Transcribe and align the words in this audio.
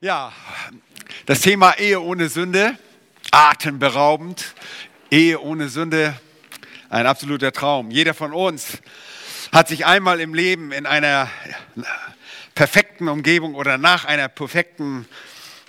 Ja, 0.00 0.32
das 1.26 1.40
Thema 1.40 1.76
Ehe 1.76 2.00
ohne 2.00 2.28
Sünde, 2.28 2.78
atemberaubend. 3.32 4.54
Ehe 5.10 5.40
ohne 5.40 5.68
Sünde, 5.68 6.14
ein 6.88 7.04
absoluter 7.04 7.50
Traum. 7.50 7.90
Jeder 7.90 8.14
von 8.14 8.32
uns 8.32 8.78
hat 9.50 9.66
sich 9.66 9.86
einmal 9.86 10.20
im 10.20 10.34
Leben 10.34 10.70
in 10.70 10.86
einer 10.86 11.28
perfekten 12.54 13.08
Umgebung 13.08 13.56
oder 13.56 13.76
nach 13.76 14.04
einer 14.04 14.28
perfekten 14.28 15.08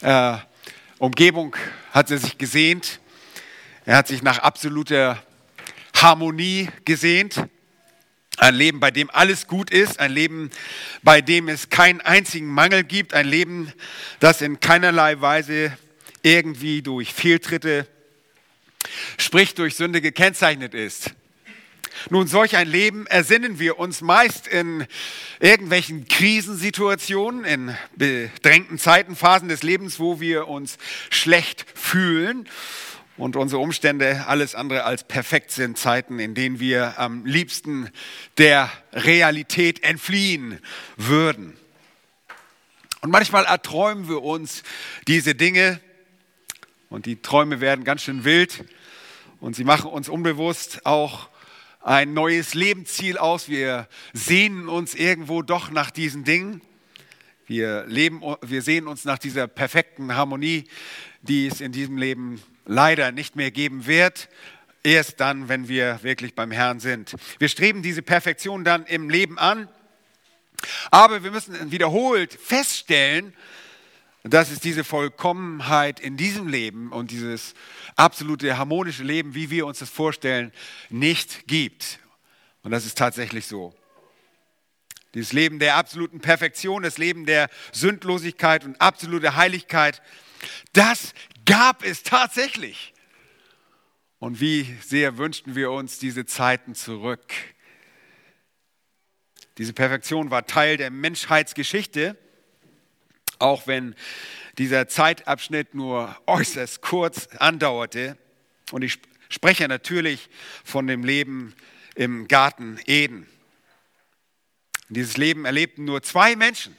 äh, 0.01 0.37
Umgebung 0.99 1.55
hat 1.91 2.11
er 2.11 2.19
sich 2.19 2.37
gesehnt. 2.37 2.99
Er 3.83 3.97
hat 3.97 4.09
sich 4.09 4.21
nach 4.21 4.37
absoluter 4.37 5.23
Harmonie 5.95 6.69
gesehnt. 6.85 7.47
Ein 8.39 8.55
Leben, 8.55 8.79
bei 8.79 8.89
dem 8.89 9.09
alles 9.09 9.47
gut 9.47 9.69
ist, 9.69 9.99
ein 9.99 10.11
Leben, 10.11 10.49
bei 11.03 11.19
dem 11.19 11.49
es 11.49 11.69
keinen 11.69 11.99
einzigen 11.99 12.47
Mangel 12.47 12.85
gibt, 12.85 13.13
ein 13.13 13.27
Leben, 13.27 13.73
das 14.21 14.41
in 14.41 14.61
keinerlei 14.61 15.19
Weise 15.19 15.77
irgendwie 16.23 16.81
durch 16.81 17.13
Fehltritte, 17.13 17.85
sprich 19.17 19.55
durch 19.55 19.75
Sünde 19.75 19.99
gekennzeichnet 19.99 20.73
ist. 20.73 21.11
Nun, 22.09 22.27
solch 22.27 22.55
ein 22.55 22.69
Leben 22.69 23.07
ersinnen 23.07 23.59
wir 23.59 23.77
uns 23.77 23.99
meist 23.99 24.47
in 24.47 24.87
irgendwelchen 25.41 26.07
Krisensituationen, 26.07 27.43
in 27.43 27.77
bedrängten 27.97 28.79
Zeiten, 28.79 29.17
Phasen 29.17 29.49
des 29.49 29.63
Lebens, 29.63 29.99
wo 29.99 30.21
wir 30.21 30.47
uns 30.47 30.77
schlecht 31.09 31.65
fühlen 31.75 32.47
und 33.19 33.35
unsere 33.35 33.61
Umstände 33.61 34.25
alles 34.27 34.55
andere 34.55 34.85
als 34.85 35.03
perfekt 35.03 35.51
sind, 35.51 35.77
Zeiten, 35.77 36.19
in 36.19 36.35
denen 36.35 36.61
wir 36.61 36.97
am 36.97 37.25
liebsten 37.25 37.89
der 38.37 38.71
Realität 38.93 39.83
entfliehen 39.83 40.59
würden. 40.95 41.57
Und 43.01 43.11
manchmal 43.11 43.43
erträumen 43.43 44.07
wir 44.07 44.23
uns 44.23 44.63
diese 45.07 45.35
Dinge 45.35 45.81
und 46.89 47.05
die 47.05 47.21
Träume 47.21 47.59
werden 47.59 47.83
ganz 47.83 48.03
schön 48.03 48.23
wild 48.23 48.63
und 49.41 49.53
sie 49.53 49.65
machen 49.65 49.91
uns 49.91 50.07
unbewusst 50.07 50.85
auch 50.85 51.27
ein 51.81 52.13
neues 52.13 52.53
Lebensziel 52.53 53.17
aus. 53.17 53.49
Wir 53.49 53.89
sehnen 54.13 54.69
uns 54.69 54.95
irgendwo 54.95 55.41
doch 55.41 55.71
nach 55.71 55.91
diesen 55.91 56.23
Dingen. 56.23 56.61
Wir, 57.47 57.85
leben, 57.85 58.21
wir 58.41 58.61
sehen 58.61 58.87
uns 58.87 59.03
nach 59.03 59.17
dieser 59.17 59.47
perfekten 59.47 60.15
Harmonie, 60.15 60.69
die 61.21 61.47
es 61.47 61.59
in 61.59 61.73
diesem 61.73 61.97
Leben 61.97 62.41
leider 62.69 63.11
nicht 63.11 63.35
mehr 63.35 63.51
geben 63.51 63.87
wird. 63.87 64.29
Erst 64.83 65.19
dann, 65.19 65.49
wenn 65.49 65.67
wir 65.67 65.99
wirklich 66.03 66.35
beim 66.35 66.51
Herrn 66.51 66.79
sind. 66.79 67.15
Wir 67.37 67.49
streben 67.49 67.81
diese 67.81 68.01
Perfektion 68.01 68.63
dann 68.63 68.85
im 68.85 69.09
Leben 69.09 69.37
an, 69.37 69.67
aber 70.89 71.23
wir 71.23 71.31
müssen 71.31 71.71
wiederholt 71.71 72.33
feststellen, 72.33 73.33
dass 74.23 74.51
es 74.51 74.59
diese 74.59 74.83
Vollkommenheit 74.83 75.99
in 75.99 76.15
diesem 76.15 76.47
Leben 76.47 76.91
und 76.91 77.11
dieses 77.11 77.55
absolute 77.95 78.57
harmonische 78.57 79.03
Leben, 79.03 79.33
wie 79.33 79.49
wir 79.49 79.65
uns 79.65 79.79
das 79.79 79.89
vorstellen, 79.89 80.53
nicht 80.89 81.47
gibt. 81.47 81.99
Und 82.63 82.71
das 82.71 82.85
ist 82.85 82.97
tatsächlich 82.97 83.47
so. 83.47 83.73
Dieses 85.13 85.33
Leben 85.33 85.57
der 85.59 85.75
absoluten 85.75 86.19
Perfektion, 86.19 86.83
das 86.83 86.97
Leben 86.97 87.25
der 87.25 87.49
Sündlosigkeit 87.71 88.63
und 88.63 88.79
absolute 88.79 89.35
Heiligkeit, 89.35 90.01
das 90.73 91.13
gab 91.49 91.83
es 91.83 92.03
tatsächlich. 92.03 92.93
Und 94.19 94.39
wie 94.39 94.77
sehr 94.85 95.17
wünschten 95.17 95.55
wir 95.55 95.71
uns 95.71 95.97
diese 95.97 96.25
Zeiten 96.27 96.75
zurück. 96.75 97.33
Diese 99.57 99.73
Perfektion 99.73 100.29
war 100.29 100.45
Teil 100.45 100.77
der 100.77 100.91
Menschheitsgeschichte, 100.91 102.15
auch 103.39 103.65
wenn 103.65 103.95
dieser 104.59 104.87
Zeitabschnitt 104.87 105.73
nur 105.73 106.15
äußerst 106.27 106.81
kurz 106.81 107.27
andauerte. 107.37 108.15
Und 108.71 108.83
ich 108.83 108.99
spreche 109.29 109.67
natürlich 109.67 110.29
von 110.63 110.85
dem 110.85 111.03
Leben 111.03 111.55
im 111.95 112.27
Garten 112.27 112.79
Eden. 112.85 113.27
Dieses 114.89 115.17
Leben 115.17 115.45
erlebten 115.45 115.85
nur 115.85 116.03
zwei 116.03 116.35
Menschen. 116.35 116.75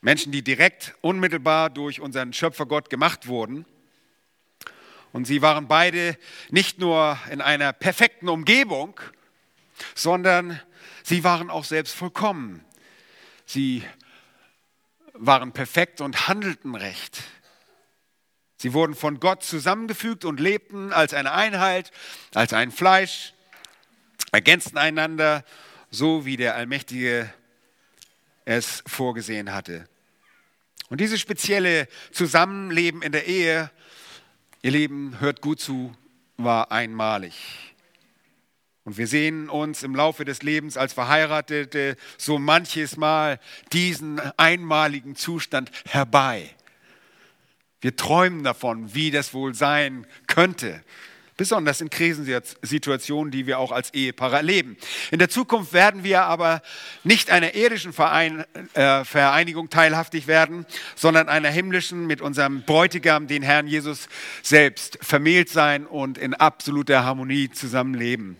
Menschen, 0.00 0.32
die 0.32 0.42
direkt 0.42 0.94
unmittelbar 1.02 1.70
durch 1.70 2.00
unseren 2.00 2.32
Schöpfergott 2.32 2.88
gemacht 2.88 3.26
wurden. 3.26 3.66
Und 5.12 5.26
sie 5.26 5.42
waren 5.42 5.68
beide 5.68 6.16
nicht 6.50 6.78
nur 6.78 7.18
in 7.30 7.40
einer 7.40 7.72
perfekten 7.72 8.28
Umgebung, 8.28 8.98
sondern 9.94 10.60
sie 11.02 11.24
waren 11.24 11.50
auch 11.50 11.64
selbst 11.64 11.94
vollkommen. 11.94 12.64
Sie 13.44 13.84
waren 15.12 15.52
perfekt 15.52 16.00
und 16.00 16.28
handelten 16.28 16.74
recht. 16.74 17.22
Sie 18.56 18.72
wurden 18.72 18.94
von 18.94 19.20
Gott 19.20 19.42
zusammengefügt 19.42 20.24
und 20.24 20.38
lebten 20.38 20.92
als 20.92 21.14
eine 21.14 21.32
Einheit, 21.32 21.90
als 22.34 22.52
ein 22.52 22.70
Fleisch, 22.70 23.34
ergänzten 24.32 24.78
einander, 24.78 25.44
so 25.90 26.24
wie 26.24 26.36
der 26.36 26.54
Allmächtige 26.54 27.32
es 28.44 28.82
vorgesehen 28.86 29.52
hatte. 29.52 29.89
Und 30.90 31.00
dieses 31.00 31.20
spezielle 31.20 31.88
Zusammenleben 32.10 33.00
in 33.00 33.12
der 33.12 33.26
Ehe, 33.26 33.70
ihr 34.60 34.70
Leben, 34.72 35.20
hört 35.20 35.40
gut 35.40 35.60
zu, 35.60 35.96
war 36.36 36.72
einmalig. 36.72 37.34
Und 38.82 38.98
wir 38.98 39.06
sehen 39.06 39.48
uns 39.48 39.84
im 39.84 39.94
Laufe 39.94 40.24
des 40.24 40.42
Lebens 40.42 40.76
als 40.76 40.92
Verheiratete 40.92 41.96
so 42.18 42.40
manches 42.40 42.96
Mal 42.96 43.38
diesen 43.72 44.18
einmaligen 44.36 45.14
Zustand 45.14 45.70
herbei. 45.86 46.50
Wir 47.80 47.94
träumen 47.94 48.42
davon, 48.42 48.92
wie 48.92 49.12
das 49.12 49.32
wohl 49.32 49.54
sein 49.54 50.06
könnte 50.26 50.82
besonders 51.40 51.80
in 51.80 51.88
Krisensituationen, 51.88 53.30
die 53.30 53.46
wir 53.46 53.58
auch 53.58 53.72
als 53.72 53.94
Ehepaar 53.94 54.34
erleben. 54.34 54.76
In 55.10 55.18
der 55.18 55.30
Zukunft 55.30 55.72
werden 55.72 56.04
wir 56.04 56.24
aber 56.24 56.60
nicht 57.02 57.30
einer 57.30 57.54
irdischen 57.54 57.94
Verein, 57.94 58.44
äh, 58.74 59.06
Vereinigung 59.06 59.70
teilhaftig 59.70 60.26
werden, 60.26 60.66
sondern 60.96 61.30
einer 61.30 61.48
himmlischen 61.48 62.06
mit 62.06 62.20
unserem 62.20 62.60
Bräutigam, 62.64 63.26
den 63.26 63.42
Herrn 63.42 63.66
Jesus 63.66 64.10
selbst, 64.42 64.98
vermählt 65.00 65.48
sein 65.48 65.86
und 65.86 66.18
in 66.18 66.34
absoluter 66.34 67.04
Harmonie 67.04 67.48
zusammenleben 67.48 68.36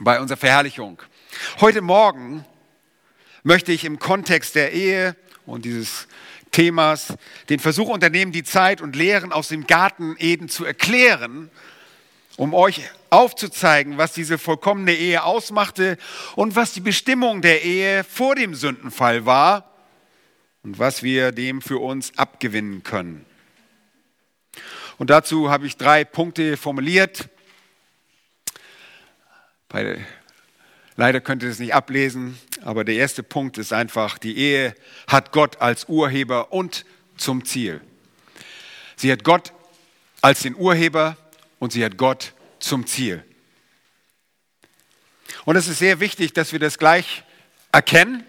bei 0.00 0.18
unserer 0.18 0.38
Verherrlichung. 0.38 1.00
Heute 1.60 1.80
Morgen 1.80 2.44
möchte 3.44 3.70
ich 3.70 3.84
im 3.84 4.00
Kontext 4.00 4.56
der 4.56 4.72
Ehe 4.72 5.14
und 5.46 5.64
dieses 5.64 6.08
Themas 6.50 7.16
den 7.50 7.60
Versuch 7.60 7.88
unternehmen, 7.88 8.32
die 8.32 8.42
Zeit 8.42 8.80
und 8.80 8.96
Lehren 8.96 9.30
aus 9.30 9.46
dem 9.46 9.68
Garten 9.68 10.16
Eden 10.18 10.48
zu 10.48 10.64
erklären 10.64 11.52
um 12.36 12.54
euch 12.54 12.82
aufzuzeigen, 13.10 13.98
was 13.98 14.12
diese 14.12 14.38
vollkommene 14.38 14.94
Ehe 14.94 15.24
ausmachte 15.24 15.96
und 16.34 16.54
was 16.56 16.72
die 16.72 16.80
Bestimmung 16.80 17.40
der 17.42 17.62
Ehe 17.64 18.04
vor 18.04 18.34
dem 18.34 18.54
Sündenfall 18.54 19.24
war 19.26 19.72
und 20.62 20.78
was 20.78 21.02
wir 21.02 21.32
dem 21.32 21.62
für 21.62 21.78
uns 21.78 22.16
abgewinnen 22.18 22.82
können. 22.82 23.24
Und 24.98 25.10
dazu 25.10 25.50
habe 25.50 25.66
ich 25.66 25.76
drei 25.76 26.04
Punkte 26.04 26.56
formuliert. 26.56 27.28
Leider 30.96 31.20
könnt 31.20 31.42
ihr 31.42 31.50
es 31.50 31.58
nicht 31.58 31.74
ablesen, 31.74 32.38
aber 32.62 32.84
der 32.84 32.94
erste 32.94 33.22
Punkt 33.22 33.58
ist 33.58 33.72
einfach, 33.72 34.18
die 34.18 34.36
Ehe 34.38 34.74
hat 35.06 35.32
Gott 35.32 35.60
als 35.60 35.88
Urheber 35.88 36.52
und 36.52 36.86
zum 37.16 37.44
Ziel. 37.44 37.82
Sie 38.96 39.12
hat 39.12 39.22
Gott 39.22 39.52
als 40.22 40.40
den 40.40 40.56
Urheber 40.56 41.16
und 41.66 41.72
sie 41.72 41.84
hat 41.84 41.96
Gott 41.96 42.32
zum 42.60 42.86
Ziel. 42.86 43.24
Und 45.44 45.56
es 45.56 45.66
ist 45.66 45.80
sehr 45.80 45.98
wichtig, 45.98 46.32
dass 46.32 46.52
wir 46.52 46.60
das 46.60 46.78
gleich 46.78 47.24
erkennen. 47.72 48.22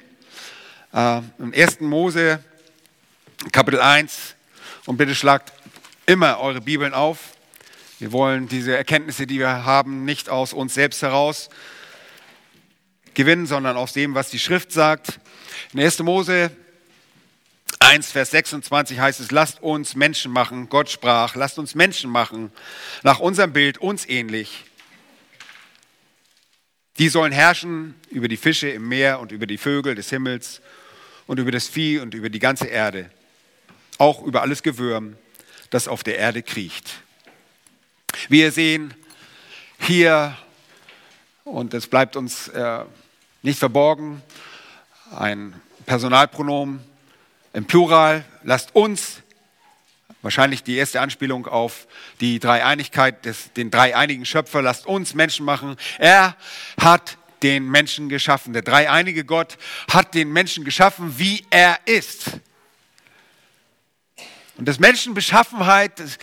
Äh, 0.92 1.22
Im 1.38 1.54
1. 1.54 1.82
Mose, 1.82 2.44
Kapitel 3.52 3.80
1, 3.80 4.34
und 4.88 4.98
bitte 4.98 5.14
schlagt 5.14 5.54
immer 6.08 6.40
eure 6.40 6.62
Bibeln 6.62 6.96
auf. 6.96 7.36
Wir 8.00 8.12
wollen 8.12 8.48
diese 8.48 8.76
Erkenntnisse, 8.76 9.28
die 9.28 9.38
wir 9.38 9.66
haben, 9.66 10.04
nicht 10.04 10.30
aus 10.30 10.52
uns 10.52 10.74
selbst 10.74 11.04
heraus 11.04 11.50
gewinnen, 13.14 13.46
sondern 13.46 13.78
aus 13.78 13.94
dem, 13.94 14.16
was 14.16 14.32
die 14.32 14.40
Schrift 14.40 14.72
sagt. 14.72 15.20
In 15.74 15.80
1. 15.80 16.00
Mose 16.00 16.50
1, 17.80 18.12
Vers 18.12 18.32
26 18.32 19.00
heißt 19.00 19.20
es, 19.20 19.32
lasst 19.32 19.62
uns 19.62 19.96
Menschen 19.96 20.32
machen. 20.32 20.70
Gott 20.70 20.90
sprach, 20.90 21.36
lasst 21.36 21.60
uns 21.60 21.76
Menschen 21.76 22.10
machen, 22.10 22.52
nach 23.04 23.20
unserem 23.20 23.54
Bild, 23.54 23.78
uns 23.78 24.08
ähnlich. 24.08 24.66
Die 26.98 27.10
sollen 27.10 27.32
herrschen 27.32 27.94
über 28.10 28.28
die 28.28 28.38
Fische 28.38 28.70
im 28.70 28.88
Meer 28.88 29.20
und 29.20 29.32
über 29.32 29.46
die 29.46 29.58
Vögel 29.58 29.94
des 29.94 30.10
Himmels 30.10 30.62
und 31.28 31.40
über 31.40 31.52
das 31.52 31.68
Vieh 31.68 32.00
und 32.00 32.14
über 32.14 32.30
die 32.30 32.40
ganze 32.40 32.66
Erde. 32.66 33.12
Auch 34.00 34.24
über 34.24 34.42
alles 34.42 34.64
Gewürm, 34.64 35.16
das 35.70 35.88
auf 35.88 36.04
der 36.04 36.18
Erde 36.18 36.42
kriecht. 36.42 37.02
Wir 38.30 38.52
sehen 38.52 38.96
hier, 39.80 40.36
und 41.44 41.74
es 41.74 41.88
bleibt 41.88 42.16
uns 42.16 42.48
äh, 42.48 42.84
nicht 43.44 43.60
verborgen, 43.60 44.24
ein 45.16 45.54
Personalpronomen 45.86 46.84
im 47.58 47.66
Plural, 47.66 48.24
lasst 48.44 48.76
uns, 48.76 49.24
wahrscheinlich 50.22 50.62
die 50.62 50.76
erste 50.76 51.02
Anspielung 51.02 51.48
auf 51.48 51.88
die 52.20 52.38
Dreieinigkeit, 52.38 53.26
des, 53.26 53.52
den 53.54 53.72
dreieinigen 53.72 54.26
Schöpfer, 54.26 54.62
lasst 54.62 54.86
uns 54.86 55.16
Menschen 55.16 55.44
machen. 55.44 55.76
Er 55.98 56.38
hat 56.80 57.18
den 57.42 57.68
Menschen 57.68 58.10
geschaffen. 58.10 58.54
Der 58.54 58.62
dreieinige 58.62 59.26
Gott 59.26 59.58
hat 59.92 60.14
den 60.14 60.32
Menschen 60.32 60.66
geschaffen, 60.66 61.18
wie 61.18 61.48
er 61.50 61.80
ist. 61.86 62.30
Und 64.58 64.68
das 64.68 64.78
Menschenbeschaffenheit, 64.78 66.00
das, 66.00 66.20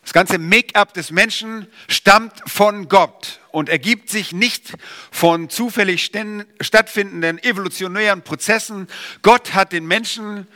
das 0.00 0.14
ganze 0.14 0.38
Make-up 0.38 0.94
des 0.94 1.10
Menschen 1.10 1.66
stammt 1.88 2.40
von 2.46 2.88
Gott 2.88 3.40
und 3.50 3.68
ergibt 3.68 4.08
sich 4.08 4.32
nicht 4.32 4.72
von 5.10 5.50
zufällig 5.50 6.10
stattfindenden 6.62 7.42
evolutionären 7.42 8.22
Prozessen. 8.22 8.88
Gott 9.20 9.52
hat 9.52 9.72
den 9.72 9.84
Menschen 9.84 10.46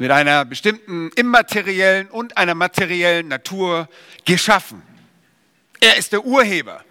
mit 0.00 0.10
einer 0.10 0.46
bestimmten 0.46 1.10
immateriellen 1.10 2.08
und 2.08 2.38
einer 2.38 2.54
materiellen 2.54 3.28
Natur 3.28 3.86
geschaffen. 4.24 4.80
Er 5.78 5.98
ist 5.98 6.12
der 6.12 6.24
Urheber. 6.24 6.82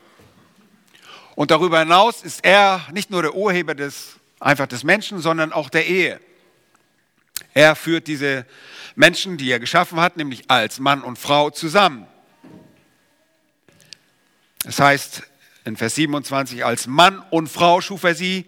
Und 1.34 1.50
darüber 1.50 1.80
hinaus 1.80 2.22
ist 2.22 2.46
er 2.46 2.86
nicht 2.92 3.10
nur 3.10 3.24
der 3.24 3.34
Urheber 3.34 3.74
des, 3.74 4.20
einfach 4.40 4.68
des 4.68 4.84
Menschen, 4.84 5.22
sondern 5.22 5.52
auch 5.52 5.72
der 5.72 5.88
Ehe. 5.88 6.20
Er 7.56 7.76
führt 7.76 8.06
diese 8.06 8.46
Menschen, 8.94 9.38
die 9.38 9.50
er 9.50 9.60
geschaffen 9.60 10.00
hat, 10.00 10.16
nämlich 10.16 10.44
als 10.48 10.80
Mann 10.80 11.02
und 11.02 11.18
Frau 11.18 11.50
zusammen. 11.50 12.06
Das 14.66 14.80
heißt 14.80 15.24
in 15.66 15.78
Vers 15.78 15.96
27, 15.96 16.64
als 16.64 16.86
Mann 16.86 17.24
und 17.32 17.50
Frau 17.50 17.82
schuf 17.82 18.04
er 18.04 18.14
sie. 18.14 18.46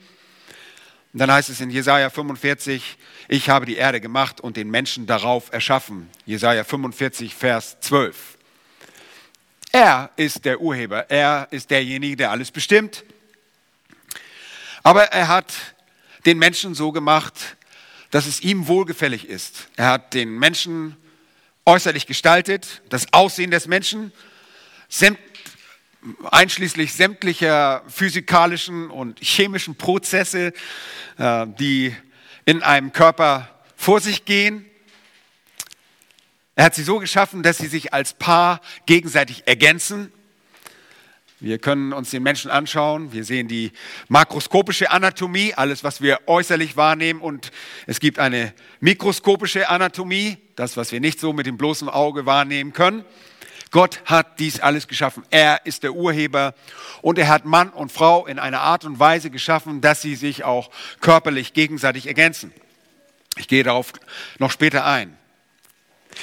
Und 1.14 1.20
dann 1.20 1.32
heißt 1.32 1.50
es 1.50 1.60
in 1.60 1.70
Jesaja 1.70 2.10
45, 2.10 2.98
ich 3.28 3.50
habe 3.50 3.66
die 3.66 3.76
Erde 3.76 4.00
gemacht 4.00 4.40
und 4.40 4.56
den 4.56 4.70
Menschen 4.70 5.08
darauf 5.08 5.52
erschaffen. 5.52 6.10
Jesaja 6.26 6.64
45, 6.64 7.36
Vers 7.36 7.78
12. 7.82 8.38
Er 9.74 10.10
ist 10.16 10.46
der 10.46 10.62
Urheber, 10.62 11.10
er 11.10 11.48
ist 11.52 11.70
derjenige, 11.70 12.16
der 12.16 12.32
alles 12.32 12.52
bestimmt. 12.52 13.04
Aber 14.84 15.04
er 15.06 15.28
hat 15.28 15.54
den 16.26 16.38
Menschen 16.38 16.76
so 16.76 16.92
gemacht, 16.92 17.58
dass 18.10 18.26
es 18.26 18.42
ihm 18.42 18.68
wohlgefällig 18.68 19.28
ist. 19.28 19.68
Er 19.76 19.88
hat 19.88 20.14
den 20.14 20.38
Menschen 20.38 20.96
äußerlich 21.66 22.08
gestaltet, 22.08 22.82
das 22.90 23.12
Aussehen 23.14 23.52
des 23.52 23.68
Menschen, 23.68 24.12
einschließlich 26.30 26.94
sämtlicher 26.94 27.84
physikalischen 27.88 28.90
und 28.90 29.20
chemischen 29.20 29.76
Prozesse, 29.76 30.54
äh, 31.18 31.48
die 31.60 31.96
in 32.46 32.64
einem 32.64 32.92
Körper 32.92 33.50
vor 33.76 34.00
sich 34.00 34.26
gehen. 34.26 34.66
Er 36.56 36.66
hat 36.66 36.76
sie 36.76 36.84
so 36.84 37.00
geschaffen, 37.00 37.44
dass 37.44 37.58
sie 37.58 37.68
sich 37.68 37.94
als 37.94 38.14
Paar 38.14 38.62
gegenseitig 38.86 39.48
ergänzen 39.48 40.12
wir 41.44 41.58
können 41.58 41.92
uns 41.92 42.12
den 42.12 42.22
Menschen 42.22 42.52
anschauen. 42.52 43.14
Wir 43.14 43.24
sehen 43.24 43.48
die 43.48 43.72
makroskopische 44.10 44.92
Anatomie, 44.92 45.56
alles, 45.56 45.84
was 45.84 46.00
wir 46.00 46.20
äußerlich 46.28 46.78
wahrnehmen. 46.78 47.20
Und 47.20 47.52
es 47.88 48.00
gibt 48.00 48.20
eine 48.20 48.54
mikroskopische 48.80 49.68
Anatomie, 49.68 50.38
das, 50.56 50.78
was 50.78 50.92
wir 50.92 51.00
nicht 51.00 51.20
so 51.20 51.34
mit 51.34 51.48
dem 51.48 51.58
bloßen 51.58 51.90
Auge 51.90 52.28
wahrnehmen 52.28 52.74
können. 52.74 53.04
Gott 53.72 54.02
hat 54.06 54.40
dies 54.40 54.60
alles 54.60 54.88
geschaffen. 54.88 55.24
Er 55.30 55.66
ist 55.66 55.84
der 55.84 55.94
Urheber 55.94 56.54
und 57.02 57.18
er 57.18 57.30
hat 57.30 57.46
Mann 57.46 57.70
und 57.70 57.92
Frau 57.92 58.28
in 58.28 58.38
einer 58.38 58.60
Art 58.60 58.84
und 58.84 59.00
Weise 59.00 59.30
geschaffen, 59.30 59.80
dass 59.80 60.02
sie 60.02 60.16
sich 60.16 60.44
auch 60.44 60.70
körperlich 61.00 61.54
gegenseitig 61.54 62.06
ergänzen. 62.06 62.54
Ich 63.38 63.48
gehe 63.48 63.64
darauf 63.64 63.94
noch 64.40 64.52
später 64.52 64.86
ein. 64.86 65.18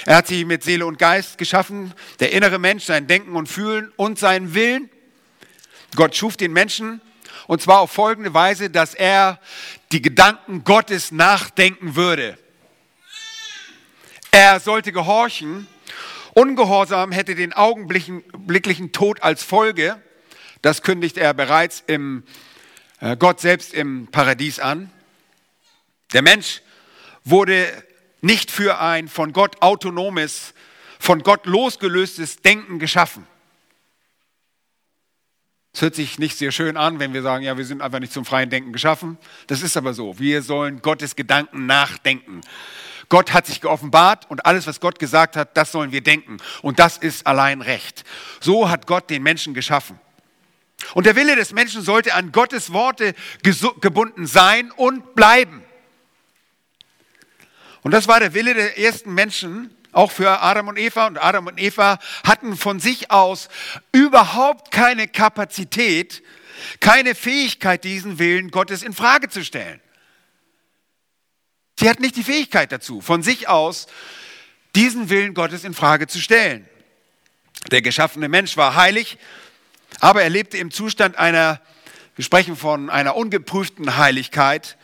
Er 0.05 0.17
hat 0.17 0.27
sie 0.27 0.45
mit 0.45 0.63
Seele 0.63 0.85
und 0.85 0.99
Geist 0.99 1.39
geschaffen, 1.39 1.95
der 2.21 2.33
innere 2.33 2.59
Mensch, 2.59 2.85
sein 2.85 3.07
Denken 3.07 3.35
und 3.35 3.49
Fühlen 3.49 3.91
und 3.97 4.19
seinen 4.19 4.53
Willen. 4.53 4.91
Gott 5.97 6.15
schuf 6.15 6.37
den 6.37 6.53
Menschen 6.53 7.01
und 7.47 7.63
zwar 7.63 7.81
auf 7.81 7.91
folgende 7.91 8.35
Weise, 8.35 8.69
dass 8.69 8.95
er 8.95 9.41
die 9.91 10.03
Gedanken 10.03 10.65
Gottes 10.65 11.13
nachdenken 11.13 11.97
würde. 11.97 12.37
Er 14.31 14.61
sollte 14.61 14.93
gehorchen. 14.93 15.67
Ungehorsam 16.39 17.11
hätte 17.11 17.35
den 17.35 17.53
augenblicklichen 17.53 18.93
Tod 18.93 19.25
als 19.25 19.43
Folge. 19.43 20.01
Das 20.63 20.83
kündigt 20.83 21.19
er 21.19 21.35
bereits 21.35 21.83
im 21.89 22.23
äh, 23.01 23.17
Gott 23.17 23.41
selbst 23.41 23.75
im 23.75 24.07
Paradies 24.07 24.61
an. 24.61 24.93
Der 26.13 26.23
Mensch 26.23 26.63
wurde 27.25 27.67
nicht 28.21 28.53
für 28.53 28.79
ein 28.79 29.09
von 29.09 29.33
Gott 29.33 29.63
autonomes, 29.63 30.55
von 31.01 31.25
Gott 31.25 31.45
losgelöstes 31.45 32.37
Denken 32.37 32.79
geschaffen. 32.79 33.27
Es 35.73 35.83
hört 35.83 35.97
sich 35.97 36.21
nicht 36.21 36.39
sehr 36.39 36.53
schön 36.53 36.77
an, 36.77 37.01
wenn 37.01 37.15
wir 37.15 37.23
sagen, 37.23 37.43
ja, 37.43 37.59
wir 37.59 37.65
sind 37.65 37.83
einfach 37.83 37.99
nicht 37.99 38.13
zum 38.13 38.25
freien 38.25 38.49
Denken 38.49 38.73
geschaffen. 38.73 39.19
Das 39.49 39.63
ist 39.63 39.77
aber 39.77 39.93
so. 39.93 40.21
Wir 40.21 40.43
sollen 40.43 40.83
Gottes 40.83 41.17
Gedanken 41.17 41.67
nachdenken. 41.67 42.43
Gott 43.09 43.33
hat 43.33 43.47
sich 43.47 43.61
geoffenbart 43.61 44.31
und 44.31 44.45
alles, 44.45 44.67
was 44.67 44.81
Gott 44.81 44.99
gesagt 44.99 45.37
hat, 45.37 45.57
das 45.57 45.73
sollen 45.73 45.93
wir 45.93 46.03
denken. 46.03 46.39
Und 46.63 46.79
das 46.79 46.99
ist 46.99 47.27
allein 47.27 47.63
Recht. 47.63 48.05
So 48.41 48.69
hat 48.69 48.87
Gott 48.87 49.09
den 49.09 49.23
Menschen 49.23 49.55
geschaffen. 49.55 49.99
Und 50.95 51.07
der 51.07 51.17
Wille 51.17 51.35
des 51.35 51.53
Menschen 51.53 51.83
sollte 51.83 52.15
an 52.15 52.33
Gottes 52.33 52.73
Worte 52.73 53.15
gebunden 53.81 54.27
sein 54.27 54.71
und 54.73 55.15
bleiben. 55.15 55.65
Und 57.83 57.93
das 57.93 58.09
war 58.09 58.21
der 58.21 58.35
Wille 58.35 58.55
der 58.55 58.79
ersten 58.79 59.15
Menschen, 59.15 59.75
auch 59.93 60.11
für 60.11 60.43
Adam 60.43 60.69
und 60.69 60.79
Eva. 60.79 61.07
Und 61.07 61.19
Adam 61.19 61.47
und 61.47 61.59
Eva 61.59 61.99
hatten 62.25 62.57
von 62.57 62.81
sich 62.81 63.11
aus 63.11 63.49
überhaupt 63.93 64.71
keine 64.71 65.09
Kapazität, 65.09 66.23
keine 66.81 67.15
Fähigkeit, 67.15 67.85
diesen 67.85 68.19
Willen 68.19 68.51
Gottes 68.51 68.83
in 68.83 68.93
Frage 68.93 69.29
zu 69.29 69.45
stellen. 69.45 69.81
Sie 71.79 71.89
hatten 71.89 72.03
nicht 72.03 72.17
die 72.17 72.25
Fähigkeit 72.25 72.73
dazu, 72.73 73.01
von 73.01 73.23
sich 73.23 73.49
aus 73.49 73.87
diesen 74.75 75.11
Willen 75.11 75.33
Gottes 75.33 75.63
in 75.63 75.75
Frage 75.75 76.09
zu 76.09 76.21
stellen. 76.21 76.69
Der 77.71 77.83
geschaffene 77.83 78.29
Mensch 78.29 78.57
war 78.57 78.75
heilig, 78.75 79.17
aber 80.01 80.23
er 80.23 80.29
lebte 80.29 80.59
im 80.59 80.73
Zustand 80.73 81.17
einer, 81.17 81.61
wir 82.17 82.25
sprechen 82.25 82.57
von 82.57 82.91
einer 82.91 83.15
ungeprüften 83.15 83.97
Heiligkeit, 83.97 84.77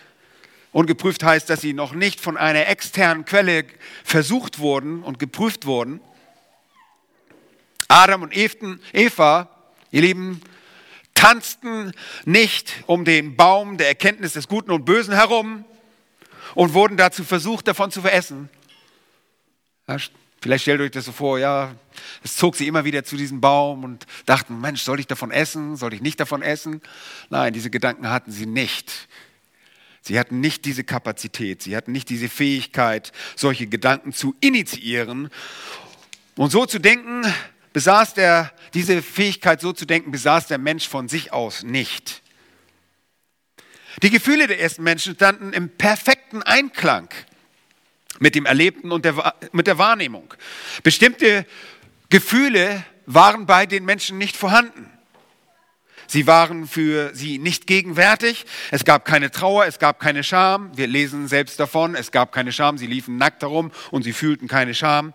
Ungeprüft 0.70 1.24
heißt, 1.24 1.50
dass 1.50 1.60
sie 1.60 1.72
noch 1.72 1.94
nicht 1.94 2.20
von 2.20 2.36
einer 2.36 2.68
externen 2.68 3.24
Quelle 3.24 3.64
versucht 4.04 4.60
wurden 4.60 5.02
und 5.02 5.20
geprüft 5.20 5.66
wurden. 5.66 6.00
Adam 7.88 8.22
und 8.22 8.36
Eva, 8.36 9.48
ihr 9.90 10.00
Lieben, 10.00 10.40
tanzten 11.14 11.92
nicht 12.24 12.72
um 12.86 13.04
den 13.04 13.36
Baum 13.36 13.78
der 13.78 13.86
Erkenntnis 13.86 14.32
des 14.32 14.48
Guten 14.48 14.72
und 14.72 14.84
Bösen 14.84 15.14
herum 15.14 15.64
und 16.54 16.74
wurden 16.74 16.96
dazu 16.96 17.24
versucht, 17.24 17.68
davon 17.68 17.90
zu 17.90 18.00
veressen. 18.00 18.48
Vielleicht 20.40 20.62
stellt 20.62 20.80
euch 20.80 20.90
das 20.90 21.06
so 21.06 21.12
vor, 21.12 21.38
ja, 21.38 21.74
es 22.22 22.36
zog 22.36 22.56
sie 22.56 22.66
immer 22.66 22.84
wieder 22.84 23.04
zu 23.04 23.16
diesem 23.16 23.40
Baum 23.40 23.84
und 23.84 24.06
dachten, 24.26 24.60
Mensch, 24.60 24.82
soll 24.82 25.00
ich 25.00 25.06
davon 25.06 25.30
essen? 25.30 25.76
Soll 25.76 25.94
ich 25.94 26.02
nicht 26.02 26.20
davon 26.20 26.42
essen? 26.42 26.82
Nein, 27.30 27.52
diese 27.52 27.70
Gedanken 27.70 28.10
hatten 28.10 28.30
sie 28.30 28.46
nicht. 28.46 29.08
Sie 30.02 30.18
hatten 30.18 30.40
nicht 30.40 30.66
diese 30.66 30.84
Kapazität, 30.84 31.62
sie 31.62 31.74
hatten 31.74 31.92
nicht 31.92 32.10
diese 32.10 32.28
Fähigkeit, 32.28 33.12
solche 33.36 33.66
Gedanken 33.66 34.12
zu 34.12 34.34
initiieren. 34.40 35.30
Und 36.36 36.50
so 36.50 36.66
zu 36.66 36.78
denken, 36.78 37.24
besaß 37.72 38.12
der, 38.12 38.52
diese 38.74 39.00
Fähigkeit 39.00 39.62
so 39.62 39.72
zu 39.72 39.86
denken, 39.86 40.10
besaß 40.10 40.48
der 40.48 40.58
Mensch 40.58 40.86
von 40.86 41.08
sich 41.08 41.32
aus 41.32 41.62
nicht. 41.62 42.22
Die 44.02 44.10
Gefühle 44.10 44.46
der 44.46 44.60
ersten 44.60 44.82
Menschen 44.82 45.14
standen 45.14 45.52
im 45.52 45.68
perfekten 45.70 46.42
Einklang 46.42 47.08
mit 48.18 48.34
dem 48.34 48.46
Erlebten 48.46 48.92
und 48.92 49.04
der, 49.04 49.34
mit 49.52 49.66
der 49.66 49.78
Wahrnehmung. 49.78 50.34
Bestimmte 50.82 51.46
Gefühle 52.10 52.84
waren 53.06 53.46
bei 53.46 53.66
den 53.66 53.84
Menschen 53.84 54.18
nicht 54.18 54.36
vorhanden. 54.36 54.90
Sie 56.06 56.26
waren 56.26 56.66
für 56.66 57.14
sie 57.14 57.38
nicht 57.38 57.66
gegenwärtig. 57.66 58.44
Es 58.70 58.84
gab 58.84 59.04
keine 59.04 59.30
Trauer, 59.30 59.66
es 59.66 59.78
gab 59.78 60.00
keine 60.00 60.22
Scham. 60.22 60.76
Wir 60.76 60.86
lesen 60.86 61.28
selbst 61.28 61.58
davon, 61.58 61.94
es 61.94 62.12
gab 62.12 62.32
keine 62.32 62.52
Scham. 62.52 62.78
Sie 62.78 62.86
liefen 62.86 63.16
nackt 63.16 63.42
herum 63.42 63.72
und 63.90 64.02
sie 64.02 64.12
fühlten 64.12 64.46
keine 64.46 64.74
Scham. 64.74 65.14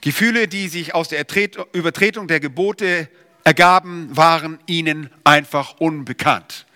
Gefühle, 0.00 0.48
die 0.48 0.68
sich 0.68 0.94
aus 0.94 1.08
der 1.08 1.24
Übertretung 1.72 2.28
der 2.28 2.40
Gebote 2.40 3.08
ergaben, 3.42 4.14
waren 4.14 4.58
ihnen 4.66 5.10
einfach 5.24 5.76
unbekannt. 5.78 6.66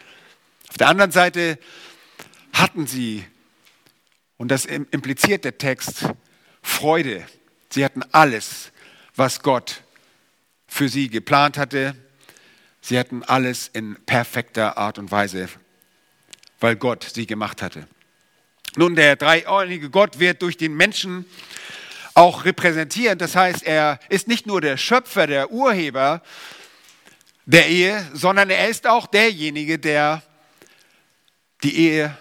Auf 0.69 0.77
der 0.79 0.89
anderen 0.89 1.11
Seite 1.11 1.59
hatten 2.53 2.87
sie, 2.87 3.25
und 4.37 4.49
das 4.49 4.65
impliziert 4.65 5.45
der 5.45 5.59
Text, 5.59 6.05
Freude. 6.63 7.27
Sie 7.71 7.85
hatten 7.85 8.03
alles, 8.13 8.73
was 9.15 9.43
Gott 9.43 9.83
für 10.67 10.89
sie 10.89 11.09
geplant 11.09 11.57
hatte, 11.59 11.95
Sie 12.89 12.99
hatten 12.99 13.23
alles 13.23 13.69
in 13.69 13.97
perfekter 14.07 14.79
Art 14.79 14.99
und 14.99 15.11
Weise, 15.11 15.51
weil 16.59 16.75
Gott 16.75 17.05
sie 17.13 17.27
gemacht 17.27 17.61
hatte. 17.61 17.87
Nun, 18.77 18.95
der 18.95 19.17
dreieinige 19.17 19.91
Gott 19.91 20.19
wird 20.19 20.41
durch 20.41 20.57
den 20.57 20.75
Menschen 20.75 21.27
auch 22.15 22.47
repräsentiert. 22.47 23.21
Das 23.21 23.37
heißt, 23.37 23.63
er 23.63 23.99
ist 24.09 24.27
nicht 24.27 24.47
nur 24.47 24.63
der 24.63 24.79
Schöpfer, 24.79 25.27
der 25.27 25.51
Urheber 25.51 26.23
der 27.45 27.69
Ehe, 27.69 28.07
sondern 28.15 28.49
er 28.49 28.69
ist 28.69 28.87
auch 28.87 29.07
derjenige, 29.07 29.79
der 29.79 30.23
die 31.63 31.77
Ehe 31.77 32.17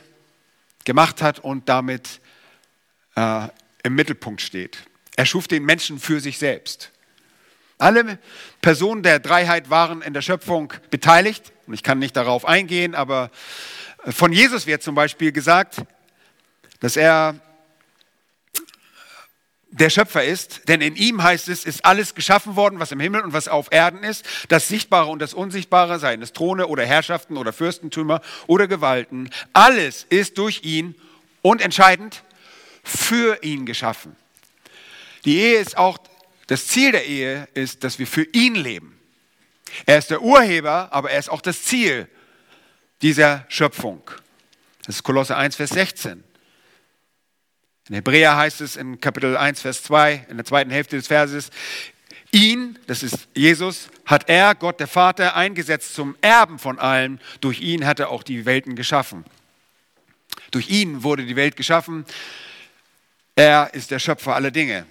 gemacht 0.86 1.22
hat 1.22 1.40
und 1.40 1.70
damit 1.70 2.22
äh, 3.16 3.48
im 3.84 3.96
Mittelpunkt 3.96 4.42
steht. 4.42 4.78
Er 5.16 5.26
schuf 5.26 5.48
den 5.48 5.64
Menschen 5.64 6.00
für 6.00 6.20
sich 6.20 6.38
selbst. 6.38 6.92
Alle 7.78 8.18
Personen 8.62 9.04
der 9.04 9.20
Dreiheit 9.20 9.70
waren 9.70 10.02
in 10.02 10.14
der 10.14 10.22
Schöpfung 10.22 10.74
beteiligt. 10.90 11.52
Und 11.68 11.74
ich 11.74 11.84
kann 11.84 12.00
nicht 12.00 12.16
darauf 12.16 12.46
eingehen, 12.46 12.96
aber 12.96 13.30
von 14.10 14.32
Jesus 14.32 14.66
wird 14.68 14.82
zum 14.82 14.96
Beispiel 14.96 15.32
gesagt, 15.32 15.82
dass 16.80 16.96
er 16.96 17.40
der 19.72 19.90
Schöpfer 19.90 20.24
ist, 20.24 20.68
denn 20.70 20.82
in 20.82 20.96
ihm 20.96 21.22
heißt 21.22 21.50
es, 21.50 21.66
ist 21.66 21.86
alles 21.86 22.16
geschaffen 22.16 22.56
worden, 22.56 22.80
was 22.80 22.92
im 22.92 23.00
Himmel 23.00 23.22
und 23.22 23.34
was 23.34 23.48
auf 23.48 23.68
Erden 23.72 24.04
ist, 24.04 24.26
das 24.48 24.68
Sichtbare 24.68 25.08
und 25.10 25.20
das 25.20 25.34
Unsichtbare, 25.34 26.00
seien 26.00 26.22
es 26.22 26.34
Throne 26.34 26.68
oder 26.68 26.86
Herrschaften 26.86 27.38
oder 27.38 27.52
Fürstentümer 27.54 28.22
oder 28.48 28.68
Gewalten, 28.68 29.30
alles 29.54 30.06
ist 30.10 30.38
durch 30.38 30.64
ihn 30.64 30.96
und 31.42 31.62
entscheidend 31.62 32.24
für 32.84 33.44
ihn 33.44 33.66
geschaffen. 33.66 34.16
Die 35.26 35.38
Ehe 35.38 35.60
ist 35.60 35.78
auch, 35.78 35.98
das 36.48 36.68
Ziel 36.68 36.94
der 36.94 37.06
Ehe 37.06 37.48
ist, 37.54 37.84
dass 37.84 38.00
wir 38.00 38.08
für 38.08 38.24
ihn 38.24 38.56
leben. 38.56 38.98
Er 39.86 39.98
ist 39.98 40.10
der 40.10 40.22
Urheber, 40.22 40.88
aber 40.92 41.12
er 41.12 41.20
ist 41.20 41.30
auch 41.30 41.42
das 41.42 41.64
Ziel 41.64 42.08
dieser 43.02 43.46
Schöpfung. 43.50 44.02
Das 44.86 44.96
ist 44.96 45.04
Kolosse 45.04 45.36
1, 45.36 45.58
Vers 45.58 45.72
16. 45.72 46.24
In 47.90 47.96
Hebräer 47.96 48.36
heißt 48.36 48.60
es 48.62 48.76
in 48.76 49.00
Kapitel 49.00 49.38
1, 49.38 49.62
Vers 49.62 49.84
2, 49.84 50.26
in 50.30 50.38
der 50.38 50.46
zweiten 50.46 50.72
Hälfte 50.72 50.98
des 50.98 51.08
Verses, 51.08 51.52
ihn, 52.32 52.78
das 52.86 53.02
ist 53.02 53.30
Jesus, 53.34 53.88
hat 54.06 54.28
er, 54.28 54.56
Gott 54.56 54.82
der 54.82 54.88
Vater, 54.88 55.38
eingesetzt 55.38 55.96
zum 55.96 56.16
Erben 56.22 56.60
von 56.60 56.80
allen. 56.80 57.22
Durch 57.40 57.62
ihn 57.62 57.86
hat 57.86 58.02
er 58.02 58.10
auch 58.10 58.24
die 58.24 58.46
Welten 58.46 58.76
geschaffen. 58.76 59.24
Durch 60.52 60.70
ihn 60.70 61.04
wurde 61.04 61.26
die 61.26 61.38
Welt 61.38 61.56
geschaffen. 61.56 62.06
Er 63.36 63.74
ist 63.74 63.92
der 63.92 64.00
Schöpfer 64.00 64.36
aller 64.36 64.52
Dinge. 64.52 64.86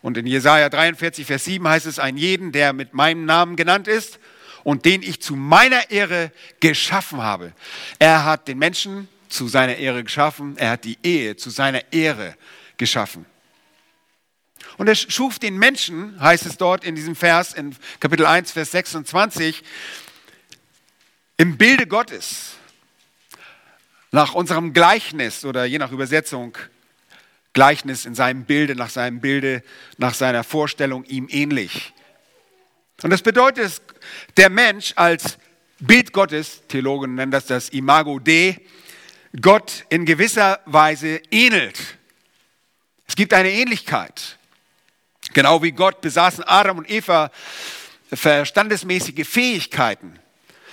Und 0.00 0.16
in 0.16 0.26
Jesaja 0.26 0.68
43, 0.68 1.26
Vers 1.26 1.44
7 1.44 1.66
heißt 1.66 1.86
es, 1.86 1.98
ein 1.98 2.16
jeden, 2.16 2.52
der 2.52 2.72
mit 2.72 2.94
meinem 2.94 3.24
Namen 3.24 3.56
genannt 3.56 3.88
ist 3.88 4.20
und 4.62 4.84
den 4.84 5.02
ich 5.02 5.20
zu 5.20 5.34
meiner 5.34 5.90
Ehre 5.90 6.30
geschaffen 6.60 7.20
habe. 7.20 7.52
Er 7.98 8.24
hat 8.24 8.46
den 8.46 8.58
Menschen 8.58 9.08
zu 9.32 9.48
seiner 9.48 9.76
Ehre 9.76 10.04
geschaffen. 10.04 10.56
Er 10.58 10.70
hat 10.70 10.84
die 10.84 10.98
Ehe 11.02 11.36
zu 11.36 11.50
seiner 11.50 11.92
Ehre 11.92 12.36
geschaffen. 12.76 13.26
Und 14.78 14.88
er 14.88 14.94
schuf 14.94 15.38
den 15.38 15.58
Menschen, 15.58 16.20
heißt 16.20 16.46
es 16.46 16.56
dort 16.56 16.84
in 16.84 16.94
diesem 16.94 17.16
Vers, 17.16 17.52
in 17.52 17.74
Kapitel 18.00 18.26
1, 18.26 18.52
Vers 18.52 18.70
26, 18.70 19.62
im 21.36 21.56
Bilde 21.58 21.86
Gottes, 21.86 22.54
nach 24.10 24.34
unserem 24.34 24.72
Gleichnis 24.72 25.44
oder 25.44 25.64
je 25.64 25.78
nach 25.78 25.90
Übersetzung, 25.90 26.56
Gleichnis 27.54 28.06
in 28.06 28.14
seinem 28.14 28.44
Bilde, 28.44 28.74
nach 28.76 28.90
seinem 28.90 29.20
Bilde, 29.20 29.62
nach 29.98 30.14
seiner 30.14 30.44
Vorstellung 30.44 31.04
ihm 31.04 31.28
ähnlich. 31.30 31.92
Und 33.02 33.10
das 33.10 33.22
bedeutet, 33.22 33.82
der 34.36 34.48
Mensch 34.48 34.92
als 34.96 35.38
Bild 35.80 36.12
Gottes, 36.12 36.62
Theologen 36.68 37.14
nennen 37.14 37.32
das 37.32 37.46
das 37.46 37.68
Imago 37.70 38.18
Dei, 38.18 38.60
Gott 39.40 39.86
in 39.88 40.04
gewisser 40.04 40.60
Weise 40.66 41.20
ähnelt. 41.30 41.96
Es 43.06 43.16
gibt 43.16 43.32
eine 43.32 43.50
Ähnlichkeit. 43.50 44.38
Genau 45.32 45.62
wie 45.62 45.72
Gott 45.72 46.00
besaßen 46.02 46.44
Adam 46.44 46.78
und 46.78 46.90
Eva 46.90 47.30
verstandesmäßige 48.12 49.26
Fähigkeiten. 49.26 50.18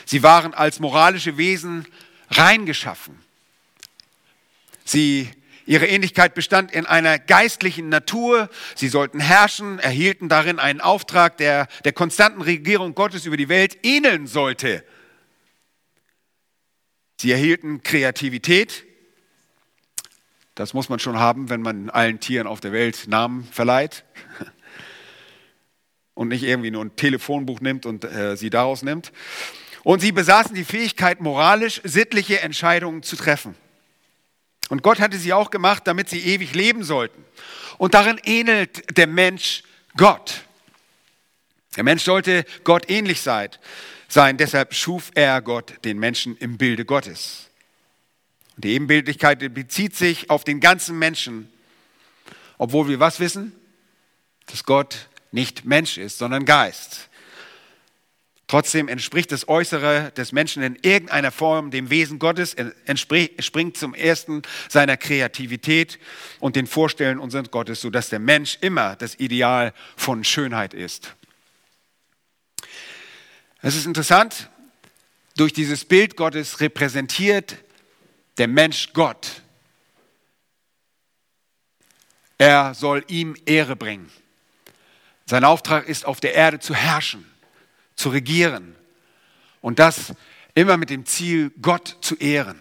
Sie 0.05 0.23
waren 0.23 0.53
als 0.53 0.79
moralische 0.79 1.37
Wesen 1.37 1.85
reingeschaffen. 2.31 3.17
Sie, 4.83 5.29
ihre 5.65 5.87
Ähnlichkeit 5.87 6.33
bestand 6.33 6.71
in 6.71 6.85
einer 6.85 7.17
geistlichen 7.19 7.89
Natur. 7.89 8.49
Sie 8.75 8.89
sollten 8.89 9.19
herrschen, 9.19 9.79
erhielten 9.79 10.27
darin 10.27 10.59
einen 10.59 10.81
Auftrag, 10.81 11.37
der 11.37 11.67
der 11.85 11.93
konstanten 11.93 12.41
Regierung 12.41 12.95
Gottes 12.95 13.25
über 13.25 13.37
die 13.37 13.49
Welt 13.49 13.77
ähneln 13.83 14.27
sollte. 14.27 14.83
Sie 17.21 17.33
erhielten 17.33 17.83
Kreativität. 17.83 18.85
Das 20.55 20.73
muss 20.73 20.87
man 20.87 20.99
schon 20.99 21.19
haben, 21.19 21.49
wenn 21.49 21.61
man 21.61 21.89
allen 21.89 22.21
Tieren 22.21 22.47
auf 22.47 22.61
der 22.61 22.71
Welt 22.71 23.09
Namen 23.09 23.43
verleiht. 23.51 24.05
Und 26.13 26.29
nicht 26.29 26.43
irgendwie 26.43 26.71
nur 26.71 26.85
ein 26.85 26.95
Telefonbuch 26.95 27.59
nimmt 27.59 27.85
und 27.85 28.03
äh, 28.03 28.35
sie 28.35 28.49
daraus 28.49 28.83
nimmt. 28.83 29.11
Und 29.83 29.99
sie 30.01 30.11
besaßen 30.11 30.53
die 30.53 30.65
Fähigkeit, 30.65 31.21
moralisch 31.21 31.81
sittliche 31.85 32.39
Entscheidungen 32.39 33.03
zu 33.03 33.15
treffen. 33.15 33.55
Und 34.69 34.81
Gott 34.83 34.99
hatte 34.99 35.17
sie 35.17 35.31
auch 35.31 35.49
gemacht, 35.49 35.83
damit 35.87 36.09
sie 36.09 36.19
ewig 36.19 36.53
leben 36.55 36.83
sollten. 36.83 37.23
Und 37.77 37.93
darin 37.93 38.19
ähnelt 38.23 38.97
der 38.97 39.07
Mensch 39.07 39.63
Gott. 39.95 40.43
Der 41.75 41.83
Mensch 41.83 42.03
sollte 42.03 42.45
Gott 42.63 42.89
ähnlich 42.89 43.21
sein. 43.21 43.49
Deshalb 44.37 44.73
schuf 44.73 45.11
er 45.13 45.41
Gott 45.41 45.73
den 45.85 45.99
Menschen 45.99 46.35
im 46.37 46.57
Bilde 46.57 46.85
Gottes. 46.85 47.49
Die 48.57 48.71
Ebenbildlichkeit 48.71 49.53
bezieht 49.53 49.95
sich 49.95 50.29
auf 50.29 50.43
den 50.43 50.59
ganzen 50.59 50.99
Menschen, 50.99 51.49
obwohl 52.57 52.89
wir 52.89 52.99
was 52.99 53.19
wissen? 53.19 53.53
Dass 54.47 54.63
Gott 54.63 55.07
nicht 55.31 55.63
Mensch 55.63 55.97
ist, 55.97 56.17
sondern 56.17 56.43
Geist. 56.43 57.09
Trotzdem 58.47 58.87
entspricht 58.87 59.31
das 59.31 59.47
Äußere 59.47 60.11
des 60.17 60.31
Menschen 60.31 60.63
in 60.63 60.75
irgendeiner 60.81 61.31
Form 61.31 61.69
dem 61.69 61.91
Wesen 61.91 62.17
Gottes, 62.17 62.55
entspringt 62.55 63.77
zum 63.77 63.93
ersten 63.93 64.41
seiner 64.67 64.97
Kreativität 64.97 65.99
und 66.39 66.55
den 66.55 66.65
Vorstellungen 66.65 67.19
unseres 67.19 67.51
Gottes, 67.51 67.79
sodass 67.79 68.09
der 68.09 68.17
Mensch 68.17 68.57
immer 68.61 68.95
das 68.95 69.19
Ideal 69.19 69.71
von 69.95 70.23
Schönheit 70.23 70.73
ist. 70.73 71.15
Es 73.61 73.75
ist 73.75 73.85
interessant, 73.85 74.49
durch 75.35 75.51
dieses 75.51 75.83
Bild 75.83 76.15
Gottes 76.15 76.61
repräsentiert 76.61 77.57
der 78.37 78.47
Mensch 78.47 78.93
Gott. 78.93 79.41
Er 82.37 82.73
soll 82.73 83.03
ihm 83.09 83.35
Ehre 83.45 83.75
bringen. 83.75 84.09
Sein 85.25 85.43
Auftrag 85.43 85.89
ist, 85.89 86.05
auf 86.05 86.21
der 86.21 86.35
Erde 86.35 86.59
zu 86.59 86.73
herrschen, 86.73 87.29
zu 87.95 88.09
regieren. 88.09 88.75
Und 89.61 89.79
das 89.79 90.13
immer 90.55 90.77
mit 90.77 90.89
dem 90.89 91.05
Ziel, 91.05 91.51
Gott 91.61 91.97
zu 91.99 92.15
ehren. 92.15 92.59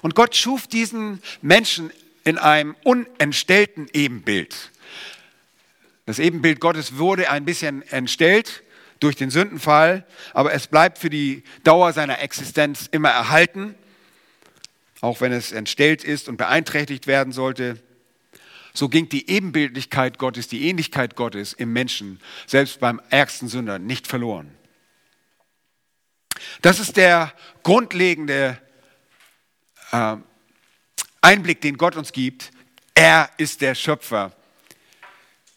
Und 0.00 0.14
Gott 0.14 0.34
schuf 0.34 0.66
diesen 0.66 1.22
Menschen 1.42 1.92
in 2.24 2.38
einem 2.38 2.74
unentstellten 2.84 3.88
Ebenbild. 3.92 4.70
Das 6.06 6.18
Ebenbild 6.18 6.58
Gottes 6.58 6.96
wurde 6.96 7.30
ein 7.30 7.44
bisschen 7.44 7.82
entstellt 7.82 8.62
durch 9.00 9.16
den 9.16 9.30
Sündenfall, 9.30 10.06
aber 10.34 10.52
es 10.52 10.66
bleibt 10.66 10.98
für 10.98 11.10
die 11.10 11.42
Dauer 11.64 11.92
seiner 11.92 12.20
Existenz 12.20 12.88
immer 12.90 13.08
erhalten, 13.08 13.74
auch 15.00 15.20
wenn 15.20 15.32
es 15.32 15.52
entstellt 15.52 16.04
ist 16.04 16.28
und 16.28 16.36
beeinträchtigt 16.36 17.06
werden 17.06 17.32
sollte. 17.32 17.82
So 18.74 18.88
ging 18.88 19.08
die 19.08 19.28
Ebenbildlichkeit 19.28 20.18
Gottes, 20.18 20.48
die 20.48 20.68
Ähnlichkeit 20.68 21.16
Gottes 21.16 21.54
im 21.54 21.72
Menschen, 21.72 22.20
selbst 22.46 22.78
beim 22.78 23.00
ärgsten 23.10 23.48
Sünder, 23.48 23.78
nicht 23.78 24.06
verloren. 24.06 24.54
Das 26.62 26.78
ist 26.78 26.96
der 26.96 27.32
grundlegende 27.62 28.58
äh, 29.92 30.16
Einblick, 31.20 31.60
den 31.60 31.76
Gott 31.76 31.96
uns 31.96 32.12
gibt. 32.12 32.50
Er 32.94 33.30
ist 33.38 33.60
der 33.60 33.74
Schöpfer 33.74 34.32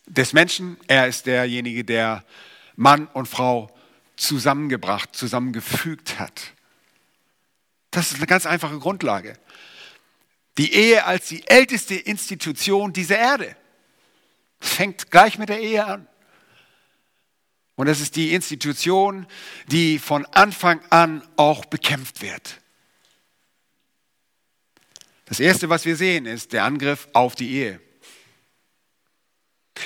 des 0.06 0.34
Menschen. 0.34 0.78
Er 0.88 1.08
ist 1.08 1.26
derjenige, 1.26 1.84
der 1.84 2.24
Mann 2.76 3.08
und 3.08 3.28
Frau 3.28 3.74
zusammengebracht, 4.16 5.16
zusammengefügt 5.16 6.20
hat. 6.20 6.54
Das 7.92 8.12
ist 8.12 8.18
eine 8.18 8.28
ganz 8.28 8.46
einfache 8.46 8.80
Grundlage. 8.80 9.38
Die 10.58 10.74
Ehe 10.74 11.06
als 11.06 11.28
die 11.28 11.48
älteste 11.48 11.96
Institution 11.96 12.94
dieser 12.94 13.18
Erde. 13.18 13.56
fängt 14.60 15.12
gleich 15.12 15.38
mit 15.38 15.50
der 15.50 15.60
Ehe 15.60 15.86
an. 15.86 16.08
Und 17.76 17.88
es 17.88 18.00
ist 18.00 18.16
die 18.16 18.34
Institution, 18.34 19.28
die 19.68 20.00
von 20.00 20.26
Anfang 20.28 20.80
an 20.90 21.28
auch 21.36 21.66
bekämpft 21.66 22.22
wird. 22.22 22.62
Das 25.26 25.40
Erste, 25.40 25.70
was 25.70 25.86
wir 25.86 25.96
sehen, 25.96 26.26
ist 26.26 26.54
der 26.54 26.64
Angriff 26.64 27.08
auf 27.14 27.36
die 27.36 27.52
Ehe. 27.52 27.82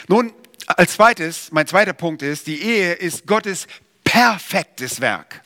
Nun, 0.08 0.34
als 0.68 0.94
zweites, 0.94 1.52
mein 1.52 1.66
zweiter 1.66 1.94
Punkt 1.94 2.22
ist, 2.22 2.48
die 2.48 2.62
Ehe 2.62 2.94
ist 2.94 3.26
Gottes 3.26 3.68
perfektes 4.04 5.02
Werk. 5.02 5.42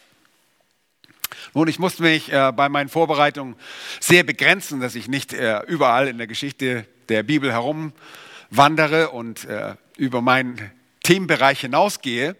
Nun, 1.54 1.68
ich 1.68 1.80
musste 1.80 2.04
mich 2.04 2.32
äh, 2.32 2.52
bei 2.56 2.70
meinen 2.70 2.90
Vorbereitungen 2.90 3.56
sehr 4.00 4.24
begrenzen, 4.24 4.80
dass 4.80 4.96
ich 4.96 5.08
nicht 5.08 5.34
äh, 5.34 5.62
überall 5.68 6.08
in 6.08 6.18
der 6.18 6.28
Geschichte 6.28 6.86
der 7.10 7.24
Bibel 7.24 7.52
herumwandere 7.52 9.10
und 9.10 9.46
äh, 9.46 9.76
über 9.98 10.22
meinen 10.22 10.72
Themenbereich 11.04 11.62
hinausgehe. 11.62 12.36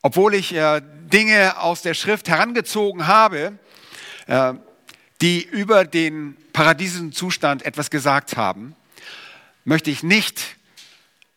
Obwohl 0.00 0.34
ich 0.34 0.54
äh, 0.54 0.80
Dinge 1.12 1.58
aus 1.58 1.82
der 1.82 1.94
Schrift 1.94 2.28
herangezogen 2.28 3.06
habe, 3.06 3.58
äh, 4.26 4.54
die 5.20 5.42
über 5.42 5.84
den 5.84 6.36
paradiesischen 6.52 7.12
Zustand 7.12 7.64
etwas 7.64 7.90
gesagt 7.90 8.36
haben, 8.36 8.74
möchte 9.64 9.90
ich 9.90 10.02
nicht 10.02 10.56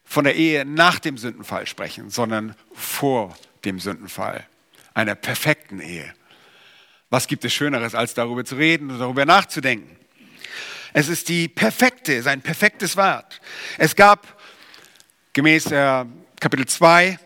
von 0.06 0.24
der 0.24 0.36
Ehe 0.36 0.66
nach 0.66 1.00
dem 1.00 1.18
Sündenfall 1.18 1.68
sprechen, 1.68 2.10
sondern 2.10 2.56
vor 2.74 3.36
dem 3.66 3.80
Sündenfall, 3.80 4.46
einer 4.94 5.16
perfekten 5.16 5.82
Ehe. 5.82 6.14
Was 7.10 7.28
gibt 7.28 7.44
es 7.44 7.54
Schöneres, 7.54 7.96
als 7.96 8.14
darüber 8.14 8.46
zu 8.46 8.56
reden 8.56 8.92
und 8.92 9.00
darüber 9.00 9.26
nachzudenken? 9.26 9.98
Es 10.94 11.10
ist 11.10 11.28
die 11.28 11.48
perfekte, 11.48 12.22
sein 12.22 12.42
perfektes 12.42 12.96
Wort. 12.96 13.42
Es 13.78 13.96
gab 13.96 14.42
gemäß 15.34 15.72
äh, 15.72 16.06
Kapitel 16.40 16.66
2 16.66 17.20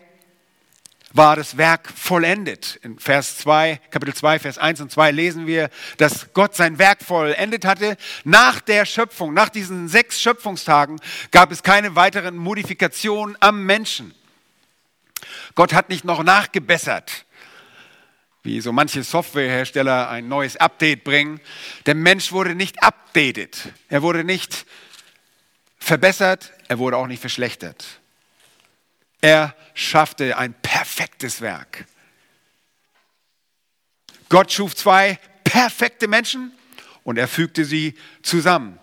war 1.12 1.36
das 1.36 1.56
Werk 1.56 1.88
vollendet. 1.88 2.78
In 2.82 2.98
Vers 2.98 3.38
2, 3.38 3.80
Kapitel 3.90 4.14
2, 4.14 4.38
Vers 4.38 4.58
1 4.58 4.80
und 4.80 4.92
2 4.92 5.10
lesen 5.10 5.46
wir, 5.46 5.70
dass 5.96 6.32
Gott 6.32 6.54
sein 6.54 6.78
Werk 6.78 7.02
vollendet 7.02 7.64
hatte. 7.64 7.96
Nach 8.24 8.60
der 8.60 8.84
Schöpfung, 8.84 9.34
nach 9.34 9.48
diesen 9.48 9.88
sechs 9.88 10.20
Schöpfungstagen 10.20 11.00
gab 11.30 11.50
es 11.50 11.62
keine 11.62 11.96
weiteren 11.96 12.36
Modifikationen 12.36 13.36
am 13.40 13.64
Menschen. 13.66 14.14
Gott 15.54 15.72
hat 15.72 15.88
nicht 15.88 16.04
noch 16.04 16.22
nachgebessert, 16.22 17.26
wie 18.42 18.60
so 18.60 18.72
manche 18.72 19.02
Softwarehersteller 19.02 20.08
ein 20.08 20.28
neues 20.28 20.56
Update 20.56 21.04
bringen. 21.04 21.40
Der 21.86 21.94
Mensch 21.94 22.32
wurde 22.32 22.54
nicht 22.54 22.82
updated. 22.82 23.72
Er 23.88 24.02
wurde 24.02 24.24
nicht 24.24 24.64
verbessert, 25.78 26.52
er 26.68 26.78
wurde 26.78 26.96
auch 26.96 27.06
nicht 27.06 27.20
verschlechtert. 27.20 28.00
Er 29.20 29.54
schaffte 29.74 30.36
ein 30.36 30.54
perfektes 30.54 31.40
Werk. 31.40 31.86
Gott 34.28 34.52
schuf 34.52 34.74
zwei 34.74 35.18
perfekte 35.44 36.08
Menschen 36.08 36.52
und 37.02 37.18
er 37.18 37.28
fügte 37.28 37.64
sie 37.64 37.94
zusammen. 38.22 38.78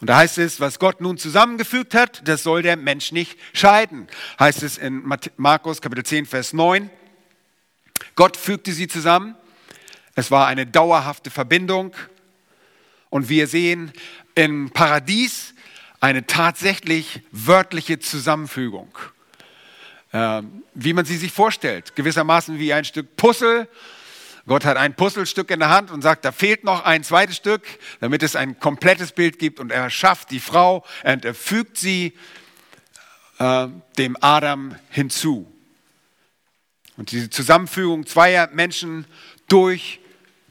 Und 0.00 0.08
da 0.10 0.18
heißt 0.18 0.38
es, 0.38 0.60
was 0.60 0.78
Gott 0.78 1.00
nun 1.00 1.16
zusammengefügt 1.16 1.94
hat, 1.94 2.20
das 2.28 2.42
soll 2.42 2.62
der 2.62 2.76
Mensch 2.76 3.12
nicht 3.12 3.38
scheiden. 3.54 4.08
Heißt 4.38 4.62
es 4.62 4.76
in 4.76 5.10
Markus 5.36 5.80
Kapitel 5.80 6.04
10, 6.04 6.26
Vers 6.26 6.52
9. 6.52 6.90
Gott 8.14 8.36
fügte 8.36 8.72
sie 8.72 8.88
zusammen. 8.88 9.34
Es 10.14 10.30
war 10.30 10.46
eine 10.46 10.66
dauerhafte 10.66 11.30
Verbindung. 11.30 11.94
Und 13.08 13.30
wir 13.30 13.46
sehen 13.46 13.92
im 14.34 14.70
Paradies 14.70 15.54
eine 16.00 16.26
tatsächlich 16.26 17.22
wörtliche 17.30 17.98
Zusammenfügung. 17.98 18.90
Ähm, 20.18 20.62
wie 20.72 20.94
man 20.94 21.04
sie 21.04 21.18
sich 21.18 21.30
vorstellt. 21.30 21.94
Gewissermaßen 21.94 22.58
wie 22.58 22.72
ein 22.72 22.86
Stück 22.86 23.16
Puzzle. 23.16 23.68
Gott 24.46 24.64
hat 24.64 24.78
ein 24.78 24.94
Puzzlestück 24.94 25.50
in 25.50 25.58
der 25.58 25.68
Hand 25.68 25.90
und 25.90 26.00
sagt, 26.00 26.24
da 26.24 26.32
fehlt 26.32 26.64
noch 26.64 26.86
ein 26.86 27.04
zweites 27.04 27.36
Stück, 27.36 27.62
damit 28.00 28.22
es 28.22 28.34
ein 28.34 28.58
komplettes 28.58 29.12
Bild 29.12 29.38
gibt. 29.38 29.60
Und 29.60 29.70
er 29.70 29.90
schafft 29.90 30.30
die 30.30 30.40
Frau 30.40 30.86
und 31.04 31.26
er 31.26 31.34
fügt 31.34 31.76
sie 31.76 32.14
äh, 33.38 33.68
dem 33.98 34.16
Adam 34.22 34.76
hinzu. 34.88 35.52
Und 36.96 37.10
diese 37.10 37.28
Zusammenfügung 37.28 38.06
zweier 38.06 38.48
Menschen 38.54 39.04
durch 39.48 40.00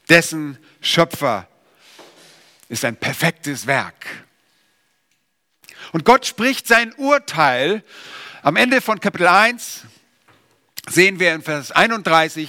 dessen 0.08 0.58
Schöpfer 0.80 1.48
ist 2.68 2.84
ein 2.84 2.94
perfektes 2.94 3.66
Werk. 3.66 4.06
Und 5.90 6.04
Gott 6.04 6.24
spricht 6.24 6.68
sein 6.68 6.94
Urteil 6.94 7.82
am 8.46 8.54
Ende 8.54 8.80
von 8.80 9.00
Kapitel 9.00 9.26
1 9.26 9.82
sehen 10.88 11.18
wir 11.18 11.34
in 11.34 11.42
Vers 11.42 11.72
31, 11.72 12.48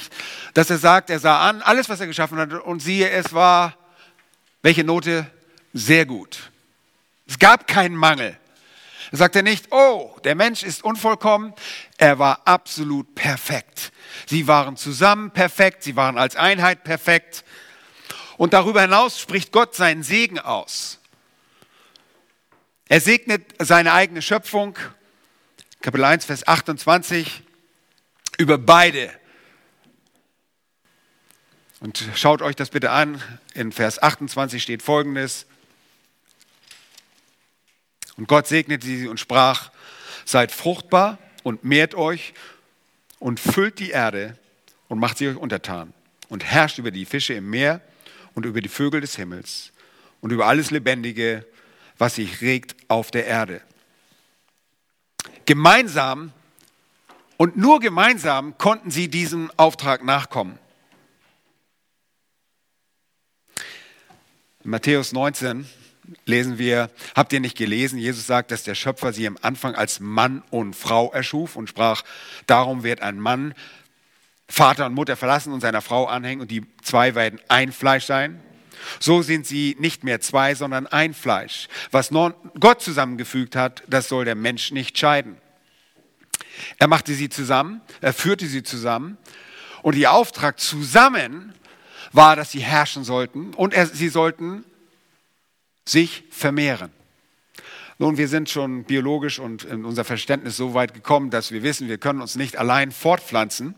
dass 0.53 0.69
er 0.69 0.77
sagt, 0.77 1.09
er 1.09 1.17
sah 1.17 1.49
an, 1.49 1.63
alles, 1.63 1.89
was 1.89 1.99
er 1.99 2.05
geschaffen 2.05 2.37
hat, 2.37 2.53
und 2.53 2.83
siehe, 2.83 3.09
es 3.09 3.33
war, 3.33 3.75
welche 4.61 4.83
Note? 4.83 5.25
Sehr 5.73 6.05
gut. 6.05 6.51
Es 7.25 7.39
gab 7.39 7.65
keinen 7.65 7.95
Mangel. 7.95 8.37
Er 9.11 9.17
sagte 9.17 9.41
nicht, 9.41 9.71
oh, 9.71 10.15
der 10.23 10.35
Mensch 10.35 10.61
ist 10.61 10.83
unvollkommen. 10.83 11.55
Er 11.97 12.19
war 12.19 12.41
absolut 12.45 13.15
perfekt. 13.15 13.91
Sie 14.27 14.47
waren 14.47 14.77
zusammen 14.77 15.31
perfekt, 15.31 15.81
sie 15.81 15.95
waren 15.95 16.19
als 16.19 16.35
Einheit 16.35 16.83
perfekt. 16.83 17.43
Und 18.37 18.53
darüber 18.53 18.81
hinaus 18.81 19.19
spricht 19.19 19.51
Gott 19.51 19.73
seinen 19.73 20.03
Segen 20.03 20.37
aus. 20.37 20.99
Er 22.87 23.01
segnet 23.01 23.55
seine 23.57 23.93
eigene 23.93 24.21
Schöpfung 24.21 24.77
Kapitel 25.87 26.03
1, 26.03 26.25
Vers 26.25 26.45
28, 26.45 27.43
über 28.39 28.57
beide. 28.57 29.09
Und 31.79 32.03
schaut 32.13 32.41
euch 32.41 32.57
das 32.57 32.71
bitte 32.71 32.91
an. 32.91 33.23
In 33.53 33.71
Vers 33.71 34.03
28 34.03 34.61
steht 34.61 34.81
folgendes. 34.81 35.45
Und 38.17 38.27
Gott 38.27 38.47
segnete 38.47 38.85
sie 38.85 39.07
und 39.07 39.21
sprach, 39.21 39.71
seid 40.25 40.51
fruchtbar 40.51 41.19
und 41.43 41.63
mehrt 41.63 41.95
euch 41.95 42.33
und 43.19 43.39
füllt 43.39 43.79
die 43.79 43.91
Erde 43.91 44.37
und 44.89 44.99
macht 44.99 45.17
sie 45.17 45.29
euch 45.29 45.37
untertan 45.37 45.93
und 46.27 46.43
herrscht 46.43 46.79
über 46.79 46.91
die 46.91 47.05
Fische 47.05 47.33
im 47.33 47.49
Meer 47.49 47.79
und 48.33 48.45
über 48.45 48.59
die 48.59 48.67
Vögel 48.67 48.99
des 48.99 49.15
Himmels 49.15 49.71
und 50.19 50.31
über 50.33 50.47
alles 50.47 50.69
Lebendige, 50.69 51.45
was 51.97 52.15
sich 52.15 52.41
regt 52.41 52.75
auf 52.89 53.09
der 53.09 53.25
Erde 53.25 53.61
gemeinsam 55.47 56.31
und 57.37 57.57
nur 57.57 57.79
gemeinsam 57.79 58.57
konnten 58.59 58.91
sie 58.91 59.07
diesem 59.07 59.49
Auftrag 59.57 60.03
nachkommen. 60.03 60.59
In 64.63 64.69
Matthäus 64.69 65.13
19 65.13 65.67
lesen 66.25 66.57
wir, 66.57 66.91
habt 67.15 67.33
ihr 67.33 67.39
nicht 67.39 67.57
gelesen, 67.57 67.97
Jesus 67.97 68.27
sagt, 68.27 68.51
dass 68.51 68.63
der 68.63 68.75
Schöpfer 68.75 69.13
sie 69.13 69.25
am 69.25 69.37
Anfang 69.41 69.73
als 69.73 69.99
Mann 69.99 70.43
und 70.51 70.75
Frau 70.75 71.11
erschuf 71.11 71.55
und 71.55 71.69
sprach, 71.69 72.03
darum 72.45 72.83
wird 72.83 73.01
ein 73.01 73.19
Mann 73.19 73.55
Vater 74.49 74.85
und 74.85 74.93
Mutter 74.93 75.17
verlassen 75.17 75.51
und 75.51 75.61
seiner 75.61 75.81
Frau 75.81 76.05
anhängen 76.05 76.41
und 76.41 76.51
die 76.51 76.65
zwei 76.81 77.15
werden 77.15 77.39
ein 77.49 77.71
Fleisch 77.71 78.05
sein. 78.05 78.41
So 78.99 79.21
sind 79.21 79.45
sie 79.45 79.75
nicht 79.79 80.03
mehr 80.03 80.21
zwei, 80.21 80.55
sondern 80.55 80.87
ein 80.87 81.13
Fleisch. 81.13 81.67
Was 81.91 82.11
Gott 82.59 82.81
zusammengefügt 82.81 83.55
hat, 83.55 83.83
das 83.87 84.09
soll 84.09 84.25
der 84.25 84.35
Mensch 84.35 84.71
nicht 84.71 84.97
scheiden. 84.97 85.37
Er 86.77 86.87
machte 86.87 87.13
sie 87.13 87.29
zusammen, 87.29 87.81
er 88.01 88.13
führte 88.13 88.47
sie 88.47 88.63
zusammen 88.63 89.17
und 89.83 89.95
ihr 89.95 90.11
Auftrag 90.11 90.59
zusammen 90.59 91.53
war, 92.11 92.35
dass 92.35 92.51
sie 92.51 92.61
herrschen 92.61 93.03
sollten 93.03 93.53
und 93.53 93.73
er, 93.73 93.85
sie 93.85 94.09
sollten 94.09 94.63
sich 95.85 96.23
vermehren. 96.31 96.91
Nun, 97.99 98.17
wir 98.17 98.27
sind 98.27 98.49
schon 98.49 98.83
biologisch 98.83 99.39
und 99.39 99.63
in 99.63 99.83
unser 99.83 100.03
Verständnis 100.03 100.55
so 100.55 100.73
weit 100.73 100.93
gekommen, 100.93 101.31
dass 101.31 101.51
wir 101.51 101.63
wissen, 101.63 101.87
wir 101.87 101.97
können 101.97 102.21
uns 102.21 102.35
nicht 102.35 102.57
allein 102.57 102.91
fortpflanzen. 102.91 103.73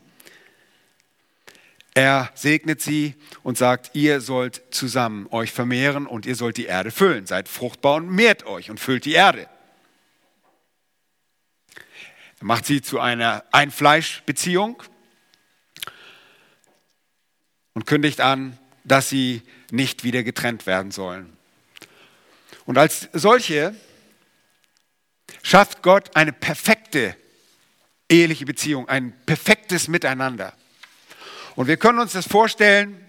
Er 2.00 2.30
segnet 2.34 2.80
sie 2.80 3.14
und 3.42 3.58
sagt, 3.58 3.90
ihr 3.92 4.22
sollt 4.22 4.62
zusammen 4.70 5.26
euch 5.30 5.52
vermehren 5.52 6.06
und 6.06 6.24
ihr 6.24 6.34
sollt 6.34 6.56
die 6.56 6.64
Erde 6.64 6.90
füllen. 6.90 7.26
Seid 7.26 7.46
fruchtbar 7.46 7.96
und 7.96 8.08
mehrt 8.08 8.46
euch 8.46 8.70
und 8.70 8.80
füllt 8.80 9.04
die 9.04 9.12
Erde. 9.12 9.50
Er 12.38 12.46
macht 12.46 12.64
sie 12.64 12.80
zu 12.80 13.00
einer 13.00 13.44
Einfleischbeziehung 13.52 14.82
und 17.74 17.84
kündigt 17.84 18.22
an, 18.22 18.56
dass 18.84 19.10
sie 19.10 19.42
nicht 19.70 20.02
wieder 20.02 20.22
getrennt 20.22 20.64
werden 20.64 20.92
sollen. 20.92 21.36
Und 22.64 22.78
als 22.78 23.10
solche 23.12 23.74
schafft 25.42 25.82
Gott 25.82 26.16
eine 26.16 26.32
perfekte 26.32 27.14
eheliche 28.08 28.46
Beziehung, 28.46 28.88
ein 28.88 29.12
perfektes 29.26 29.86
Miteinander. 29.86 30.54
Und 31.60 31.66
wir 31.66 31.76
können 31.76 31.98
uns 31.98 32.12
das 32.12 32.26
vorstellen, 32.26 33.04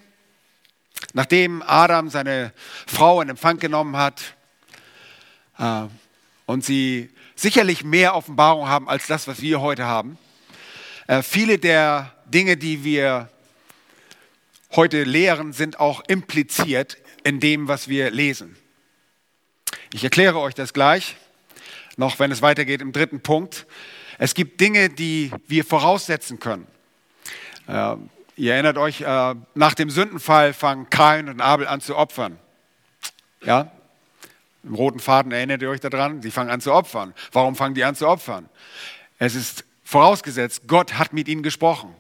nachdem 1.14 1.62
Adam 1.62 2.10
seine 2.10 2.52
Frau 2.86 3.22
in 3.22 3.30
Empfang 3.30 3.60
genommen 3.60 3.96
hat 3.96 4.36
äh, 5.58 5.84
und 6.48 6.66
sie 6.66 7.12
sicherlich 7.34 7.86
mehr 7.86 8.14
Offenbarung 8.14 8.68
haben 8.68 8.90
als 8.90 9.08
das, 9.08 9.26
was 9.26 9.42
wir 9.42 9.62
heute 9.62 9.86
haben. 9.86 10.18
Äh, 11.08 11.24
viele 11.24 11.60
der 11.60 12.14
Dinge, 12.26 12.58
die 12.58 12.84
wir 12.84 13.30
heute 14.76 15.06
lehren, 15.06 15.54
sind 15.54 15.80
auch 15.80 16.04
impliziert 16.10 16.98
in 17.24 17.40
dem, 17.40 17.70
was 17.70 17.88
wir 17.88 18.12
lesen. 18.12 18.58
Ich 19.94 20.04
erkläre 20.04 20.40
euch 20.40 20.56
das 20.56 20.74
gleich, 20.74 21.16
noch 21.96 22.20
wenn 22.20 22.34
es 22.34 22.42
weitergeht 22.42 22.82
im 22.82 22.92
dritten 22.92 23.22
Punkt. 23.22 23.66
Es 24.18 24.34
gibt 24.34 24.60
Dinge, 24.60 24.90
die 24.90 25.32
wir 25.48 25.64
voraussetzen 25.64 26.42
können. 26.42 26.68
Äh, 27.68 27.96
Ihr 28.36 28.54
erinnert 28.54 28.78
euch, 28.78 29.02
äh, 29.02 29.36
nach 29.56 29.74
dem 29.74 29.90
Sündenfall 29.90 30.54
fangen 30.54 30.90
Kain 30.90 31.30
und 31.30 31.42
Abel 31.42 31.68
an 31.68 31.82
zu 31.82 31.96
opfern. 31.98 32.40
Ja? 33.44 33.72
Im 34.64 34.76
roten 34.76 35.00
Faden 35.00 35.32
erinnert 35.32 35.62
ihr 35.62 35.70
euch 35.70 35.80
daran? 35.80 36.22
Sie 36.22 36.32
fangen 36.32 36.50
an 36.50 36.62
zu 36.62 36.74
opfern. 36.74 37.14
Warum 37.32 37.56
fangen 37.56 37.76
die 37.76 37.84
an 37.84 37.96
zu 37.96 38.08
opfern? 38.08 38.48
Es 39.18 39.36
ist 39.36 39.66
vorausgesetzt, 39.84 40.64
Gott 40.68 40.94
hat 40.94 41.14
mit 41.14 41.28
ihnen 41.28 41.44
gesprochen. 41.44 41.94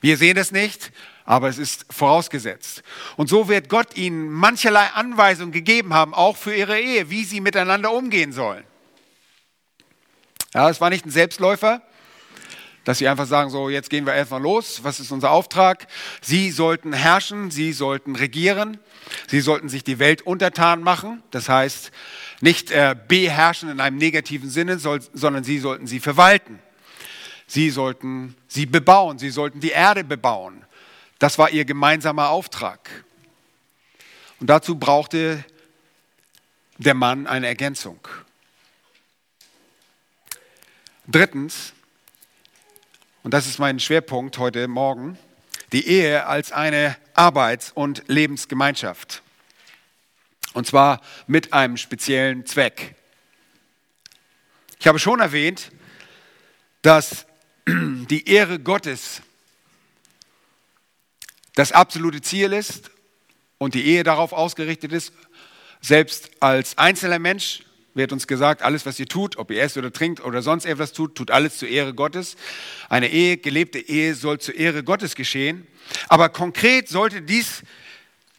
Wir 0.00 0.16
sehen 0.16 0.36
es 0.36 0.52
nicht, 0.52 0.92
aber 1.24 1.48
es 1.48 1.58
ist 1.58 1.84
vorausgesetzt. 1.90 2.82
Und 3.16 3.28
so 3.28 3.48
wird 3.48 3.68
Gott 3.68 3.96
ihnen 3.96 4.30
mancherlei 4.30 4.86
Anweisungen 4.94 5.52
gegeben 5.52 5.92
haben, 5.92 6.14
auch 6.14 6.36
für 6.36 6.54
ihre 6.54 6.80
Ehe, 6.80 7.10
wie 7.10 7.24
sie 7.24 7.40
miteinander 7.40 7.92
umgehen 7.92 8.32
sollen. 8.32 8.64
Ja, 10.54 10.70
es 10.70 10.80
war 10.80 10.88
nicht 10.88 11.04
ein 11.04 11.10
Selbstläufer, 11.10 11.82
dass 12.88 12.96
sie 12.96 13.06
einfach 13.06 13.26
sagen, 13.26 13.50
so 13.50 13.68
jetzt 13.68 13.90
gehen 13.90 14.06
wir 14.06 14.14
erstmal 14.14 14.40
los, 14.40 14.82
was 14.82 14.98
ist 14.98 15.12
unser 15.12 15.30
Auftrag? 15.30 15.88
Sie 16.22 16.50
sollten 16.50 16.94
herrschen, 16.94 17.50
sie 17.50 17.74
sollten 17.74 18.16
regieren, 18.16 18.78
sie 19.26 19.42
sollten 19.42 19.68
sich 19.68 19.84
die 19.84 19.98
Welt 19.98 20.22
untertan 20.22 20.82
machen, 20.82 21.22
das 21.30 21.50
heißt 21.50 21.90
nicht 22.40 22.70
äh, 22.70 22.96
beherrschen 23.06 23.68
in 23.68 23.80
einem 23.80 23.98
negativen 23.98 24.48
Sinne, 24.48 24.78
soll, 24.78 25.00
sondern 25.12 25.44
sie 25.44 25.58
sollten 25.58 25.86
sie 25.86 26.00
verwalten. 26.00 26.60
Sie 27.46 27.68
sollten 27.68 28.34
sie 28.46 28.64
bebauen, 28.64 29.18
sie 29.18 29.28
sollten 29.28 29.60
die 29.60 29.72
Erde 29.72 30.02
bebauen. 30.02 30.64
Das 31.18 31.36
war 31.36 31.50
ihr 31.50 31.66
gemeinsamer 31.66 32.30
Auftrag. 32.30 33.04
Und 34.40 34.48
dazu 34.48 34.78
brauchte 34.78 35.44
der 36.78 36.94
Mann 36.94 37.26
eine 37.26 37.48
Ergänzung. 37.48 38.00
Drittens, 41.06 41.74
und 43.28 43.32
das 43.32 43.46
ist 43.46 43.58
mein 43.58 43.78
Schwerpunkt 43.78 44.38
heute 44.38 44.68
Morgen, 44.68 45.18
die 45.72 45.86
Ehe 45.86 46.24
als 46.24 46.50
eine 46.50 46.96
Arbeits- 47.12 47.72
und 47.72 48.04
Lebensgemeinschaft. 48.06 49.22
Und 50.54 50.66
zwar 50.66 51.02
mit 51.26 51.52
einem 51.52 51.76
speziellen 51.76 52.46
Zweck. 52.46 52.94
Ich 54.80 54.86
habe 54.86 54.98
schon 54.98 55.20
erwähnt, 55.20 55.72
dass 56.80 57.26
die 57.66 58.26
Ehre 58.26 58.58
Gottes 58.60 59.20
das 61.54 61.70
absolute 61.70 62.22
Ziel 62.22 62.54
ist 62.54 62.90
und 63.58 63.74
die 63.74 63.84
Ehe 63.84 64.04
darauf 64.04 64.32
ausgerichtet 64.32 64.90
ist. 64.90 65.12
Selbst 65.82 66.30
als 66.40 66.78
einzelner 66.78 67.18
Mensch 67.18 67.62
wird 67.94 68.12
uns 68.12 68.26
gesagt, 68.26 68.62
alles, 68.62 68.86
was 68.86 68.98
ihr 69.00 69.06
tut, 69.06 69.36
ob 69.36 69.50
ihr 69.50 69.62
esst 69.62 69.76
oder 69.76 69.92
trinkt 69.92 70.20
oder 70.20 70.42
sonst 70.42 70.64
etwas 70.64 70.92
tut, 70.92 71.14
tut 71.14 71.30
alles 71.30 71.58
zur 71.58 71.68
Ehre 71.68 71.94
Gottes. 71.94 72.36
Eine 72.88 73.08
Ehe, 73.08 73.36
gelebte 73.36 73.78
Ehe 73.78 74.14
soll 74.14 74.38
zur 74.38 74.54
Ehre 74.54 74.84
Gottes 74.84 75.14
geschehen. 75.14 75.66
Aber 76.08 76.28
konkret 76.28 76.88
sollte 76.88 77.22
dies 77.22 77.62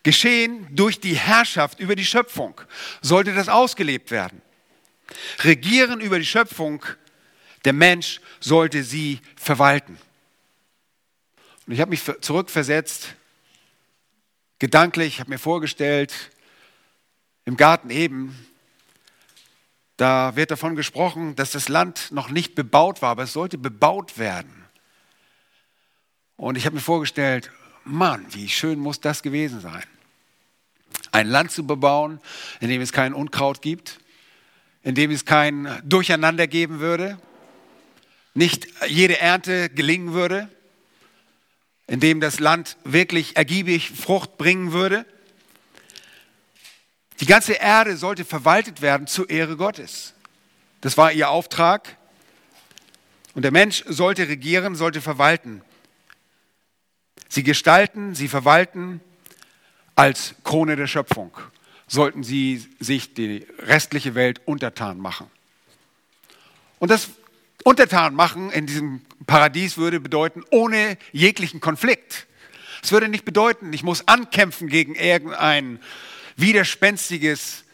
geschehen 0.04 0.68
durch 0.72 1.00
die 1.00 1.16
Herrschaft 1.16 1.80
über 1.80 1.96
die 1.96 2.06
Schöpfung. 2.06 2.62
Sollte 3.02 3.34
das 3.34 3.50
ausgelebt 3.50 4.12
werden. 4.12 4.42
Regieren 5.44 6.00
über 6.00 6.20
die 6.20 6.26
Schöpfung, 6.26 6.86
der 7.66 7.74
Mensch 7.74 8.22
sollte 8.40 8.84
sie 8.84 9.20
verwalten. 9.36 9.98
Und 11.68 11.74
ich 11.74 11.82
habe 11.82 11.90
mich 11.90 12.04
zurückversetzt, 12.22 13.16
gedanklich, 14.60 15.20
habe 15.20 15.32
mir 15.32 15.40
vorgestellt, 15.40 16.14
im 17.46 17.58
Garten 17.58 17.90
eben, 17.90 18.36
da 20.00 20.38
wird 20.38 20.52
davon 20.52 20.78
gesprochen, 20.78 21.36
dass 21.36 21.52
das 21.52 21.68
Land 21.68 22.12
noch 22.12 22.30
nicht 22.30 22.56
bebaut 22.56 23.02
war, 23.02 23.10
aber 23.10 23.24
es 23.24 23.34
sollte 23.34 23.58
bebaut 23.58 24.18
werden. 24.18 24.66
Und 26.38 26.58
ich 26.58 26.66
habe 26.66 26.76
mir 26.76 26.82
vorgestellt, 26.82 27.52
Mann, 27.84 28.26
wie 28.30 28.48
schön 28.48 28.80
muss 28.80 29.02
das 29.02 29.24
gewesen 29.24 29.60
sein. 29.60 29.84
Ein 31.12 31.28
Land 31.28 31.52
zu 31.52 31.68
bebauen, 31.68 32.22
in 32.62 32.70
dem 32.70 32.80
es 32.80 32.94
kein 32.94 33.14
Unkraut 33.14 33.62
gibt, 33.62 34.00
in 34.84 34.96
dem 34.96 35.12
es 35.12 35.26
kein 35.26 35.82
Durcheinander 35.84 36.48
geben 36.48 36.80
würde, 36.80 37.20
nicht 38.34 38.68
jede 38.88 39.20
Ernte 39.20 39.70
gelingen 39.70 40.14
würde, 40.14 40.48
in 41.88 42.00
dem 42.00 42.22
das 42.22 42.40
Land 42.40 42.78
wirklich 42.86 43.36
ergiebig 43.36 43.92
Frucht 43.92 44.38
bringen 44.38 44.72
würde. 44.72 45.06
Die 47.20 47.26
ganze 47.26 47.54
Erde 47.54 47.98
sollte 47.98 48.24
verwaltet 48.24 48.82
werden 48.82 49.08
zur 49.08 49.30
Ehre 49.30 49.58
Gottes. 49.58 50.14
Das 50.82 50.98
war 50.98 51.12
ihr 51.12 51.30
Auftrag. 51.30 51.98
Und 53.34 53.44
der 53.44 53.52
Mensch 53.52 53.84
sollte 53.88 54.28
regieren, 54.28 54.76
sollte 54.76 55.02
verwalten. 55.02 55.62
Sie 57.28 57.44
gestalten, 57.44 58.16
sie 58.16 58.28
verwalten 58.28 59.02
als 59.96 60.36
Krone 60.44 60.76
der 60.76 60.88
Schöpfung. 60.88 61.32
Sollten 61.88 62.24
sie 62.24 62.66
sich 62.80 63.14
die 63.14 63.46
restliche 63.60 64.16
Welt 64.16 64.42
untertan 64.46 65.00
machen. 65.00 65.28
Und 66.80 66.90
das 66.90 67.10
Untertan 67.66 68.16
machen 68.16 68.52
in 68.52 68.66
diesem 68.66 69.02
Paradies 69.28 69.78
würde 69.78 70.00
bedeuten, 70.00 70.44
ohne 70.50 70.98
jeglichen 71.12 71.60
Konflikt. 71.60 72.28
Es 72.82 72.94
würde 72.94 73.10
nicht 73.10 73.26
bedeuten, 73.26 73.74
ich 73.74 73.84
muss 73.84 74.08
ankämpfen 74.08 74.70
gegen 74.70 74.96
irgendein 74.96 75.80
widerspenstiges 76.40 77.66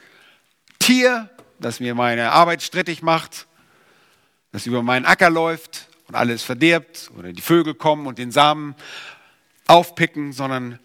Tier, 0.79 1.29
das 1.59 1.79
mir 1.79 1.95
meine 1.95 2.31
Arbeit 2.31 2.61
strittig 2.61 3.01
macht, 3.01 3.47
das 4.51 4.65
über 4.65 4.83
meinen 4.83 5.05
Acker 5.05 5.29
läuft 5.29 5.87
und 6.07 6.15
alles 6.15 6.43
verdirbt 6.43 7.11
oder 7.17 7.33
die 7.33 7.41
Vögel 7.41 7.73
kommen 7.73 8.07
und 8.07 8.17
den 8.17 8.31
Samen 8.31 8.75
aufpicken, 9.67 10.31
sondern 10.33 10.79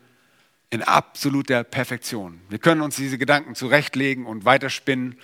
in 0.70 0.82
absoluter 0.82 1.64
Perfektion. 1.64 2.40
Wir 2.48 2.58
können 2.58 2.80
uns 2.80 2.96
diese 2.96 3.18
Gedanken 3.18 3.54
zurechtlegen 3.54 4.24
und 4.24 4.44
weiterspinnen. 4.44 5.18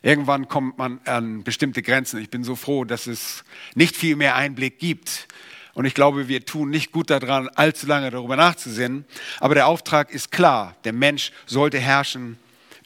Irgendwann 0.00 0.48
kommt 0.48 0.78
man 0.78 1.00
an 1.04 1.44
bestimmte 1.44 1.82
Grenzen. 1.82 2.20
Ich 2.20 2.30
bin 2.30 2.42
so 2.42 2.56
froh, 2.56 2.84
dass 2.84 3.06
es 3.06 3.44
nicht 3.74 3.96
viel 3.96 4.16
mehr 4.16 4.34
Einblick 4.34 4.78
gibt 4.78 5.28
und 5.74 5.86
ich 5.86 5.94
glaube, 5.94 6.28
wir 6.28 6.44
tun 6.44 6.70
nicht 6.70 6.92
gut 6.92 7.10
daran, 7.10 7.48
allzu 7.48 7.86
lange 7.86 8.10
darüber 8.10 8.36
nachzusinnen. 8.36 9.06
Aber 9.40 9.54
der 9.54 9.66
Auftrag 9.66 10.10
ist 10.10 10.30
klar. 10.30 10.76
Der 10.84 10.92
Mensch 10.92 11.32
sollte 11.46 11.78
herrschen 11.78 12.38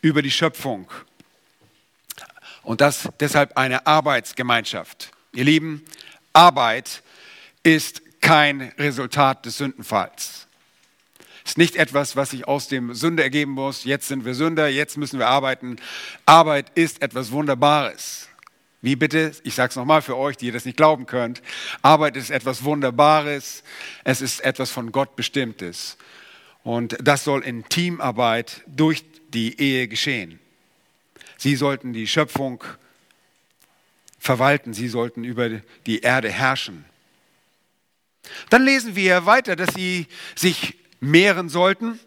über 0.03 0.22
die 0.22 0.31
Schöpfung. 0.31 0.88
Und 2.62 2.81
das 2.81 3.09
deshalb 3.20 3.57
eine 3.57 3.87
Arbeitsgemeinschaft. 3.87 5.11
Ihr 5.33 5.44
Lieben, 5.44 5.85
Arbeit 6.33 7.03
ist 7.62 8.03
kein 8.20 8.72
Resultat 8.79 9.46
des 9.46 9.59
Sündenfalls. 9.59 10.46
Ist 11.44 11.59
nicht 11.59 11.77
etwas, 11.77 12.16
was 12.16 12.31
sich 12.31 12.49
aus 12.49 12.66
dem 12.68 12.94
Sünde 12.94 13.22
ergeben 13.22 13.53
muss. 13.53 13.85
Jetzt 13.85 14.09
sind 14.09 14.25
wir 14.25 14.35
Sünder, 14.35 14.68
jetzt 14.68 14.96
müssen 14.96 15.18
wir 15.18 15.29
arbeiten. 15.29 15.77
Arbeit 16.25 16.72
ist 16.75 17.03
etwas 17.03 17.31
Wunderbares. 17.31 18.29
Wie 18.87 18.94
bitte? 18.94 19.33
Ich 19.42 19.57
sage 19.57 19.70
es 19.70 19.75
nochmal 19.75 20.01
für 20.01 20.16
euch, 20.16 20.37
die 20.37 20.46
ihr 20.46 20.53
das 20.53 20.64
nicht 20.64 20.77
glauben 20.77 21.07
könnt. 21.07 21.42
Arbeit 21.83 22.16
ist 22.16 22.31
etwas 22.31 22.62
Wunderbares. 22.62 23.64
Es 24.05 24.20
ist 24.20 24.38
etwas 24.44 24.70
von 24.70 24.92
Gott 24.92 25.16
Bestimmtes. 25.16 25.96
Und 26.62 26.96
das 27.03 27.25
soll 27.25 27.42
in 27.42 27.68
Teamarbeit 27.68 28.62
durch 28.68 29.05
die 29.31 29.61
Ehe 29.61 29.88
geschehen. 29.88 30.38
Sie 31.37 31.57
sollten 31.57 31.94
die 31.94 32.07
Schöpfung 32.07 32.62
verwalten. 34.20 34.72
Sie 34.72 34.87
sollten 34.87 35.25
über 35.25 35.49
die 35.87 36.03
Erde 36.03 36.31
herrschen. 36.31 36.85
Dann 38.51 38.62
lesen 38.62 38.94
wir 38.94 39.27
weiter, 39.27 39.57
dass 39.57 39.75
sie 39.75 40.07
sich 40.37 40.77
mehren 41.01 41.49
sollten. 41.49 41.99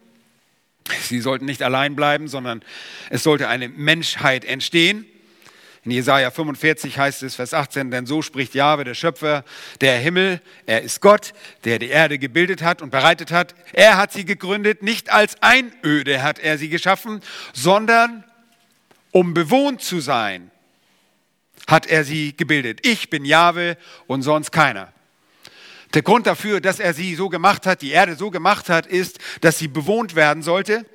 Sie 1.02 1.20
sollten 1.20 1.44
nicht 1.44 1.62
allein 1.62 1.98
bleiben, 1.98 2.30
sondern 2.30 2.64
es 3.10 3.24
sollte 3.24 3.50
eine 3.50 3.68
Menschheit 3.68 4.46
entstehen. 4.46 5.06
In 5.86 5.92
Jesaja 5.92 6.30
45 6.30 6.98
heißt 6.98 7.24
es, 7.24 7.36
Vers 7.36 7.54
18, 7.54 7.90
denn 7.90 8.06
so 8.06 8.22
spricht 8.22 8.54
Jahwe, 8.54 8.84
der 8.84 8.96
Schöpfer, 8.96 9.46
der 9.80 9.98
Himmel, 9.98 10.42
er 10.66 10.82
ist 10.82 11.00
Gott, 11.00 11.34
der 11.64 11.80
die 11.80 11.88
Erde 11.88 12.20
gebildet 12.20 12.62
hat 12.62 12.82
und 12.82 12.90
bereitet 12.90 13.32
hat. 13.32 13.56
Er 13.72 13.98
hat 13.98 14.12
sie 14.12 14.26
gegründet, 14.26 14.84
nicht 14.84 15.12
als 15.12 15.42
Einöde 15.42 16.22
hat 16.22 16.38
er 16.40 16.58
sie 16.58 16.70
geschaffen, 16.70 17.22
sondern 17.54 18.26
um 19.12 19.34
bewohnt 19.34 19.82
zu 19.82 20.02
sein, 20.02 20.52
hat 21.68 21.86
er 21.88 22.04
sie 22.04 22.36
gebildet. 22.36 22.86
Ich 22.86 23.10
bin 23.10 23.24
Jahwe 23.24 23.78
und 24.08 24.22
sonst 24.22 24.52
keiner. 24.52 24.92
Der 25.94 26.02
Grund 26.02 26.28
dafür, 26.28 26.62
dass 26.62 26.80
er 26.80 26.94
sie 26.94 27.16
so 27.16 27.30
gemacht 27.30 27.66
hat, 27.66 27.82
die 27.82 27.92
Erde 27.92 28.16
so 28.16 28.30
gemacht 28.32 28.70
hat, 28.70 28.86
ist, 28.86 29.18
dass 29.42 29.58
sie 29.58 29.68
bewohnt 29.68 30.16
werden 30.16 30.44
sollte. 30.44 30.86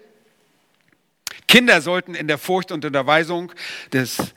Kinder 1.49 1.81
sollten 1.81 2.15
in 2.15 2.29
der 2.29 2.39
Furcht 2.39 2.71
und 2.71 2.85
Unterweisung 2.85 3.53
des 3.93 4.35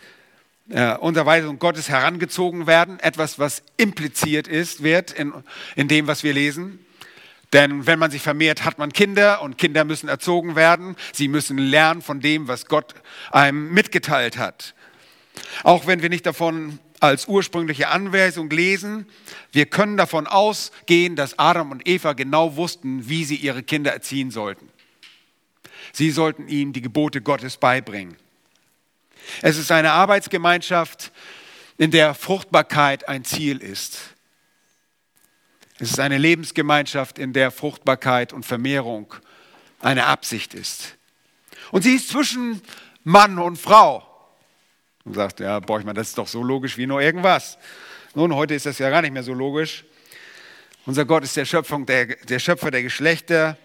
äh, 0.69 0.95
Unterweisung 0.95 1.59
Gottes 1.59 1.89
herangezogen 1.89 2.67
werden, 2.67 2.99
etwas, 2.99 3.39
was 3.39 3.63
impliziert 3.77 4.47
ist, 4.47 4.83
wird 4.83 5.11
in, 5.11 5.33
in 5.75 5.87
dem, 5.87 6.07
was 6.07 6.23
wir 6.23 6.33
lesen. 6.33 6.79
Denn 7.53 7.87
wenn 7.87 7.99
man 7.99 8.11
sich 8.11 8.21
vermehrt, 8.21 8.65
hat 8.65 8.77
man 8.77 8.91
Kinder 8.91 9.41
und 9.41 9.57
Kinder 9.57 9.85
müssen 9.85 10.09
erzogen 10.09 10.55
werden. 10.55 10.97
Sie 11.13 11.29
müssen 11.29 11.57
lernen 11.57 12.01
von 12.01 12.19
dem, 12.19 12.47
was 12.47 12.65
Gott 12.65 12.95
einem 13.31 13.73
mitgeteilt 13.73 14.37
hat. 14.37 14.75
Auch 15.63 15.87
wenn 15.87 16.01
wir 16.01 16.09
nicht 16.09 16.25
davon 16.25 16.79
als 16.99 17.27
ursprüngliche 17.27 17.89
Anweisung 17.89 18.49
lesen, 18.49 19.05
wir 19.51 19.67
können 19.67 19.97
davon 19.97 20.27
ausgehen, 20.27 21.15
dass 21.15 21.39
Adam 21.39 21.71
und 21.71 21.87
Eva 21.87 22.13
genau 22.13 22.55
wussten, 22.57 23.07
wie 23.07 23.23
sie 23.23 23.35
ihre 23.35 23.63
Kinder 23.63 23.93
erziehen 23.93 24.31
sollten. 24.31 24.67
Sie 25.93 26.11
sollten 26.11 26.47
ihnen 26.47 26.73
die 26.73 26.81
Gebote 26.81 27.21
Gottes 27.21 27.57
beibringen. 27.57 28.17
Es 29.41 29.57
ist 29.57 29.71
eine 29.71 29.91
Arbeitsgemeinschaft, 29.91 31.11
in 31.77 31.91
der 31.91 32.13
Fruchtbarkeit 32.13 33.07
ein 33.07 33.23
Ziel 33.23 33.59
ist. 33.59 33.99
Es 35.79 35.91
ist 35.91 35.99
eine 35.99 36.17
Lebensgemeinschaft, 36.17 37.19
in 37.19 37.33
der 37.33 37.51
Fruchtbarkeit 37.51 38.33
und 38.33 38.45
Vermehrung 38.45 39.13
eine 39.79 40.05
Absicht 40.05 40.53
ist. 40.53 40.95
Und 41.71 41.83
sie 41.83 41.95
ist 41.95 42.09
zwischen 42.09 42.61
Mann 43.03 43.37
und 43.37 43.57
Frau. 43.57 44.03
Und 45.03 45.13
sagt, 45.13 45.39
ja, 45.39 45.59
Borchmann, 45.59 45.95
das 45.95 46.09
ist 46.09 46.17
doch 46.17 46.27
so 46.27 46.41
logisch 46.41 46.77
wie 46.77 46.87
nur 46.87 47.01
irgendwas. 47.01 47.57
Nun, 48.15 48.33
heute 48.33 48.55
ist 48.55 48.65
das 48.65 48.79
ja 48.79 48.89
gar 48.89 49.01
nicht 49.01 49.13
mehr 49.13 49.23
so 49.23 49.33
logisch. 49.33 49.85
Unser 50.85 51.05
Gott 51.05 51.23
ist 51.23 51.37
der, 51.37 51.45
Schöpfung 51.45 51.85
der, 51.85 52.07
der 52.07 52.39
Schöpfer 52.39 52.71
der 52.71 52.81
Geschlechter. 52.81 53.57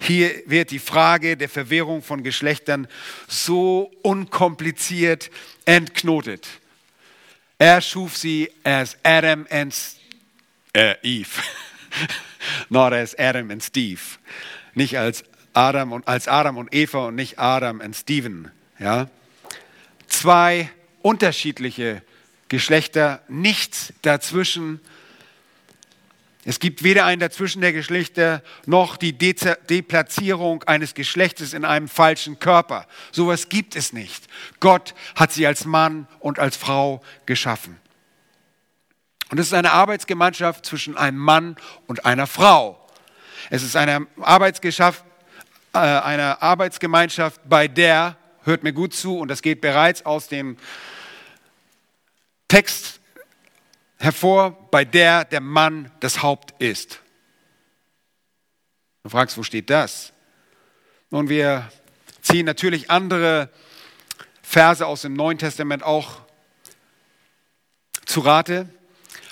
Hier 0.00 0.42
wird 0.46 0.70
die 0.70 0.78
Frage 0.78 1.36
der 1.36 1.48
Verwehrung 1.48 2.02
von 2.02 2.22
Geschlechtern 2.22 2.88
so 3.28 3.90
unkompliziert 4.02 5.30
entknotet. 5.66 6.48
Er 7.58 7.82
schuf 7.82 8.16
sie 8.16 8.50
als 8.64 8.96
Adam 9.02 9.46
and 9.50 9.74
äh, 10.72 10.94
Eve, 11.02 11.42
not 12.70 12.94
as 12.94 13.14
Adam 13.18 13.50
and 13.50 13.62
Steve, 13.62 14.00
nicht 14.74 14.96
als 14.96 15.24
Adam 15.52 15.92
und 15.92 16.08
als 16.08 16.26
Adam 16.26 16.56
und 16.56 16.74
Eva 16.74 17.08
und 17.08 17.16
nicht 17.16 17.38
Adam 17.38 17.80
und 17.80 17.94
Steven. 17.94 18.50
Ja, 18.78 19.10
zwei 20.06 20.70
unterschiedliche 21.02 22.02
Geschlechter, 22.48 23.22
nichts 23.28 23.92
dazwischen. 24.00 24.80
Es 26.44 26.58
gibt 26.58 26.82
weder 26.82 27.04
ein 27.04 27.20
Dazwischen 27.20 27.60
der 27.60 27.72
Geschlechter 27.72 28.42
noch 28.64 28.96
die 28.96 29.12
De 29.12 29.34
Deplatzierung 29.68 30.62
eines 30.64 30.94
Geschlechtes 30.94 31.52
in 31.52 31.66
einem 31.66 31.86
falschen 31.86 32.38
Körper. 32.38 32.86
Sowas 33.12 33.50
gibt 33.50 33.76
es 33.76 33.92
nicht. 33.92 34.26
Gott 34.58 34.94
hat 35.14 35.32
sie 35.32 35.46
als 35.46 35.66
Mann 35.66 36.08
und 36.18 36.38
als 36.38 36.56
Frau 36.56 37.02
geschaffen. 37.26 37.76
Und 39.30 39.38
es 39.38 39.48
ist 39.48 39.54
eine 39.54 39.72
Arbeitsgemeinschaft 39.72 40.64
zwischen 40.64 40.96
einem 40.96 41.18
Mann 41.18 41.56
und 41.86 42.06
einer 42.06 42.26
Frau. 42.26 42.88
Es 43.50 43.62
ist 43.62 43.76
eine, 43.76 44.06
Arbeitsgeschaft, 44.20 45.04
äh, 45.74 45.78
eine 45.78 46.40
Arbeitsgemeinschaft, 46.42 47.40
bei 47.48 47.68
der, 47.68 48.16
hört 48.44 48.62
mir 48.62 48.72
gut 48.72 48.94
zu, 48.94 49.18
und 49.18 49.28
das 49.28 49.42
geht 49.42 49.60
bereits 49.60 50.06
aus 50.06 50.28
dem 50.28 50.56
Text 52.48 52.99
hervor, 54.00 54.68
bei 54.70 54.84
der 54.84 55.24
der 55.24 55.40
Mann 55.40 55.92
das 56.00 56.22
Haupt 56.22 56.60
ist. 56.60 57.00
Du 59.02 59.10
fragst, 59.10 59.36
wo 59.38 59.42
steht 59.42 59.70
das? 59.70 60.12
Nun, 61.10 61.28
wir 61.28 61.70
ziehen 62.22 62.46
natürlich 62.46 62.90
andere 62.90 63.50
Verse 64.42 64.84
aus 64.84 65.02
dem 65.02 65.14
Neuen 65.14 65.38
Testament 65.38 65.82
auch 65.82 66.22
zu 68.04 68.20
Rate. 68.20 68.68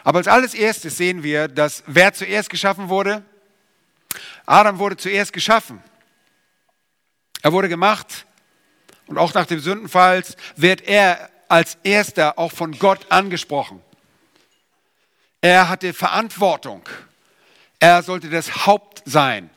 Aber 0.05 0.19
als 0.19 0.29
alles 0.29 0.55
erstes 0.55 0.97
sehen 0.97 1.23
wir, 1.23 1.49
dass 1.49 1.83
wer 1.87 2.13
zuerst 2.13 2.51
geschaffen 2.51 2.89
wurde? 2.89 3.25
Adam 4.47 4.79
wurde 4.79 4.97
zuerst 4.97 5.33
geschaffen. 5.33 5.83
Er 7.43 7.53
wurde 7.53 7.69
gemacht 7.69 8.27
und 9.07 9.19
auch 9.19 9.35
nach 9.35 9.47
dem 9.47 9.61
Sündenfall 9.61 10.23
wird 10.57 10.83
er 10.83 11.31
als 11.49 11.79
erster 11.83 12.39
auch 12.39 12.53
von 12.53 12.79
Gott 12.79 13.11
angesprochen. 13.11 13.83
Er 15.41 15.69
hatte 15.69 15.93
Verantwortung. 15.93 16.83
Er 17.79 18.03
sollte 18.03 18.29
das 18.29 18.67
Haupt 18.67 19.03
sein, 19.05 19.51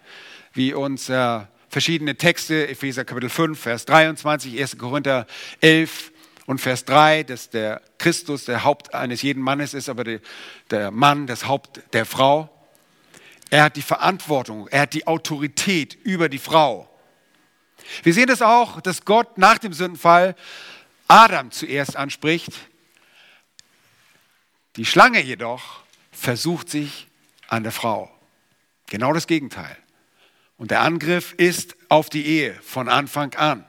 wie 0.53 0.75
uns 0.75 1.09
äh, 1.09 1.39
verschiedene 1.69 2.15
Texte, 2.15 2.67
Epheser 2.67 3.03
Kapitel 3.03 3.29
5, 3.29 3.59
Vers 3.59 3.85
23, 3.85 4.61
1. 4.61 4.77
Korinther 4.77 5.25
11 5.59 6.11
und 6.45 6.61
Vers 6.61 6.85
3, 6.85 7.23
dass 7.23 7.49
der 7.49 7.81
Christus 7.97 8.45
der 8.45 8.63
Haupt 8.63 8.93
eines 8.93 9.23
jeden 9.23 9.41
Mannes 9.41 9.73
ist, 9.73 9.89
aber 9.89 10.03
der, 10.03 10.19
der 10.69 10.91
Mann 10.91 11.25
das 11.25 11.47
Haupt 11.47 11.81
der 11.93 12.05
Frau. 12.05 12.49
Er 13.49 13.63
hat 13.63 13.75
die 13.75 13.81
Verantwortung, 13.81 14.67
er 14.67 14.81
hat 14.81 14.93
die 14.93 15.07
Autorität 15.07 15.95
über 15.95 16.29
die 16.29 16.37
Frau. 16.37 16.87
Wir 18.03 18.13
sehen 18.13 18.27
das 18.27 18.43
auch, 18.43 18.81
dass 18.81 19.03
Gott 19.03 19.39
nach 19.39 19.57
dem 19.57 19.73
Sündenfall 19.73 20.35
Adam 21.07 21.49
zuerst 21.49 21.97
anspricht 21.97 22.51
die 24.75 24.85
Schlange 24.85 25.21
jedoch 25.21 25.81
versucht 26.11 26.69
sich 26.69 27.07
an 27.47 27.63
der 27.63 27.71
Frau. 27.71 28.09
Genau 28.87 29.13
das 29.13 29.27
Gegenteil. 29.27 29.77
Und 30.57 30.71
der 30.71 30.81
Angriff 30.81 31.33
ist 31.33 31.75
auf 31.89 32.09
die 32.09 32.25
Ehe 32.25 32.53
von 32.61 32.87
Anfang 32.87 33.33
an. 33.35 33.65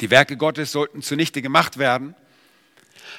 Die 0.00 0.10
Werke 0.10 0.36
Gottes 0.36 0.72
sollten 0.72 1.00
zunichte 1.00 1.42
gemacht 1.42 1.78
werden. 1.78 2.14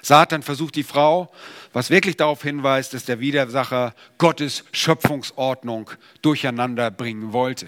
Satan 0.01 0.43
versucht 0.43 0.75
die 0.75 0.83
Frau, 0.83 1.31
was 1.73 1.89
wirklich 1.89 2.17
darauf 2.17 2.43
hinweist, 2.43 2.93
dass 2.93 3.05
der 3.05 3.19
Widersacher 3.19 3.95
Gottes 4.17 4.63
Schöpfungsordnung 4.71 5.89
durcheinander 6.21 6.91
bringen 6.91 7.33
wollte. 7.33 7.67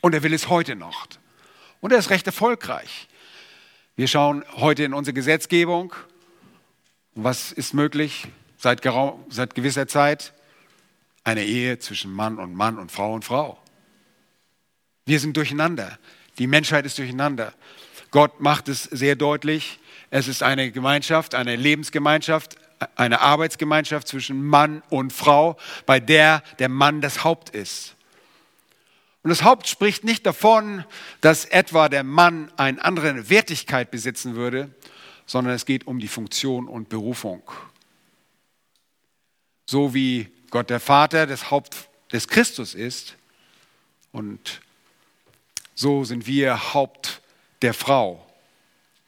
Und 0.00 0.14
er 0.14 0.22
will 0.22 0.34
es 0.34 0.48
heute 0.48 0.76
noch. 0.76 1.06
Und 1.80 1.92
er 1.92 1.98
ist 1.98 2.10
recht 2.10 2.26
erfolgreich. 2.26 3.08
Wir 3.96 4.08
schauen 4.08 4.44
heute 4.56 4.84
in 4.84 4.94
unsere 4.94 5.14
Gesetzgebung. 5.14 5.94
Was 7.14 7.52
ist 7.52 7.72
möglich? 7.72 8.26
Seit, 8.60 8.86
seit 9.30 9.54
gewisser 9.54 9.88
Zeit 9.88 10.32
eine 11.24 11.44
Ehe 11.44 11.78
zwischen 11.78 12.12
Mann 12.12 12.38
und 12.38 12.54
Mann 12.54 12.78
und 12.78 12.92
Frau 12.92 13.14
und 13.14 13.24
Frau. 13.24 13.58
Wir 15.06 15.18
sind 15.18 15.36
durcheinander. 15.36 15.98
Die 16.38 16.46
Menschheit 16.46 16.86
ist 16.86 16.98
durcheinander. 16.98 17.54
Gott 18.10 18.40
macht 18.40 18.68
es 18.68 18.84
sehr 18.84 19.16
deutlich. 19.16 19.80
Es 20.10 20.28
ist 20.28 20.42
eine 20.42 20.70
Gemeinschaft, 20.70 21.34
eine 21.34 21.56
Lebensgemeinschaft, 21.56 22.56
eine 22.96 23.20
Arbeitsgemeinschaft 23.20 24.08
zwischen 24.08 24.42
Mann 24.42 24.82
und 24.90 25.12
Frau, 25.12 25.56
bei 25.86 26.00
der 26.00 26.42
der 26.58 26.68
Mann 26.68 27.00
das 27.00 27.24
Haupt 27.24 27.50
ist. 27.50 27.96
Und 29.22 29.30
das 29.30 29.42
Haupt 29.42 29.68
spricht 29.68 30.04
nicht 30.04 30.24
davon, 30.24 30.84
dass 31.20 31.44
etwa 31.44 31.88
der 31.88 32.04
Mann 32.04 32.50
eine 32.56 32.82
andere 32.82 33.28
Wertigkeit 33.28 33.90
besitzen 33.90 34.34
würde, 34.34 34.70
sondern 35.26 35.54
es 35.54 35.66
geht 35.66 35.86
um 35.86 35.98
die 35.98 36.08
Funktion 36.08 36.68
und 36.68 36.88
Berufung 36.88 37.42
so 39.70 39.94
wie 39.94 40.26
Gott 40.50 40.68
der 40.68 40.80
Vater 40.80 41.28
das 41.28 41.52
Haupt 41.52 41.88
des 42.10 42.26
Christus 42.26 42.74
ist. 42.74 43.14
Und 44.10 44.60
so 45.76 46.02
sind 46.02 46.26
wir 46.26 46.74
Haupt 46.74 47.22
der 47.62 47.72
Frau, 47.72 48.26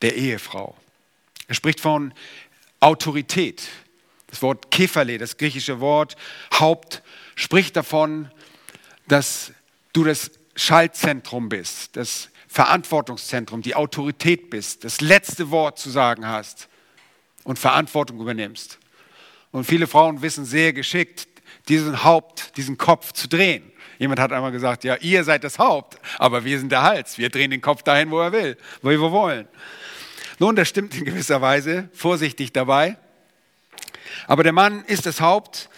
der 0.02 0.14
Ehefrau. 0.14 0.76
Er 1.48 1.56
spricht 1.56 1.80
von 1.80 2.14
Autorität. 2.78 3.68
Das 4.28 4.40
Wort 4.40 4.70
Kephale, 4.70 5.18
das 5.18 5.36
griechische 5.36 5.80
Wort 5.80 6.14
Haupt, 6.54 7.02
spricht 7.34 7.74
davon, 7.74 8.30
dass 9.08 9.52
du 9.92 10.04
das 10.04 10.30
Schaltzentrum 10.54 11.48
bist, 11.48 11.96
das 11.96 12.28
Verantwortungszentrum, 12.46 13.62
die 13.62 13.74
Autorität 13.74 14.48
bist, 14.48 14.84
das 14.84 15.00
letzte 15.00 15.50
Wort 15.50 15.80
zu 15.80 15.90
sagen 15.90 16.24
hast 16.24 16.68
und 17.42 17.58
Verantwortung 17.58 18.20
übernimmst. 18.20 18.78
Und 19.52 19.64
viele 19.64 19.86
Frauen 19.86 20.22
wissen 20.22 20.44
sehr 20.44 20.72
geschickt, 20.72 21.28
diesen 21.68 22.02
Haupt, 22.02 22.56
diesen 22.56 22.78
Kopf 22.78 23.12
zu 23.12 23.28
drehen. 23.28 23.70
Jemand 23.98 24.18
hat 24.18 24.32
einmal 24.32 24.50
gesagt, 24.50 24.82
ja, 24.82 24.96
ihr 24.96 25.22
seid 25.22 25.44
das 25.44 25.58
Haupt, 25.58 25.98
aber 26.18 26.44
wir 26.44 26.58
sind 26.58 26.72
der 26.72 26.82
Hals. 26.82 27.18
Wir 27.18 27.28
drehen 27.28 27.52
den 27.52 27.60
Kopf 27.60 27.82
dahin, 27.82 28.10
wo 28.10 28.20
er 28.20 28.32
will, 28.32 28.56
wo 28.80 28.90
wir 28.90 29.00
wollen. 29.00 29.46
Nun, 30.38 30.56
das 30.56 30.68
stimmt 30.68 30.96
in 30.96 31.04
gewisser 31.04 31.40
Weise, 31.40 31.88
vorsichtig 31.92 32.52
dabei. 32.52 32.96
Aber 34.26 34.42
der 34.42 34.52
Mann 34.52 34.84
ist 34.86 35.06
das 35.06 35.20
Haupt. 35.20 35.68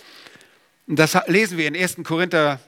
Das 0.87 1.19
lesen 1.27 1.59
wir 1.59 1.67
in 1.67 1.77
1. 1.77 1.97
Korinther, 2.05 2.61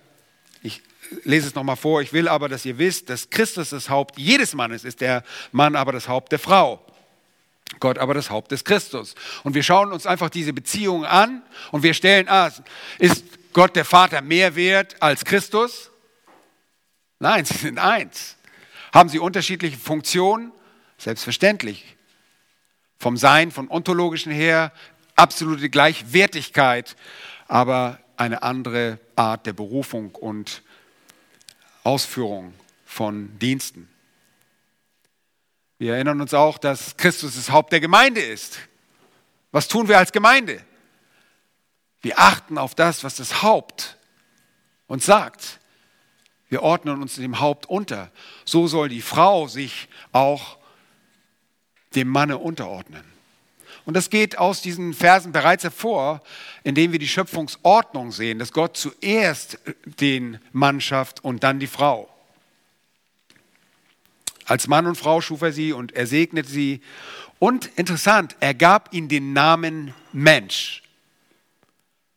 ich 0.62 0.82
lese 1.24 1.48
es 1.48 1.54
nochmal 1.54 1.76
vor, 1.76 2.02
ich 2.02 2.12
will 2.12 2.28
aber, 2.28 2.48
dass 2.48 2.64
ihr 2.64 2.78
wisst, 2.78 3.08
dass 3.08 3.30
Christus 3.30 3.70
das 3.70 3.88
Haupt 3.88 4.18
jedes 4.18 4.54
Mannes 4.54 4.84
ist, 4.84 5.00
der 5.00 5.22
Mann 5.52 5.76
aber 5.76 5.92
das 5.92 6.08
Haupt 6.08 6.32
der 6.32 6.38
Frau. 6.38 6.85
Gott 7.80 7.98
aber 7.98 8.14
das 8.14 8.30
Haupt 8.30 8.52
des 8.52 8.64
Christus. 8.64 9.14
Und 9.44 9.54
wir 9.54 9.62
schauen 9.62 9.92
uns 9.92 10.06
einfach 10.06 10.30
diese 10.30 10.52
Beziehung 10.52 11.04
an 11.04 11.42
und 11.72 11.82
wir 11.82 11.94
stellen, 11.94 12.28
ah, 12.28 12.50
ist 12.98 13.24
Gott 13.52 13.76
der 13.76 13.84
Vater 13.84 14.22
mehr 14.22 14.54
wert 14.56 14.96
als 15.00 15.24
Christus? 15.24 15.90
Nein, 17.18 17.44
sie 17.46 17.54
sind 17.54 17.78
eins. 17.78 18.36
Haben 18.92 19.08
sie 19.08 19.18
unterschiedliche 19.18 19.76
Funktionen? 19.76 20.52
Selbstverständlich. 20.98 21.96
Vom 22.98 23.16
Sein, 23.16 23.50
von 23.50 23.70
ontologischen 23.70 24.32
her, 24.32 24.72
absolute 25.16 25.68
Gleichwertigkeit, 25.68 26.96
aber 27.46 27.98
eine 28.16 28.42
andere 28.42 28.98
Art 29.14 29.46
der 29.46 29.52
Berufung 29.52 30.14
und 30.14 30.62
Ausführung 31.84 32.54
von 32.86 33.38
Diensten. 33.38 33.88
Wir 35.78 35.94
erinnern 35.94 36.20
uns 36.20 36.32
auch, 36.32 36.58
dass 36.58 36.96
Christus 36.96 37.36
das 37.36 37.50
Haupt 37.50 37.72
der 37.72 37.80
Gemeinde 37.80 38.20
ist. 38.20 38.58
Was 39.52 39.68
tun 39.68 39.88
wir 39.88 39.98
als 39.98 40.12
Gemeinde? 40.12 40.64
Wir 42.00 42.18
achten 42.18 42.56
auf 42.56 42.74
das, 42.74 43.04
was 43.04 43.16
das 43.16 43.42
Haupt 43.42 43.96
uns 44.86 45.04
sagt. 45.04 45.60
Wir 46.48 46.62
ordnen 46.62 47.02
uns 47.02 47.16
dem 47.16 47.40
Haupt 47.40 47.66
unter. 47.66 48.10
So 48.44 48.68
soll 48.68 48.88
die 48.88 49.02
Frau 49.02 49.48
sich 49.48 49.88
auch 50.12 50.58
dem 51.94 52.08
Manne 52.08 52.38
unterordnen. 52.38 53.04
Und 53.84 53.94
das 53.94 54.10
geht 54.10 54.38
aus 54.38 54.62
diesen 54.62 54.94
Versen 54.94 55.32
bereits 55.32 55.64
hervor, 55.64 56.22
indem 56.64 56.92
wir 56.92 56.98
die 56.98 57.08
Schöpfungsordnung 57.08 58.12
sehen, 58.12 58.38
dass 58.38 58.52
Gott 58.52 58.76
zuerst 58.76 59.58
den 59.84 60.38
Mann 60.52 60.80
schafft 60.80 61.22
und 61.22 61.44
dann 61.44 61.60
die 61.60 61.66
Frau. 61.66 62.08
Als 64.46 64.68
Mann 64.68 64.86
und 64.86 64.96
Frau 64.96 65.20
schuf 65.20 65.42
er 65.42 65.52
sie 65.52 65.72
und 65.72 65.92
er 65.92 66.06
segnete 66.06 66.48
sie. 66.48 66.80
Und 67.38 67.66
interessant, 67.76 68.36
er 68.40 68.54
gab 68.54 68.94
ihnen 68.94 69.08
den 69.08 69.32
Namen 69.32 69.92
Mensch. 70.12 70.82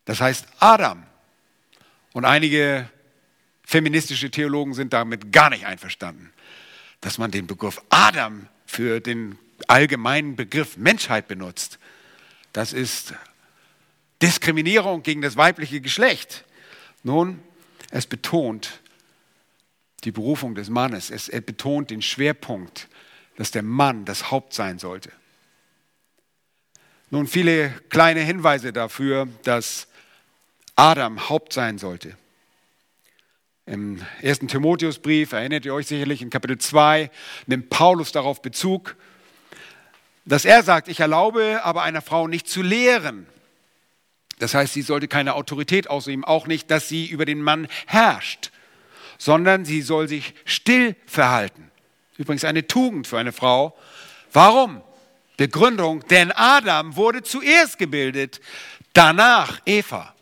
Das 0.06 0.22
heißt 0.22 0.46
Adam. 0.60 1.04
Und 2.14 2.26
einige 2.26 2.90
feministische 3.64 4.32
Theologen 4.32 4.74
sind 4.74 4.94
damit 4.94 5.32
gar 5.32 5.50
nicht 5.50 5.66
einverstanden, 5.66 6.32
dass 7.02 7.18
man 7.18 7.32
den 7.32 7.48
Begriff 7.48 7.82
Adam 7.90 8.48
für 8.66 9.00
den 9.00 9.38
allgemeinen 9.68 10.36
Begriff 10.36 10.78
Menschheit 10.78 11.28
benutzt. 11.28 11.80
Das 12.54 12.74
ist 12.74 13.14
Diskriminierung 14.22 15.04
gegen 15.04 15.22
das 15.22 15.38
weibliche 15.38 15.82
Geschlecht. 15.82 16.46
Nun, 17.04 17.42
es 17.92 18.06
betont 18.06 18.82
die 20.02 20.12
Berufung 20.12 20.56
des 20.56 20.70
Mannes. 20.70 21.10
Es 21.10 21.30
betont 21.30 21.90
den 21.90 22.02
Schwerpunkt, 22.02 22.88
dass 23.36 23.52
der 23.52 23.64
Mann 23.64 24.06
das 24.06 24.32
Haupt 24.32 24.54
sein 24.54 24.80
sollte. 24.80 25.12
Nun, 27.10 27.26
viele 27.26 27.70
kleine 27.90 28.22
Hinweise 28.22 28.72
dafür, 28.72 29.28
dass 29.44 29.88
Adam 30.76 31.30
Haupt 31.30 31.54
sein 31.54 31.78
sollte. 31.78 32.16
Im 33.66 34.02
ersten 34.22 34.48
Timotheusbrief, 34.48 35.32
erinnert 35.32 35.66
ihr 35.66 35.74
euch 35.74 35.88
sicherlich, 35.88 36.22
in 36.22 36.30
Kapitel 36.30 36.58
2 36.58 37.12
nimmt 37.48 37.70
Paulus 37.70 38.12
darauf 38.12 38.42
Bezug, 38.42 38.96
dass 40.26 40.46
er 40.46 40.64
sagt, 40.64 40.88
ich 40.88 41.00
erlaube 41.00 41.62
aber 41.64 41.84
einer 41.84 42.02
Frau 42.02 42.28
nicht 42.28 42.48
zu 42.48 42.62
lehren. 42.62 43.28
Das 44.40 44.54
heißt, 44.54 44.74
sie 44.74 44.82
sollte 44.82 45.08
keine 45.08 45.36
Autorität 45.36 45.90
ausüben, 45.90 46.24
auch 46.24 46.48
nicht, 46.48 46.72
dass 46.72 46.88
sie 46.88 47.08
über 47.08 47.26
den 47.26 47.42
Mann 47.42 47.68
herrscht, 47.86 48.49
sondern 49.20 49.66
sie 49.66 49.84
soll 49.84 50.08
sich 50.08 50.34
still 50.46 50.96
verhalten. 51.06 51.70
Übrigens 52.18 52.44
eine 52.46 52.66
Tugend 52.66 53.06
für 53.06 53.20
eine 53.20 53.32
Frau. 53.32 53.78
Warum? 54.34 54.82
Begründung, 55.38 56.06
denn 56.08 56.32
Adam 56.32 56.96
wurde 56.96 57.22
zuerst 57.24 57.78
gebildet, 57.78 58.42
danach 58.94 59.62
Eva. 59.66 60.14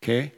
Okay? 0.00 0.32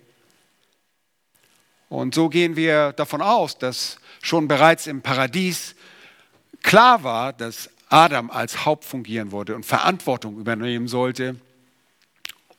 Und 1.88 2.14
so 2.14 2.28
gehen 2.28 2.56
wir 2.56 2.92
davon 2.92 3.22
aus, 3.22 3.58
dass 3.58 3.98
schon 4.20 4.48
bereits 4.48 4.86
im 4.86 5.00
Paradies 5.02 5.76
klar 6.62 7.04
war, 7.04 7.32
dass 7.32 7.70
Adam 7.88 8.30
als 8.30 8.64
Haupt 8.64 8.84
fungieren 8.84 9.30
wollte 9.30 9.54
und 9.54 9.64
Verantwortung 9.64 10.38
übernehmen 10.38 10.88
sollte. 10.88 11.36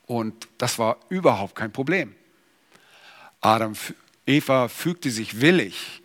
Und 0.05 0.47
das 0.57 0.79
war 0.79 0.97
überhaupt 1.09 1.55
kein 1.55 1.73
Problem. 1.73 2.15
Adam, 3.41 3.73
Eva 4.25 4.67
fügte 4.67 5.11
sich 5.11 5.41
willig 5.41 6.01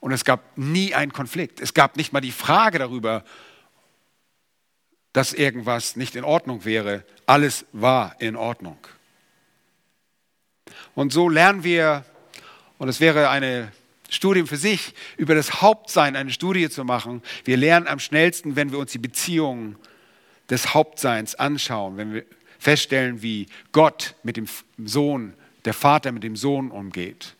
und 0.00 0.12
es 0.12 0.24
gab 0.24 0.58
nie 0.58 0.94
einen 0.94 1.12
Konflikt. 1.12 1.60
Es 1.60 1.74
gab 1.74 1.96
nicht 1.96 2.12
mal 2.12 2.20
die 2.20 2.32
Frage 2.32 2.78
darüber, 2.78 3.24
dass 5.12 5.32
irgendwas 5.32 5.96
nicht 5.96 6.16
in 6.16 6.24
Ordnung 6.24 6.64
wäre. 6.64 7.04
Alles 7.26 7.64
war 7.72 8.20
in 8.20 8.36
Ordnung. 8.36 8.78
Und 10.94 11.12
so 11.12 11.28
lernen 11.28 11.64
wir 11.64 12.04
und 12.78 12.88
es 12.88 13.00
wäre 13.00 13.30
eine 13.30 13.72
Studium 14.10 14.46
für 14.46 14.56
sich, 14.56 14.94
über 15.16 15.34
das 15.34 15.62
Hauptsein 15.62 16.16
eine 16.16 16.30
Studie 16.30 16.68
zu 16.68 16.84
machen. 16.84 17.22
Wir 17.44 17.56
lernen 17.56 17.86
am 17.86 17.98
schnellsten, 17.98 18.56
wenn 18.56 18.72
wir 18.72 18.78
uns 18.78 18.92
die 18.92 18.98
Beziehungen 18.98 19.76
des 20.50 20.74
Hauptseins 20.74 21.34
anschauen, 21.34 21.96
wenn 21.96 22.12
wir 22.12 22.24
feststellen, 22.58 23.22
wie 23.22 23.46
Gott 23.72 24.14
mit 24.22 24.36
dem 24.36 24.46
Sohn, 24.84 25.34
der 25.64 25.74
Vater 25.74 26.12
mit 26.12 26.22
dem 26.22 26.36
Sohn 26.36 26.70
umgeht. 26.70 27.34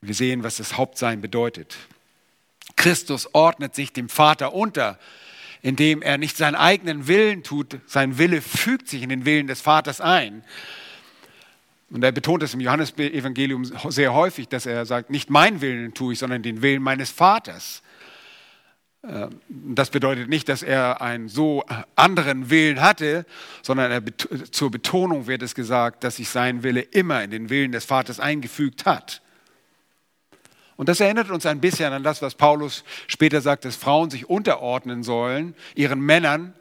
Wir 0.00 0.14
sehen, 0.14 0.42
was 0.42 0.56
das 0.56 0.76
Hauptsein 0.76 1.20
bedeutet. 1.20 1.76
Christus 2.76 3.34
ordnet 3.34 3.74
sich 3.74 3.92
dem 3.92 4.08
Vater 4.08 4.54
unter, 4.54 4.98
indem 5.62 6.02
er 6.02 6.16
nicht 6.16 6.36
seinen 6.36 6.54
eigenen 6.54 7.06
Willen 7.06 7.42
tut, 7.42 7.78
sein 7.86 8.16
Wille 8.18 8.40
fügt 8.40 8.88
sich 8.88 9.02
in 9.02 9.10
den 9.10 9.24
Willen 9.24 9.46
des 9.46 9.60
Vaters 9.60 10.00
ein, 10.00 10.42
und 11.90 12.04
er 12.04 12.12
betont 12.12 12.42
es 12.42 12.54
im 12.54 12.60
Johannesevangelium 12.60 13.64
sehr 13.64 14.14
häufig, 14.14 14.48
dass 14.48 14.64
er 14.64 14.86
sagt, 14.86 15.10
nicht 15.10 15.28
mein 15.28 15.60
Willen 15.60 15.92
tue 15.92 16.12
ich, 16.12 16.20
sondern 16.20 16.42
den 16.42 16.62
Willen 16.62 16.82
meines 16.82 17.10
Vaters. 17.10 17.82
Ähm, 19.02 19.40
das 19.48 19.90
bedeutet 19.90 20.28
nicht, 20.28 20.48
dass 20.48 20.62
er 20.62 21.02
einen 21.02 21.28
so 21.28 21.64
anderen 21.96 22.48
Willen 22.48 22.80
hatte, 22.80 23.26
sondern 23.62 23.90
er, 23.90 24.02
zur 24.52 24.70
Betonung 24.70 25.26
wird 25.26 25.42
es 25.42 25.54
gesagt, 25.54 26.04
dass 26.04 26.16
sich 26.16 26.28
sein 26.28 26.62
Wille 26.62 26.80
immer 26.80 27.24
in 27.24 27.32
den 27.32 27.50
Willen 27.50 27.72
des 27.72 27.84
Vaters 27.84 28.20
eingefügt 28.20 28.86
hat. 28.86 29.20
Und 30.80 30.88
das 30.88 30.98
erinnert 30.98 31.28
uns 31.28 31.44
ein 31.44 31.60
bisschen 31.60 31.92
an 31.92 32.02
das, 32.02 32.22
was 32.22 32.34
Paulus 32.34 32.84
später 33.06 33.42
sagt, 33.42 33.66
dass 33.66 33.76
Frauen 33.76 34.08
sich 34.08 34.30
unterordnen 34.30 35.02
sollen, 35.02 35.54
ihren 35.74 36.00
Männern. 36.00 36.54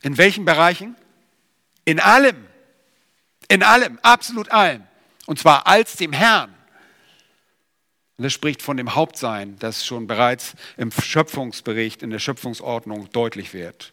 In 0.00 0.16
welchen 0.16 0.46
Bereichen? 0.46 0.96
In 1.84 2.00
allem. 2.00 2.46
In 3.48 3.62
allem, 3.62 3.98
absolut 4.00 4.50
allem. 4.50 4.82
Und 5.26 5.38
zwar 5.38 5.66
als 5.66 5.96
dem 5.96 6.14
Herrn. 6.14 6.54
Und 8.16 8.24
das 8.24 8.32
spricht 8.32 8.62
von 8.62 8.78
dem 8.78 8.94
Hauptsein, 8.94 9.58
das 9.58 9.84
schon 9.84 10.06
bereits 10.06 10.54
im 10.78 10.90
Schöpfungsbericht, 10.90 12.02
in 12.02 12.08
der 12.08 12.18
Schöpfungsordnung 12.18 13.10
deutlich 13.12 13.52
wird. 13.52 13.92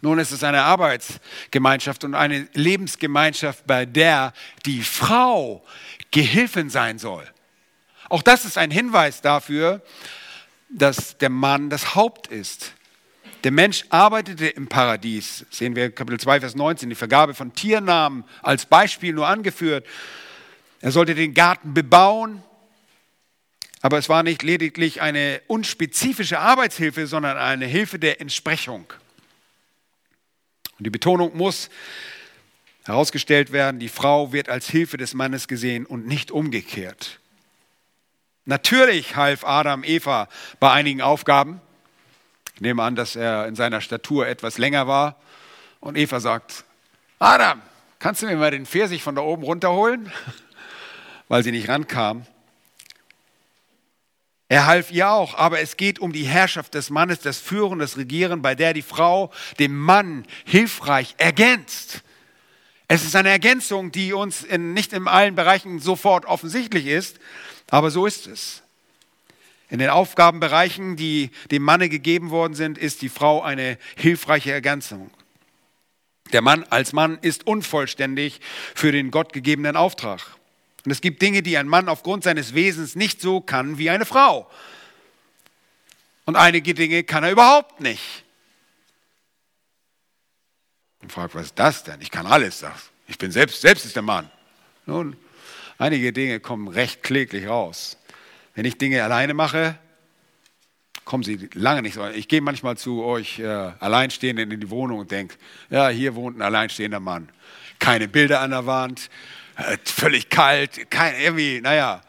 Nun 0.00 0.20
ist 0.20 0.30
es 0.30 0.44
eine 0.44 0.62
Arbeitsgemeinschaft 0.62 2.04
und 2.04 2.14
eine 2.14 2.48
Lebensgemeinschaft, 2.52 3.66
bei 3.66 3.84
der 3.84 4.32
die 4.64 4.82
Frau 4.82 5.64
Gehilfin 6.10 6.70
sein 6.70 6.98
soll. 6.98 7.26
Auch 8.08 8.22
das 8.22 8.44
ist 8.44 8.56
ein 8.56 8.70
Hinweis 8.70 9.20
dafür, 9.20 9.82
dass 10.70 11.18
der 11.18 11.30
Mann 11.30 11.70
das 11.70 11.94
Haupt 11.94 12.28
ist. 12.28 12.74
Der 13.44 13.52
Mensch 13.52 13.84
arbeitete 13.90 14.48
im 14.48 14.68
Paradies, 14.68 15.46
sehen 15.50 15.76
wir 15.76 15.90
Kapitel 15.92 16.18
2, 16.18 16.40
Vers 16.40 16.56
19, 16.56 16.88
die 16.88 16.96
Vergabe 16.96 17.34
von 17.34 17.54
Tiernamen 17.54 18.24
als 18.42 18.66
Beispiel 18.66 19.12
nur 19.12 19.28
angeführt. 19.28 19.86
Er 20.80 20.90
sollte 20.90 21.14
den 21.14 21.34
Garten 21.34 21.72
bebauen, 21.72 22.42
aber 23.80 23.98
es 23.98 24.08
war 24.08 24.22
nicht 24.22 24.42
lediglich 24.42 25.00
eine 25.02 25.40
unspezifische 25.46 26.40
Arbeitshilfe, 26.40 27.06
sondern 27.06 27.36
eine 27.36 27.66
Hilfe 27.66 27.98
der 27.98 28.20
Entsprechung. 28.20 28.92
Und 30.78 30.86
die 30.86 30.90
Betonung 30.90 31.36
muss 31.36 31.70
herausgestellt 32.88 33.52
werden, 33.52 33.78
die 33.78 33.88
Frau 33.88 34.32
wird 34.32 34.48
als 34.48 34.68
Hilfe 34.68 34.96
des 34.96 35.14
Mannes 35.14 35.46
gesehen 35.46 35.86
und 35.86 36.06
nicht 36.06 36.30
umgekehrt. 36.30 37.20
Natürlich 38.46 39.14
half 39.14 39.44
Adam 39.44 39.84
Eva 39.84 40.28
bei 40.58 40.72
einigen 40.72 41.02
Aufgaben, 41.02 41.60
ich 42.54 42.62
nehme 42.62 42.82
an, 42.82 42.96
dass 42.96 43.14
er 43.14 43.46
in 43.46 43.54
seiner 43.54 43.80
Statur 43.80 44.26
etwas 44.26 44.58
länger 44.58 44.88
war. 44.88 45.14
Und 45.78 45.96
Eva 45.96 46.18
sagt, 46.18 46.64
Adam, 47.20 47.62
kannst 48.00 48.22
du 48.22 48.26
mir 48.26 48.34
mal 48.34 48.50
den 48.50 48.66
Pfirsich 48.66 49.00
von 49.00 49.14
da 49.14 49.22
oben 49.22 49.44
runterholen? 49.44 50.10
Weil 51.28 51.44
sie 51.44 51.52
nicht 51.52 51.68
rankam. 51.68 52.26
Er 54.48 54.66
half 54.66 54.90
ihr 54.90 55.10
auch, 55.10 55.34
aber 55.34 55.60
es 55.60 55.76
geht 55.76 56.00
um 56.00 56.12
die 56.12 56.24
Herrschaft 56.24 56.74
des 56.74 56.90
Mannes, 56.90 57.20
das 57.20 57.38
Führen, 57.38 57.78
das 57.78 57.96
Regieren, 57.96 58.42
bei 58.42 58.56
der 58.56 58.72
die 58.72 58.82
Frau 58.82 59.30
dem 59.60 59.78
Mann 59.78 60.26
hilfreich 60.46 61.14
ergänzt. 61.18 62.02
Es 62.88 63.04
ist 63.04 63.14
eine 63.14 63.28
Ergänzung, 63.28 63.92
die 63.92 64.14
uns 64.14 64.42
in, 64.42 64.72
nicht 64.72 64.94
in 64.94 65.06
allen 65.06 65.34
Bereichen 65.34 65.78
sofort 65.78 66.24
offensichtlich 66.24 66.86
ist, 66.86 67.18
aber 67.68 67.90
so 67.90 68.06
ist 68.06 68.26
es. 68.26 68.62
In 69.68 69.78
den 69.78 69.90
Aufgabenbereichen, 69.90 70.96
die 70.96 71.30
dem 71.50 71.62
Manne 71.62 71.90
gegeben 71.90 72.30
worden 72.30 72.54
sind, 72.54 72.78
ist 72.78 73.02
die 73.02 73.10
Frau 73.10 73.42
eine 73.42 73.76
hilfreiche 73.96 74.50
Ergänzung. 74.50 75.10
Der 76.32 76.40
Mann 76.40 76.64
als 76.64 76.94
Mann 76.94 77.18
ist 77.20 77.46
unvollständig 77.46 78.40
für 78.74 78.90
den 78.90 79.10
Gott 79.10 79.34
gegebenen 79.34 79.76
Auftrag. 79.76 80.22
Und 80.86 80.92
es 80.92 81.02
gibt 81.02 81.20
Dinge, 81.20 81.42
die 81.42 81.58
ein 81.58 81.68
Mann 81.68 81.90
aufgrund 81.90 82.24
seines 82.24 82.54
Wesens 82.54 82.94
nicht 82.94 83.20
so 83.20 83.42
kann 83.42 83.76
wie 83.76 83.90
eine 83.90 84.06
Frau. 84.06 84.50
Und 86.24 86.36
einige 86.36 86.72
Dinge 86.72 87.04
kann 87.04 87.24
er 87.24 87.32
überhaupt 87.32 87.80
nicht. 87.80 88.24
Und 91.08 91.12
fragt, 91.12 91.34
was 91.34 91.46
ist 91.46 91.58
das 91.58 91.84
denn? 91.84 92.02
Ich 92.02 92.10
kann 92.10 92.26
alles, 92.26 92.58
sagst 92.58 92.90
Ich 93.06 93.16
bin 93.16 93.30
selbst, 93.30 93.62
selbst 93.62 93.86
ist 93.86 93.96
der 93.96 94.02
Mann. 94.02 94.30
Nun, 94.84 95.16
einige 95.78 96.12
Dinge 96.12 96.38
kommen 96.38 96.68
recht 96.68 97.02
kläglich 97.02 97.46
raus. 97.46 97.96
Wenn 98.54 98.66
ich 98.66 98.76
Dinge 98.76 99.02
alleine 99.02 99.32
mache, 99.32 99.78
kommen 101.06 101.22
Sie 101.22 101.48
lange 101.54 101.80
nicht 101.80 101.94
so. 101.94 102.06
Ich 102.08 102.28
gehe 102.28 102.42
manchmal 102.42 102.76
zu 102.76 103.02
euch 103.04 103.38
äh, 103.38 103.46
Alleinstehenden 103.46 104.50
in 104.50 104.60
die 104.60 104.68
Wohnung 104.68 104.98
und 104.98 105.10
denke, 105.10 105.36
ja, 105.70 105.88
hier 105.88 106.14
wohnt 106.14 106.36
ein 106.36 106.42
alleinstehender 106.42 107.00
Mann. 107.00 107.30
Keine 107.78 108.06
Bilder 108.06 108.42
an 108.42 108.50
der 108.50 108.66
Wand, 108.66 109.08
äh, 109.56 109.78
völlig 109.82 110.28
kalt, 110.28 110.90
kein, 110.90 111.18
irgendwie, 111.18 111.62
naja. 111.62 112.02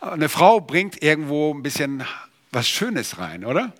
Eine 0.00 0.30
Frau 0.30 0.58
bringt 0.58 1.02
irgendwo 1.02 1.52
ein 1.52 1.62
bisschen 1.62 2.02
was 2.50 2.66
Schönes 2.66 3.18
rein, 3.18 3.44
oder? 3.44 3.74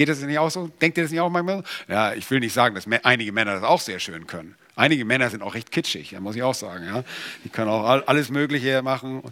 Geht 0.00 0.08
das 0.08 0.22
nicht 0.22 0.38
auch 0.38 0.50
so? 0.50 0.68
Denkt 0.80 0.96
ihr 0.96 1.04
das 1.04 1.10
nicht 1.10 1.20
auch 1.20 1.28
manchmal? 1.28 1.62
Ja, 1.86 2.14
ich 2.14 2.30
will 2.30 2.40
nicht 2.40 2.54
sagen, 2.54 2.74
dass 2.74 2.86
einige 3.02 3.32
Männer 3.32 3.52
das 3.56 3.64
auch 3.64 3.82
sehr 3.82 3.98
schön 3.98 4.26
können. 4.26 4.54
Einige 4.74 5.04
Männer 5.04 5.28
sind 5.28 5.42
auch 5.42 5.52
recht 5.52 5.70
kitschig, 5.70 6.18
muss 6.20 6.36
ich 6.36 6.42
auch 6.42 6.54
sagen. 6.54 6.86
Ja? 6.86 7.04
Die 7.44 7.50
können 7.50 7.68
auch 7.68 7.84
alles 8.06 8.30
Mögliche 8.30 8.80
machen. 8.80 9.22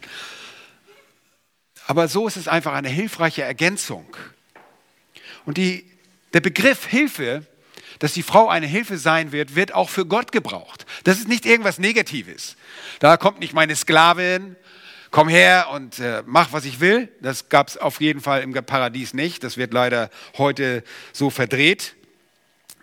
Aber 1.87 2.07
so 2.07 2.29
ist 2.29 2.37
es 2.37 2.49
einfach 2.49 2.75
eine 2.75 2.91
hilfreiche 2.91 3.45
Ergänzung. 3.45 4.14
Und 5.47 5.57
die, 5.57 5.91
der 6.35 6.41
Begriff 6.41 6.85
Hilfe, 6.85 7.47
dass 7.99 8.12
die 8.12 8.23
Frau 8.23 8.51
eine 8.51 8.66
Hilfe 8.66 8.99
sein 8.99 9.33
wird, 9.33 9.57
wird 9.57 9.73
auch 9.73 9.89
für 9.89 10.05
Gott 10.05 10.33
gebraucht. 10.33 10.85
Das 11.05 11.16
ist 11.16 11.29
nicht 11.29 11.47
irgendwas 11.47 11.79
Negatives. 11.79 12.57
Da 12.99 13.16
kommt 13.16 13.41
nicht 13.41 13.55
meine 13.55 13.75
Sklavin, 13.75 14.55
komm 15.11 15.28
her 15.28 15.68
und 15.72 15.98
äh, 15.98 16.22
mach, 16.26 16.52
was 16.52 16.64
ich 16.64 16.80
will. 16.80 17.09
Das 17.20 17.48
gab 17.48 17.68
es 17.68 17.76
auf 17.76 18.00
jeden 18.00 18.20
Fall 18.20 18.42
im 18.42 18.52
Paradies 18.52 19.14
nicht. 19.14 19.44
Das 19.44 19.56
wird 19.56 19.72
leider 19.72 20.11
heute 20.36 20.82
so 21.12 21.30
verdreht, 21.30 21.94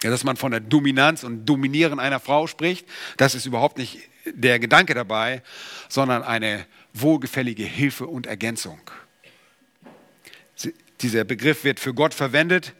dass 0.02 0.24
man 0.24 0.38
von 0.38 0.52
der 0.52 0.60
Dominanz 0.60 1.24
und 1.24 1.46
Dominieren 1.46 2.00
einer 2.00 2.20
Frau 2.20 2.48
spricht. 2.48 2.88
Das 3.18 3.36
ist 3.36 3.46
überhaupt 3.46 3.78
nicht 3.78 4.00
der 4.26 4.60
Gedanke 4.60 4.94
dabei, 4.94 5.42
sondern 5.90 6.24
eine 6.24 6.66
wohlgefällige 6.94 7.64
Hilfe 7.64 8.08
und 8.08 8.26
Ergänzung. 8.26 8.80
Dieser 11.02 11.26
Begriff 11.26 11.64
wird 11.64 11.80
für 11.80 11.94
Gott 11.94 12.14
verwendet 12.14 12.74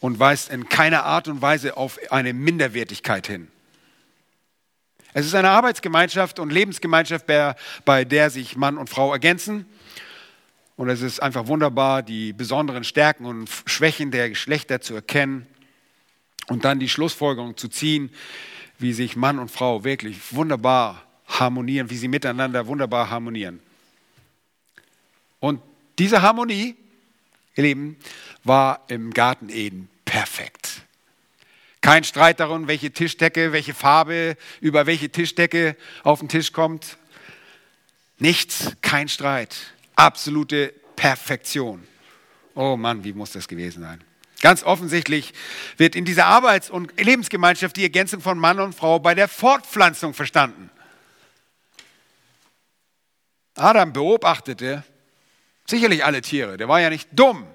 und 0.00 0.18
weist 0.18 0.50
in 0.50 0.68
keiner 0.68 1.04
Art 1.04 1.28
und 1.28 1.42
Weise 1.42 1.76
auf 1.76 1.98
eine 2.10 2.32
Minderwertigkeit 2.32 3.26
hin. 3.26 3.48
Es 5.18 5.24
ist 5.24 5.34
eine 5.34 5.48
Arbeitsgemeinschaft 5.48 6.38
und 6.38 6.52
Lebensgemeinschaft, 6.52 7.24
bei 7.86 8.04
der 8.04 8.28
sich 8.28 8.54
Mann 8.54 8.76
und 8.76 8.90
Frau 8.90 9.14
ergänzen. 9.14 9.64
Und 10.76 10.90
es 10.90 11.00
ist 11.00 11.22
einfach 11.22 11.46
wunderbar, 11.46 12.02
die 12.02 12.34
besonderen 12.34 12.84
Stärken 12.84 13.24
und 13.24 13.48
Schwächen 13.64 14.10
der 14.10 14.28
Geschlechter 14.28 14.82
zu 14.82 14.94
erkennen 14.94 15.46
und 16.48 16.66
dann 16.66 16.80
die 16.80 16.90
Schlussfolgerung 16.90 17.56
zu 17.56 17.68
ziehen, 17.68 18.10
wie 18.78 18.92
sich 18.92 19.16
Mann 19.16 19.38
und 19.38 19.50
Frau 19.50 19.84
wirklich 19.84 20.18
wunderbar 20.34 21.02
harmonieren, 21.26 21.88
wie 21.88 21.96
sie 21.96 22.08
miteinander 22.08 22.66
wunderbar 22.66 23.08
harmonieren. 23.08 23.60
Und 25.40 25.62
diese 25.98 26.20
Harmonie, 26.20 26.76
ihr 27.54 27.62
Lieben, 27.62 27.96
war 28.44 28.84
im 28.88 29.14
Garten 29.14 29.48
Eden 29.48 29.88
perfekt. 30.04 30.65
Kein 31.86 32.02
Streit 32.02 32.40
darum, 32.40 32.66
welche 32.66 32.90
Tischdecke, 32.90 33.52
welche 33.52 33.72
Farbe, 33.72 34.36
über 34.60 34.86
welche 34.86 35.08
Tischdecke 35.08 35.76
auf 36.02 36.18
den 36.18 36.28
Tisch 36.28 36.52
kommt. 36.52 36.96
Nichts, 38.18 38.72
kein 38.82 39.08
Streit. 39.08 39.56
Absolute 39.94 40.74
Perfektion. 40.96 41.86
Oh 42.56 42.76
Mann, 42.76 43.04
wie 43.04 43.12
muss 43.12 43.30
das 43.30 43.46
gewesen 43.46 43.84
sein? 43.84 44.02
Ganz 44.40 44.64
offensichtlich 44.64 45.32
wird 45.76 45.94
in 45.94 46.04
dieser 46.04 46.26
Arbeits- 46.26 46.70
und 46.70 47.00
Lebensgemeinschaft 47.00 47.76
die 47.76 47.84
Ergänzung 47.84 48.20
von 48.20 48.36
Mann 48.36 48.58
und 48.58 48.74
Frau 48.74 48.98
bei 48.98 49.14
der 49.14 49.28
Fortpflanzung 49.28 50.12
verstanden. 50.12 50.70
Adam 53.54 53.92
beobachtete 53.92 54.82
sicherlich 55.66 56.04
alle 56.04 56.20
Tiere. 56.20 56.56
Der 56.56 56.66
war 56.66 56.80
ja 56.80 56.90
nicht 56.90 57.10
dumm. 57.12 57.46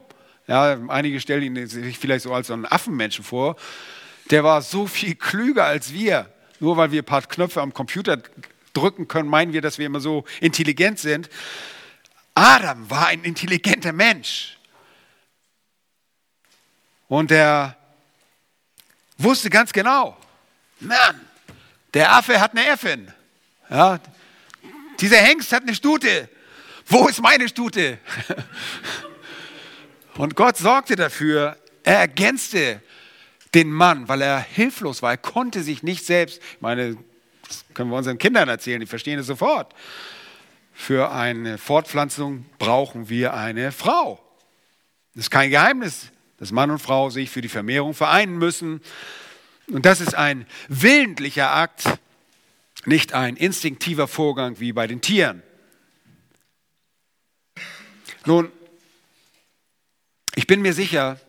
Ja, 0.47 0.79
einige 0.87 1.19
stellen 1.19 1.57
ihn 1.57 1.67
sich 1.67 1.99
vielleicht 1.99 2.23
so 2.23 2.33
als 2.33 2.47
so 2.47 2.53
einen 2.53 2.65
Affenmenschen 2.65 3.25
vor. 3.25 3.57
Der 4.29 4.43
war 4.43 4.61
so 4.61 4.87
viel 4.87 5.15
klüger 5.15 5.65
als 5.65 5.93
wir. 5.93 6.31
Nur 6.59 6.77
weil 6.77 6.91
wir 6.91 7.01
ein 7.01 7.05
paar 7.05 7.21
Knöpfe 7.23 7.61
am 7.61 7.73
Computer 7.73 8.21
drücken 8.73 9.07
können, 9.07 9.29
meinen 9.29 9.53
wir, 9.53 9.61
dass 9.61 9.77
wir 9.77 9.85
immer 9.85 9.99
so 9.99 10.25
intelligent 10.39 10.99
sind. 10.99 11.29
Adam 12.35 12.89
war 12.89 13.07
ein 13.07 13.23
intelligenter 13.23 13.91
Mensch. 13.91 14.57
Und 17.07 17.31
er 17.31 17.75
wusste 19.17 19.49
ganz 19.49 19.73
genau, 19.73 20.17
Mann, 20.79 21.19
der 21.93 22.13
Affe 22.13 22.39
hat 22.39 22.51
eine 22.51 22.65
Äffin. 22.67 23.11
Ja, 23.69 23.99
dieser 24.99 25.17
Hengst 25.17 25.51
hat 25.51 25.63
eine 25.63 25.75
Stute. 25.75 26.29
Wo 26.85 27.07
ist 27.07 27.21
meine 27.21 27.49
Stute? 27.49 27.97
Und 30.15 30.35
Gott 30.35 30.57
sorgte 30.57 30.95
dafür, 30.95 31.57
er 31.83 31.99
ergänzte 31.99 32.81
den 33.53 33.71
Mann, 33.71 34.07
weil 34.07 34.21
er 34.21 34.39
hilflos 34.39 35.01
war. 35.01 35.11
Er 35.11 35.17
konnte 35.17 35.63
sich 35.63 35.83
nicht 35.83 36.05
selbst, 36.05 36.41
ich 36.55 36.61
meine, 36.61 36.97
das 37.47 37.65
können 37.73 37.89
wir 37.89 37.97
unseren 37.97 38.17
Kindern 38.17 38.47
erzählen, 38.47 38.79
die 38.79 38.85
verstehen 38.85 39.19
es 39.19 39.27
sofort. 39.27 39.73
Für 40.73 41.11
eine 41.11 41.57
Fortpflanzung 41.57 42.45
brauchen 42.57 43.09
wir 43.09 43.33
eine 43.33 43.71
Frau. 43.71 44.19
Das 45.13 45.25
ist 45.25 45.29
kein 45.29 45.49
Geheimnis, 45.49 46.11
dass 46.37 46.51
Mann 46.51 46.71
und 46.71 46.79
Frau 46.79 47.09
sich 47.09 47.29
für 47.29 47.41
die 47.41 47.49
Vermehrung 47.49 47.93
vereinen 47.93 48.37
müssen. 48.37 48.81
Und 49.67 49.85
das 49.85 50.01
ist 50.01 50.15
ein 50.15 50.47
willentlicher 50.69 51.51
Akt, 51.51 51.83
nicht 52.85 53.13
ein 53.13 53.35
instinktiver 53.35 54.07
Vorgang 54.07 54.59
wie 54.59 54.71
bei 54.71 54.87
den 54.87 55.01
Tieren. 55.01 55.43
Nun, 58.25 58.51
ich 60.35 60.47
bin 60.47 60.61
mir 60.61 60.73
sicher, 60.73 61.19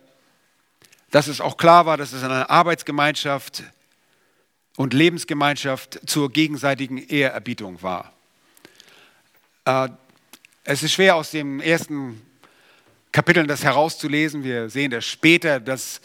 dass 1.13 1.27
es 1.27 1.41
auch 1.41 1.57
klar 1.57 1.85
war, 1.85 1.95
dass 1.95 2.11
es 2.11 2.23
eine 2.23 2.49
Arbeitsgemeinschaft 2.49 3.63
und 4.77 4.95
Lebensgemeinschaft 4.95 5.99
zur 6.07 6.31
gegenseitigen 6.31 6.97
Ehrerbietung 6.97 7.83
war. 7.83 8.11
Äh, 9.65 9.89
es 10.63 10.81
ist 10.81 10.93
schwer 10.93 11.15
aus 11.15 11.29
den 11.29 11.59
ersten 11.59 12.19
Kapiteln 13.11 13.47
das 13.47 13.63
herauszulesen. 13.63 14.43
Wir 14.43 14.71
sehen 14.71 14.89
das 14.89 15.05
später, 15.05 15.59
dass 15.59 16.01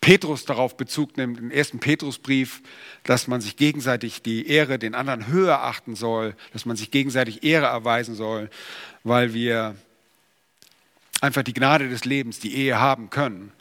Petrus 0.00 0.44
darauf 0.44 0.76
Bezug 0.76 1.16
nimmt, 1.16 1.38
im 1.38 1.52
ersten 1.52 1.78
Petrusbrief, 1.78 2.60
dass 3.04 3.28
man 3.28 3.40
sich 3.40 3.56
gegenseitig 3.56 4.22
die 4.22 4.48
Ehre 4.48 4.80
den 4.80 4.96
anderen 4.96 5.28
höher 5.28 5.62
achten 5.62 5.94
soll, 5.94 6.34
dass 6.52 6.66
man 6.66 6.76
sich 6.76 6.90
gegenseitig 6.90 7.44
Ehre 7.44 7.66
erweisen 7.66 8.16
soll, 8.16 8.50
weil 9.04 9.34
wir 9.34 9.76
einfach 11.20 11.44
die 11.44 11.54
Gnade 11.54 11.88
des 11.88 12.04
Lebens, 12.04 12.40
die 12.40 12.56
Ehe 12.56 12.80
haben 12.80 13.08
können. 13.08 13.52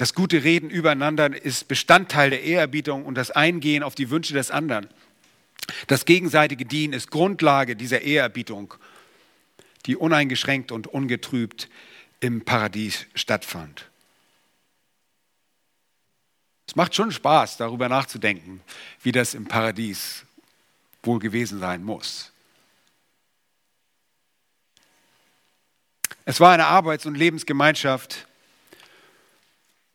Das 0.00 0.14
gute 0.14 0.44
Reden 0.44 0.70
übereinander 0.70 1.44
ist 1.44 1.68
Bestandteil 1.68 2.30
der 2.30 2.42
Ehrerbietung 2.42 3.04
und 3.04 3.16
das 3.16 3.30
Eingehen 3.30 3.82
auf 3.82 3.94
die 3.94 4.08
Wünsche 4.08 4.32
des 4.32 4.50
anderen. 4.50 4.88
Das 5.88 6.06
gegenseitige 6.06 6.64
Dienen 6.64 6.94
ist 6.94 7.10
Grundlage 7.10 7.76
dieser 7.76 8.00
Ehrerbietung, 8.00 8.72
die 9.84 9.96
uneingeschränkt 9.96 10.72
und 10.72 10.86
ungetrübt 10.86 11.68
im 12.20 12.46
Paradies 12.46 13.08
stattfand. 13.14 13.90
Es 16.66 16.76
macht 16.76 16.94
schon 16.94 17.12
Spaß, 17.12 17.58
darüber 17.58 17.90
nachzudenken, 17.90 18.62
wie 19.02 19.12
das 19.12 19.34
im 19.34 19.44
Paradies 19.44 20.24
wohl 21.02 21.18
gewesen 21.18 21.60
sein 21.60 21.84
muss. 21.84 22.32
Es 26.24 26.40
war 26.40 26.54
eine 26.54 26.68
Arbeits- 26.68 27.04
und 27.04 27.16
Lebensgemeinschaft 27.18 28.26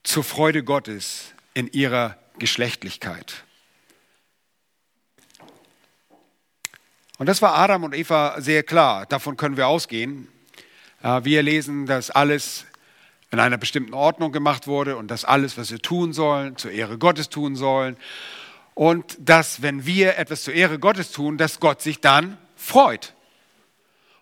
zur 0.06 0.24
Freude 0.24 0.64
Gottes 0.64 1.34
in 1.54 1.68
ihrer 1.68 2.18
Geschlechtlichkeit. 2.40 3.44
Und 7.18 7.28
das 7.28 7.42
war 7.42 7.56
Adam 7.56 7.84
und 7.84 7.96
Eva 7.96 8.40
sehr 8.40 8.64
klar. 8.64 9.06
Davon 9.06 9.36
können 9.36 9.58
wir 9.58 9.68
ausgehen. 9.68 10.28
Äh, 11.02 11.24
wir 11.24 11.44
lesen, 11.44 11.86
dass 11.86 12.12
alles 12.12 12.66
in 13.32 13.40
einer 13.40 13.58
bestimmten 13.58 13.94
Ordnung 13.94 14.32
gemacht 14.32 14.68
wurde 14.68 14.98
und 14.98 15.10
dass 15.10 15.26
alles, 15.26 15.58
was 15.58 15.72
wir 15.72 15.80
tun 15.80 16.14
sollen, 16.14 16.58
zur 16.58 16.72
Ehre 16.72 16.98
Gottes 16.98 17.30
tun 17.30 17.56
sollen. 17.56 17.98
Und 18.74 19.18
dass, 19.20 19.62
wenn 19.62 19.86
wir 19.86 20.18
etwas 20.18 20.44
zur 20.44 20.54
Ehre 20.54 20.78
Gottes 20.78 21.12
tun, 21.12 21.38
dass 21.38 21.60
Gott 21.60 21.82
sich 21.82 22.02
dann 22.02 22.38
freut. 22.56 23.14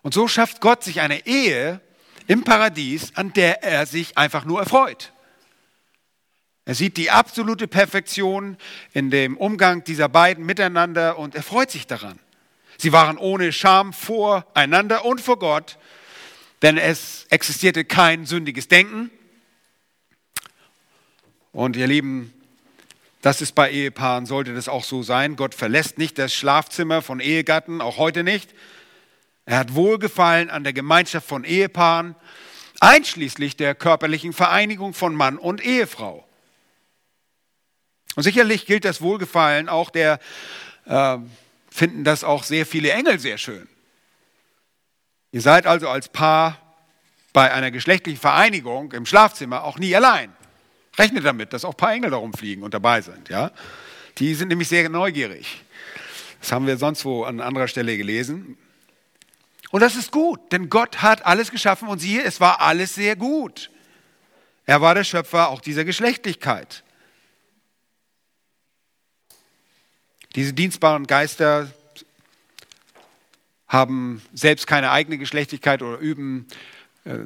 Und 0.02 0.14
so 0.14 0.28
schafft 0.28 0.60
Gott 0.60 0.84
sich 0.84 1.00
eine 1.00 1.26
Ehe, 1.26 1.80
im 2.26 2.42
Paradies, 2.42 3.14
an 3.16 3.32
der 3.32 3.62
er 3.62 3.84
sich 3.86 4.16
einfach 4.16 4.44
nur 4.44 4.60
erfreut. 4.60 5.13
Er 6.66 6.74
sieht 6.74 6.96
die 6.96 7.10
absolute 7.10 7.68
Perfektion 7.68 8.56
in 8.92 9.10
dem 9.10 9.36
Umgang 9.36 9.84
dieser 9.84 10.08
beiden 10.08 10.46
miteinander 10.46 11.18
und 11.18 11.34
er 11.34 11.42
freut 11.42 11.70
sich 11.70 11.86
daran. 11.86 12.18
Sie 12.78 12.92
waren 12.92 13.18
ohne 13.18 13.52
Scham 13.52 13.92
voreinander 13.92 15.04
und 15.04 15.20
vor 15.20 15.38
Gott, 15.38 15.78
denn 16.62 16.78
es 16.78 17.26
existierte 17.28 17.84
kein 17.84 18.24
sündiges 18.24 18.68
Denken. 18.68 19.10
Und 21.52 21.76
ihr 21.76 21.86
Lieben, 21.86 22.32
das 23.20 23.42
ist 23.42 23.54
bei 23.54 23.70
Ehepaaren, 23.70 24.26
sollte 24.26 24.54
das 24.54 24.68
auch 24.68 24.84
so 24.84 25.02
sein. 25.02 25.36
Gott 25.36 25.54
verlässt 25.54 25.98
nicht 25.98 26.18
das 26.18 26.34
Schlafzimmer 26.34 27.02
von 27.02 27.20
Ehegatten, 27.20 27.80
auch 27.80 27.98
heute 27.98 28.24
nicht. 28.24 28.54
Er 29.44 29.58
hat 29.58 29.74
Wohlgefallen 29.74 30.48
an 30.48 30.64
der 30.64 30.72
Gemeinschaft 30.72 31.28
von 31.28 31.44
Ehepaaren 31.44 32.16
einschließlich 32.80 33.56
der 33.56 33.74
körperlichen 33.74 34.32
Vereinigung 34.32 34.94
von 34.94 35.14
Mann 35.14 35.38
und 35.38 35.64
Ehefrau. 35.64 36.26
Und 38.16 38.22
sicherlich 38.22 38.66
gilt 38.66 38.84
das 38.84 39.00
Wohlgefallen 39.00 39.68
auch 39.68 39.90
der, 39.90 40.20
äh, 40.86 41.18
finden 41.70 42.04
das 42.04 42.24
auch 42.24 42.44
sehr 42.44 42.66
viele 42.66 42.92
Engel 42.92 43.18
sehr 43.18 43.38
schön. 43.38 43.66
Ihr 45.32 45.40
seid 45.40 45.66
also 45.66 45.88
als 45.88 46.08
Paar 46.08 46.60
bei 47.32 47.52
einer 47.52 47.72
geschlechtlichen 47.72 48.20
Vereinigung 48.20 48.92
im 48.92 49.04
Schlafzimmer 49.04 49.64
auch 49.64 49.78
nie 49.78 49.94
allein. 49.96 50.32
Rechnet 50.96 51.24
damit, 51.24 51.52
dass 51.52 51.64
auch 51.64 51.72
ein 51.72 51.76
paar 51.76 51.92
Engel 51.92 52.10
darum 52.10 52.32
fliegen 52.32 52.62
und 52.62 52.72
dabei 52.72 53.00
sind. 53.00 53.28
Ja? 53.28 53.50
Die 54.18 54.34
sind 54.34 54.48
nämlich 54.48 54.68
sehr 54.68 54.88
neugierig. 54.88 55.64
Das 56.40 56.52
haben 56.52 56.68
wir 56.68 56.76
sonst 56.76 57.04
wo 57.04 57.24
an 57.24 57.40
anderer 57.40 57.66
Stelle 57.66 57.96
gelesen. 57.96 58.56
Und 59.72 59.80
das 59.80 59.96
ist 59.96 60.12
gut, 60.12 60.52
denn 60.52 60.70
Gott 60.70 61.02
hat 61.02 61.26
alles 61.26 61.50
geschaffen 61.50 61.88
und 61.88 61.98
siehe, 61.98 62.22
es 62.22 62.40
war 62.40 62.60
alles 62.60 62.94
sehr 62.94 63.16
gut. 63.16 63.72
Er 64.66 64.80
war 64.80 64.94
der 64.94 65.02
Schöpfer 65.02 65.48
auch 65.48 65.60
dieser 65.60 65.84
Geschlechtlichkeit. 65.84 66.83
Diese 70.34 70.52
dienstbaren 70.52 71.06
Geister 71.06 71.72
haben 73.68 74.22
selbst 74.32 74.66
keine 74.66 74.90
eigene 74.90 75.18
Geschlechtlichkeit 75.18 75.82
oder 75.82 75.98
üben 75.98 76.46
äh, 77.04 77.18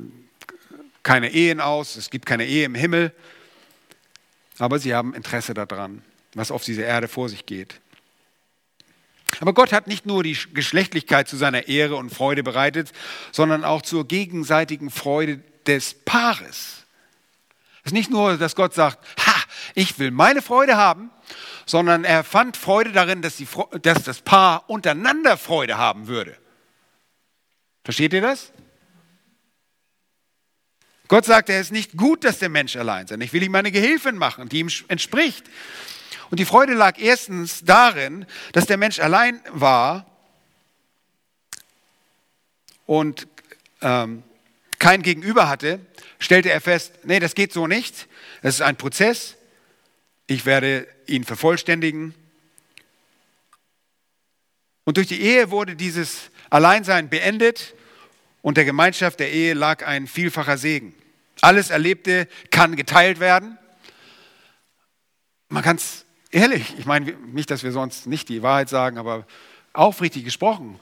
keine 1.02 1.30
Ehen 1.32 1.60
aus. 1.60 1.96
Es 1.96 2.10
gibt 2.10 2.26
keine 2.26 2.46
Ehe 2.46 2.66
im 2.66 2.74
Himmel. 2.74 3.12
Aber 4.58 4.78
sie 4.78 4.94
haben 4.94 5.14
Interesse 5.14 5.54
daran, 5.54 6.02
was 6.34 6.50
auf 6.50 6.64
dieser 6.64 6.84
Erde 6.84 7.08
vor 7.08 7.28
sich 7.28 7.46
geht. 7.46 7.80
Aber 9.40 9.54
Gott 9.54 9.72
hat 9.72 9.86
nicht 9.86 10.04
nur 10.04 10.22
die 10.22 10.36
Geschlechtlichkeit 10.52 11.28
zu 11.28 11.36
seiner 11.36 11.68
Ehre 11.68 11.96
und 11.96 12.10
Freude 12.10 12.42
bereitet, 12.42 12.92
sondern 13.30 13.64
auch 13.64 13.82
zur 13.82 14.06
gegenseitigen 14.06 14.90
Freude 14.90 15.40
des 15.66 15.94
Paares. 15.94 16.84
Es 17.84 17.86
ist 17.86 17.92
nicht 17.92 18.10
nur, 18.10 18.36
dass 18.36 18.56
Gott 18.56 18.74
sagt, 18.74 18.98
ha, 19.26 19.42
ich 19.74 19.98
will 19.98 20.10
meine 20.10 20.42
Freude 20.42 20.76
haben, 20.76 21.10
sondern 21.68 22.04
er 22.04 22.24
fand 22.24 22.56
Freude 22.56 22.92
darin, 22.92 23.20
dass, 23.20 23.36
die, 23.36 23.46
dass 23.82 24.02
das 24.02 24.22
Paar 24.22 24.68
untereinander 24.70 25.36
Freude 25.36 25.76
haben 25.76 26.08
würde. 26.08 26.36
Versteht 27.84 28.14
ihr 28.14 28.22
das? 28.22 28.52
Gott 31.08 31.26
sagt, 31.26 31.50
er 31.50 31.60
ist 31.60 31.70
nicht 31.70 31.96
gut, 31.96 32.24
dass 32.24 32.38
der 32.38 32.48
Mensch 32.48 32.76
allein 32.76 33.06
sei. 33.06 33.16
Ich 33.16 33.32
will 33.32 33.42
ihm 33.42 33.54
eine 33.54 33.70
Gehilfin 33.70 34.16
machen, 34.16 34.48
die 34.48 34.60
ihm 34.60 34.70
entspricht. 34.88 35.44
Und 36.30 36.40
die 36.40 36.44
Freude 36.46 36.74
lag 36.74 36.98
erstens 36.98 37.64
darin, 37.64 38.26
dass 38.52 38.66
der 38.66 38.76
Mensch 38.76 38.98
allein 38.98 39.40
war 39.50 40.06
und 42.86 43.26
ähm, 43.82 44.22
kein 44.78 45.02
Gegenüber 45.02 45.48
hatte, 45.48 45.80
stellte 46.18 46.50
er 46.50 46.60
fest, 46.60 46.92
nee, 47.04 47.20
das 47.20 47.34
geht 47.34 47.52
so 47.52 47.66
nicht. 47.66 48.06
Das 48.42 48.56
ist 48.56 48.62
ein 48.62 48.76
Prozess. 48.76 49.37
Ich 50.28 50.44
werde 50.44 50.86
ihn 51.06 51.24
vervollständigen. 51.24 52.14
Und 54.84 54.98
durch 54.98 55.08
die 55.08 55.20
Ehe 55.20 55.50
wurde 55.50 55.74
dieses 55.74 56.30
Alleinsein 56.50 57.08
beendet 57.08 57.74
und 58.42 58.58
der 58.58 58.66
Gemeinschaft 58.66 59.20
der 59.20 59.32
Ehe 59.32 59.54
lag 59.54 59.86
ein 59.86 60.06
vielfacher 60.06 60.58
Segen. 60.58 60.94
Alles 61.40 61.70
Erlebte 61.70 62.28
kann 62.50 62.76
geteilt 62.76 63.20
werden. 63.20 63.56
Man 65.48 65.62
kann 65.62 65.76
es 65.76 66.04
ehrlich, 66.30 66.74
ich 66.78 66.84
meine 66.84 67.12
nicht, 67.12 67.50
dass 67.50 67.62
wir 67.62 67.72
sonst 67.72 68.06
nicht 68.06 68.28
die 68.28 68.42
Wahrheit 68.42 68.68
sagen, 68.68 68.98
aber 68.98 69.26
aufrichtig 69.72 70.24
gesprochen, 70.24 70.78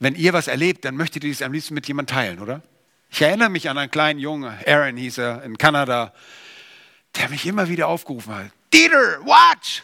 wenn 0.00 0.14
ihr 0.14 0.34
was 0.34 0.48
erlebt, 0.48 0.84
dann 0.84 0.96
möchtet 0.96 1.24
ihr 1.24 1.32
es 1.32 1.40
am 1.40 1.52
liebsten 1.52 1.72
mit 1.72 1.88
jemandem 1.88 2.14
teilen, 2.14 2.40
oder? 2.40 2.62
Ich 3.08 3.22
erinnere 3.22 3.48
mich 3.48 3.70
an 3.70 3.78
einen 3.78 3.90
kleinen 3.90 4.20
Jungen, 4.20 4.54
Aaron 4.66 4.98
hieß 4.98 5.16
er, 5.18 5.42
in 5.44 5.56
Kanada, 5.56 6.12
der 7.16 7.30
mich 7.30 7.46
immer 7.46 7.70
wieder 7.70 7.88
aufgerufen 7.88 8.34
hat. 8.34 8.55
Dieter, 8.72 9.20
watch! 9.24 9.82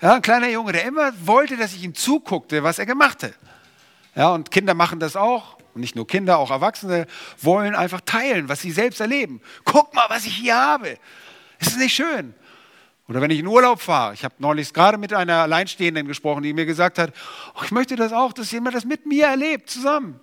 Ja, 0.00 0.14
ein 0.14 0.22
kleiner 0.22 0.48
Junge, 0.48 0.72
der 0.72 0.84
immer 0.84 1.12
wollte, 1.26 1.56
dass 1.56 1.74
ich 1.74 1.82
ihm 1.84 1.94
zuguckte, 1.94 2.62
was 2.62 2.78
er 2.78 2.86
gemacht 2.86 3.22
hat. 3.22 3.34
Ja, 4.14 4.30
und 4.30 4.50
Kinder 4.50 4.74
machen 4.74 4.98
das 4.98 5.14
auch. 5.14 5.58
Und 5.74 5.82
nicht 5.82 5.94
nur 5.94 6.06
Kinder, 6.06 6.38
auch 6.38 6.50
Erwachsene 6.50 7.06
wollen 7.40 7.74
einfach 7.74 8.00
teilen, 8.00 8.48
was 8.48 8.60
sie 8.60 8.72
selbst 8.72 9.00
erleben. 9.00 9.40
Guck 9.64 9.94
mal, 9.94 10.06
was 10.08 10.26
ich 10.26 10.34
hier 10.34 10.56
habe. 10.56 10.98
Ist 11.58 11.72
es 11.72 11.76
nicht 11.76 11.94
schön? 11.94 12.34
Oder 13.08 13.20
wenn 13.20 13.30
ich 13.30 13.40
in 13.40 13.46
Urlaub 13.46 13.80
fahre. 13.80 14.14
Ich 14.14 14.24
habe 14.24 14.34
neulich 14.38 14.72
gerade 14.72 14.96
mit 14.96 15.12
einer 15.12 15.38
Alleinstehenden 15.42 16.06
gesprochen, 16.06 16.42
die 16.42 16.52
mir 16.52 16.66
gesagt 16.66 16.98
hat, 16.98 17.12
oh, 17.54 17.62
ich 17.64 17.72
möchte 17.72 17.96
das 17.96 18.12
auch, 18.12 18.32
dass 18.32 18.50
jemand 18.50 18.74
das 18.74 18.84
mit 18.84 19.04
mir 19.06 19.26
erlebt, 19.26 19.68
zusammen. 19.68 20.18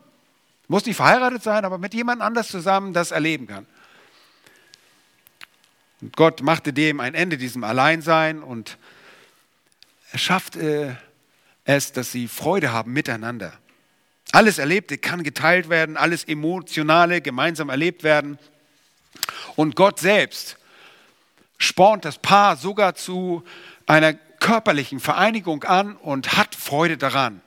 Muss 0.67 0.85
nicht 0.85 0.95
verheiratet 0.95 1.43
sein, 1.43 1.63
aber 1.65 1.77
mit 1.77 1.93
jemand 1.93 2.21
anders 2.21 2.47
zusammen 2.47 2.93
das 2.93 3.11
erleben 3.11 3.47
kann. 3.47 3.65
Und 6.01 6.15
Gott 6.15 6.41
machte 6.41 6.73
dem 6.73 6.99
ein 6.99 7.15
Ende, 7.15 7.37
diesem 7.37 7.63
Alleinsein 7.63 8.43
und 8.43 8.77
er 10.11 10.19
schafft 10.19 10.55
äh, 10.55 10.95
es, 11.65 11.91
dass 11.91 12.11
sie 12.11 12.27
Freude 12.27 12.71
haben 12.71 12.93
miteinander. 12.93 13.53
Alles 14.31 14.57
Erlebte 14.57 14.97
kann 14.97 15.23
geteilt 15.23 15.69
werden, 15.69 15.97
alles 15.97 16.23
Emotionale 16.23 17.21
gemeinsam 17.21 17.69
erlebt 17.69 18.03
werden. 18.03 18.37
Und 19.55 19.75
Gott 19.75 19.99
selbst 19.99 20.57
spornt 21.57 22.05
das 22.05 22.19
Paar 22.19 22.57
sogar 22.57 22.95
zu 22.95 23.43
einer 23.85 24.13
körperlichen 24.13 24.99
Vereinigung 24.99 25.63
an 25.63 25.95
und 25.95 26.37
hat 26.37 26.55
Freude 26.55 26.97
daran. 26.97 27.41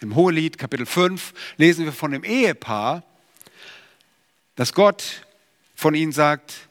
Im 0.00 0.16
Hohelied 0.16 0.58
Kapitel 0.58 0.86
5 0.86 1.32
lesen 1.56 1.84
wir 1.84 1.92
von 1.92 2.10
dem 2.10 2.24
Ehepaar, 2.24 3.04
dass 4.56 4.72
Gott 4.72 5.24
von 5.76 5.94
ihnen 5.94 6.12
sagt, 6.12 6.68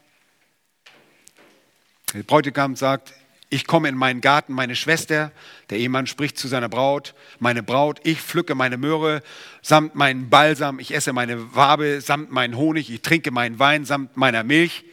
der 2.13 2.23
Bräutigam 2.23 2.75
sagt, 2.75 3.13
ich 3.53 3.67
komme 3.67 3.89
in 3.89 3.95
meinen 3.95 4.21
Garten, 4.21 4.53
meine 4.53 4.77
Schwester, 4.77 5.31
der 5.69 5.77
Ehemann 5.77 6.07
spricht 6.07 6.37
zu 6.37 6.47
seiner 6.47 6.69
Braut, 6.69 7.13
meine 7.39 7.63
Braut, 7.63 7.99
ich 8.03 8.21
pflücke 8.21 8.55
meine 8.55 8.77
Möhre 8.77 9.21
samt 9.61 9.93
meinen 9.93 10.29
Balsam, 10.29 10.79
ich 10.79 10.93
esse 10.93 11.11
meine 11.11 11.53
Wabe 11.53 11.99
samt 11.99 12.31
meinen 12.31 12.55
Honig, 12.55 12.89
ich 12.89 13.01
trinke 13.01 13.29
meinen 13.31 13.59
Wein 13.59 13.83
samt 13.83 14.15
meiner 14.15 14.43
Milch. 14.43 14.85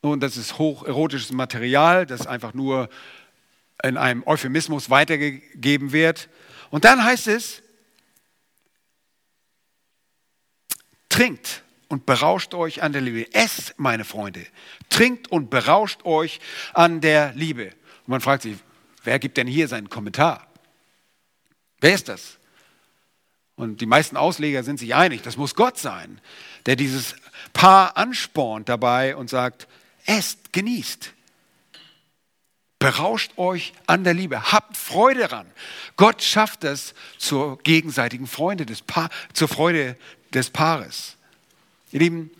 Nun, 0.00 0.20
das 0.20 0.36
ist 0.36 0.58
hocherotisches 0.58 1.32
Material, 1.32 2.06
das 2.06 2.28
einfach 2.28 2.54
nur 2.54 2.88
in 3.82 3.96
einem 3.96 4.22
Euphemismus 4.24 4.88
weitergegeben 4.88 5.90
wird. 5.90 6.28
Und 6.70 6.84
dann 6.84 7.02
heißt 7.02 7.26
es, 7.26 7.62
trinkt 11.08 11.64
und 11.88 12.06
berauscht 12.06 12.54
euch 12.54 12.82
an 12.82 12.92
der 12.92 13.02
Liebe. 13.02 13.32
Esst, 13.34 13.74
meine 13.78 14.04
Freunde, 14.04 14.46
trinkt 14.88 15.28
und 15.28 15.50
berauscht 15.50 16.04
euch 16.04 16.40
an 16.74 17.00
der 17.00 17.32
Liebe. 17.34 17.66
Und 17.66 18.08
man 18.08 18.20
fragt 18.20 18.42
sich, 18.42 18.56
wer 19.04 19.18
gibt 19.18 19.36
denn 19.36 19.46
hier 19.46 19.68
seinen 19.68 19.88
Kommentar? 19.88 20.46
Wer 21.80 21.94
ist 21.94 22.08
das? 22.08 22.38
Und 23.56 23.80
die 23.80 23.86
meisten 23.86 24.16
Ausleger 24.16 24.62
sind 24.62 24.78
sich 24.78 24.94
einig, 24.94 25.22
das 25.22 25.36
muss 25.36 25.54
Gott 25.54 25.78
sein, 25.78 26.20
der 26.66 26.76
dieses 26.76 27.16
Paar 27.54 27.96
anspornt 27.96 28.68
dabei 28.68 29.16
und 29.16 29.30
sagt, 29.30 29.66
esst, 30.04 30.52
genießt. 30.52 31.12
Berauscht 32.78 33.32
euch 33.38 33.72
an 33.86 34.04
der 34.04 34.12
Liebe, 34.12 34.52
habt 34.52 34.76
Freude 34.76 35.20
daran. 35.20 35.50
Gott 35.96 36.22
schafft 36.22 36.64
es 36.64 36.94
zur 37.16 37.58
gegenseitigen 37.58 38.26
Freude 38.26 38.66
des 38.66 38.82
pa 38.82 39.08
zur 39.32 39.48
Freude 39.48 39.96
des 40.34 40.50
Paares. 40.50 41.15
Ihr 41.92 42.00
Lieben, 42.00 42.30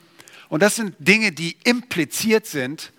und 0.48 0.62
das 0.62 0.76
sind 0.76 0.94
Dinge, 0.98 1.32
die 1.32 1.56
impliziert 1.64 2.46
sind. 2.46 2.92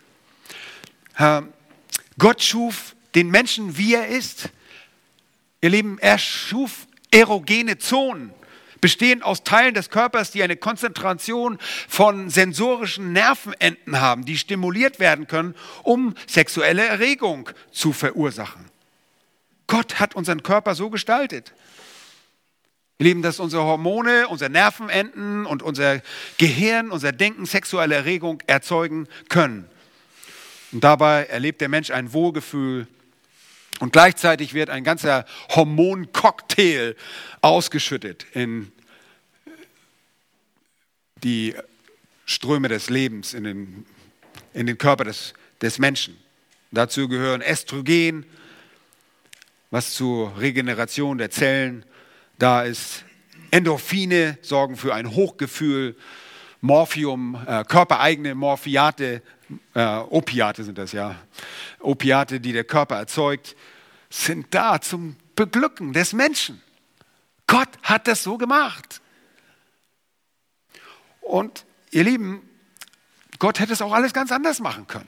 Gott 2.17 2.43
schuf 2.43 2.95
den 3.15 3.29
Menschen, 3.29 3.77
wie 3.77 3.95
er 3.95 4.07
ist. 4.07 4.49
Ihr 5.61 5.69
Lieben, 5.69 5.97
er 5.99 6.17
schuf 6.19 6.87
erogene 7.09 7.77
Zonen, 7.77 8.31
bestehend 8.79 9.23
aus 9.23 9.43
Teilen 9.43 9.73
des 9.73 9.89
Körpers, 9.89 10.31
die 10.31 10.43
eine 10.43 10.55
Konzentration 10.55 11.57
von 11.87 12.29
sensorischen 12.29 13.11
Nervenenden 13.13 13.99
haben, 13.99 14.25
die 14.25 14.37
stimuliert 14.37 14.99
werden 14.99 15.27
können, 15.27 15.55
um 15.83 16.15
sexuelle 16.27 16.85
Erregung 16.85 17.49
zu 17.71 17.93
verursachen. 17.93 18.65
Gott 19.67 19.99
hat 19.99 20.15
unseren 20.15 20.43
Körper 20.43 20.75
so 20.75 20.89
gestaltet. 20.89 21.53
Wir 22.99 23.09
Lieben, 23.09 23.21
dass 23.21 23.39
unsere 23.39 23.61
Hormone, 23.61 24.27
unsere 24.27 24.49
Nervenenden 24.49 25.45
und 25.45 25.61
unser 25.61 26.01
Gehirn, 26.39 26.89
unser 26.89 27.11
Denken 27.11 27.45
sexuelle 27.45 27.93
Erregung 27.93 28.41
erzeugen 28.47 29.07
können. 29.29 29.69
Und 30.71 30.83
dabei 30.83 31.25
erlebt 31.25 31.61
der 31.61 31.69
Mensch 31.69 31.91
ein 31.91 32.11
Wohlgefühl 32.11 32.87
und 33.79 33.93
gleichzeitig 33.93 34.55
wird 34.55 34.71
ein 34.71 34.83
ganzer 34.83 35.25
Hormoncocktail 35.49 36.95
ausgeschüttet 37.41 38.25
in 38.33 38.71
die 41.23 41.53
Ströme 42.25 42.67
des 42.67 42.89
Lebens, 42.89 43.35
in 43.35 43.43
den, 43.43 43.85
in 44.55 44.65
den 44.65 44.79
Körper 44.79 45.03
des, 45.03 45.35
des 45.61 45.77
Menschen. 45.77 46.17
Dazu 46.71 47.07
gehören 47.07 47.43
Östrogen, 47.43 48.25
was 49.69 49.93
zur 49.93 50.35
Regeneration 50.39 51.19
der 51.19 51.29
Zellen 51.29 51.85
da 52.37 52.63
ist 52.63 53.03
Endorphine 53.51 54.37
sorgen 54.41 54.77
für 54.77 54.93
ein 54.93 55.11
Hochgefühl 55.11 55.95
Morphium, 56.61 57.37
äh, 57.47 57.63
körpereigene 57.63 58.35
Morphiate, 58.35 59.21
äh, 59.73 59.97
Opiate 59.97 60.63
sind 60.63 60.77
das 60.77 60.91
ja, 60.91 61.15
Opiate, 61.79 62.39
die 62.39 62.51
der 62.51 62.63
Körper 62.63 62.95
erzeugt, 62.97 63.55
sind 64.09 64.47
da 64.51 64.81
zum 64.81 65.15
Beglücken 65.35 65.93
des 65.93 66.13
Menschen. 66.13 66.61
Gott 67.45 67.69
hat 67.83 68.07
das 68.07 68.23
so 68.23 68.37
gemacht. 68.37 69.01
Und 71.21 71.65
ihr 71.91 72.03
Lieben, 72.03 72.41
Gott 73.39 73.59
hätte 73.59 73.73
es 73.73 73.81
auch 73.81 73.93
alles 73.93 74.13
ganz 74.13 74.31
anders 74.31 74.59
machen 74.59 74.87
können. 74.87 75.07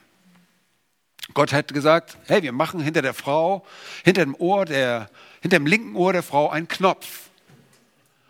Gott 1.33 1.51
hätte 1.51 1.73
gesagt, 1.73 2.17
hey, 2.25 2.41
wir 2.43 2.51
machen 2.51 2.79
hinter 2.79 3.01
der 3.01 3.13
Frau, 3.13 3.65
hinter 4.03 4.25
dem 4.25 4.35
Ohr 4.35 4.65
der, 4.65 5.09
hinter 5.41 5.59
dem 5.59 5.65
linken 5.65 5.95
Ohr 5.95 6.13
der 6.13 6.23
Frau 6.23 6.49
einen 6.49 6.67
Knopf. 6.67 7.29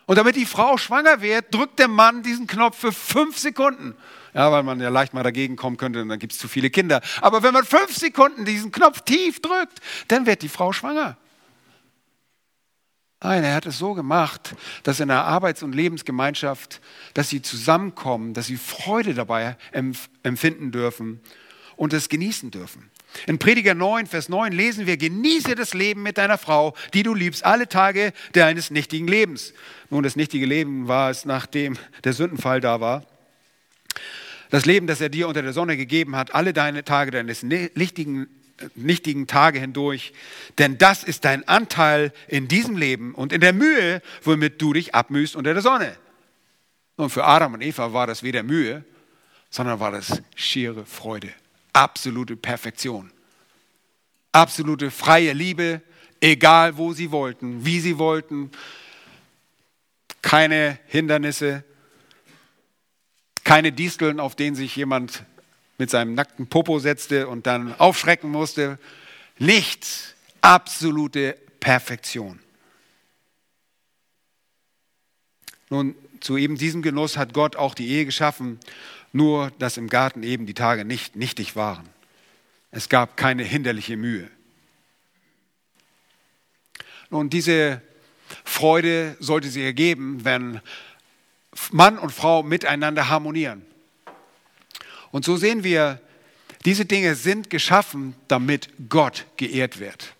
Und 0.05 0.17
damit 0.17 0.35
die 0.35 0.45
Frau 0.45 0.77
schwanger 0.77 1.21
wird, 1.21 1.53
drückt 1.53 1.77
der 1.77 1.87
Mann 1.87 2.23
diesen 2.23 2.47
Knopf 2.47 2.79
für 2.79 2.91
fünf 2.91 3.37
Sekunden. 3.37 3.95
Ja, 4.33 4.51
weil 4.51 4.63
man 4.63 4.79
ja 4.79 4.89
leicht 4.89 5.13
mal 5.13 5.23
dagegen 5.23 5.55
kommen 5.55 5.77
könnte 5.77 6.01
und 6.01 6.09
dann 6.09 6.19
gibt 6.19 6.33
es 6.33 6.39
zu 6.39 6.47
viele 6.47 6.69
Kinder. 6.69 7.01
Aber 7.21 7.43
wenn 7.43 7.53
man 7.53 7.63
fünf 7.63 7.95
Sekunden 7.95 8.45
diesen 8.45 8.71
Knopf 8.71 9.01
tief 9.01 9.41
drückt, 9.41 9.79
dann 10.07 10.25
wird 10.25 10.41
die 10.41 10.49
Frau 10.49 10.71
schwanger. 10.71 11.17
Nein, 13.21 13.43
er 13.43 13.53
hat 13.53 13.65
es 13.65 13.77
so 13.77 13.93
gemacht, 13.95 14.55
dass 14.83 14.99
in 14.99 15.09
der 15.09 15.25
Arbeits- 15.25 15.61
und 15.61 15.75
Lebensgemeinschaft, 15.75 16.79
dass 17.13 17.29
sie 17.29 17.41
zusammenkommen, 17.41 18.33
dass 18.33 18.47
sie 18.47 18.55
Freude 18.55 19.13
dabei 19.13 19.57
empfinden 20.23 20.71
dürfen 20.71 21.19
und 21.75 21.91
es 21.91 22.07
genießen 22.07 22.49
dürfen. 22.49 22.89
In 23.25 23.39
Prediger 23.39 23.73
9, 23.73 24.07
Vers 24.07 24.29
9 24.29 24.53
lesen 24.53 24.85
wir, 24.85 24.97
genieße 24.97 25.55
das 25.55 25.73
Leben 25.73 26.03
mit 26.03 26.17
deiner 26.17 26.37
Frau, 26.37 26.75
die 26.93 27.03
du 27.03 27.13
liebst, 27.13 27.43
alle 27.43 27.67
Tage 27.67 28.13
deines 28.33 28.71
nichtigen 28.71 29.07
Lebens. 29.07 29.53
Nun, 29.89 30.03
das 30.03 30.15
nichtige 30.15 30.45
Leben 30.45 30.87
war 30.87 31.09
es, 31.09 31.25
nachdem 31.25 31.77
der 32.03 32.13
Sündenfall 32.13 32.61
da 32.61 32.79
war. 32.81 33.05
Das 34.51 34.65
Leben, 34.65 34.87
das 34.87 35.01
er 35.01 35.09
dir 35.09 35.27
unter 35.27 35.41
der 35.41 35.53
Sonne 35.53 35.77
gegeben 35.77 36.15
hat, 36.15 36.33
alle 36.33 36.53
deine 36.53 36.83
Tage 36.83 37.11
deines 37.11 37.43
nichtigen, 37.43 38.27
nichtigen 38.75 39.27
Tage 39.27 39.59
hindurch. 39.59 40.13
Denn 40.57 40.77
das 40.77 41.03
ist 41.03 41.25
dein 41.25 41.47
Anteil 41.47 42.13
in 42.27 42.47
diesem 42.47 42.77
Leben 42.77 43.13
und 43.13 43.33
in 43.33 43.41
der 43.41 43.53
Mühe, 43.53 44.01
womit 44.23 44.61
du 44.61 44.73
dich 44.73 44.95
abmühst 44.95 45.35
unter 45.35 45.53
der 45.53 45.61
Sonne. 45.61 45.95
Und 46.95 47.09
für 47.09 47.25
Adam 47.25 47.53
und 47.53 47.61
Eva 47.61 47.93
war 47.93 48.07
das 48.07 48.23
weder 48.23 48.43
Mühe, 48.43 48.83
sondern 49.49 49.79
war 49.79 49.91
das 49.91 50.21
schiere 50.35 50.85
Freude 50.85 51.31
absolute 51.79 52.35
Perfektion. 52.35 53.09
Absolute 54.33 54.91
freie 54.91 55.31
Liebe, 55.31 55.81
egal 56.19 56.77
wo 56.77 56.91
sie 56.91 57.11
wollten, 57.11 57.65
wie 57.65 57.79
sie 57.79 57.97
wollten. 57.97 58.51
Keine 60.21 60.77
Hindernisse, 60.87 61.63
keine 63.45 63.71
Disteln, 63.71 64.19
auf 64.19 64.35
denen 64.35 64.57
sich 64.57 64.75
jemand 64.75 65.23
mit 65.77 65.89
seinem 65.89 66.13
nackten 66.13 66.47
Popo 66.47 66.79
setzte 66.79 67.29
und 67.29 67.47
dann 67.47 67.73
aufschrecken 67.79 68.29
musste. 68.29 68.77
Nichts. 69.37 70.15
Absolute 70.41 71.37
Perfektion. 71.59 72.39
Nun, 75.69 75.95
zu 76.19 76.37
eben 76.37 76.57
diesem 76.57 76.81
Genuss 76.81 77.17
hat 77.17 77.33
Gott 77.33 77.55
auch 77.55 77.73
die 77.73 77.87
Ehe 77.87 78.05
geschaffen 78.05 78.59
nur 79.11 79.51
dass 79.59 79.77
im 79.77 79.89
Garten 79.89 80.23
eben 80.23 80.45
die 80.45 80.53
Tage 80.53 80.85
nicht 80.85 81.15
nichtig 81.15 81.55
waren. 81.55 81.87
Es 82.71 82.89
gab 82.89 83.17
keine 83.17 83.43
hinderliche 83.43 83.97
Mühe. 83.97 84.29
Nun, 87.09 87.29
diese 87.29 87.81
Freude 88.43 89.17
sollte 89.19 89.49
sich 89.49 89.63
ergeben, 89.63 90.23
wenn 90.23 90.61
Mann 91.71 91.97
und 91.97 92.11
Frau 92.11 92.43
miteinander 92.43 93.09
harmonieren. 93.09 93.65
Und 95.11 95.25
so 95.25 95.35
sehen 95.37 95.63
wir, 95.63 95.99
diese 96.65 96.85
Dinge 96.85 97.15
sind 97.15 97.49
geschaffen, 97.49 98.15
damit 98.27 98.69
Gott 98.89 99.25
geehrt 99.37 99.79
wird. 99.79 100.13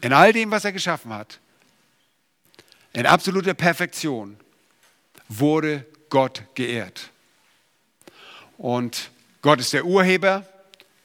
In 0.00 0.12
all 0.12 0.32
dem, 0.32 0.50
was 0.50 0.64
er 0.64 0.72
geschaffen 0.72 1.12
hat, 1.12 1.40
in 2.92 3.04
absoluter 3.04 3.52
Perfektion, 3.52 4.38
wurde 5.28 5.84
Gott 6.08 6.44
geehrt. 6.54 7.10
Und 8.56 9.10
Gott 9.42 9.60
ist 9.60 9.72
der 9.72 9.84
Urheber 9.84 10.46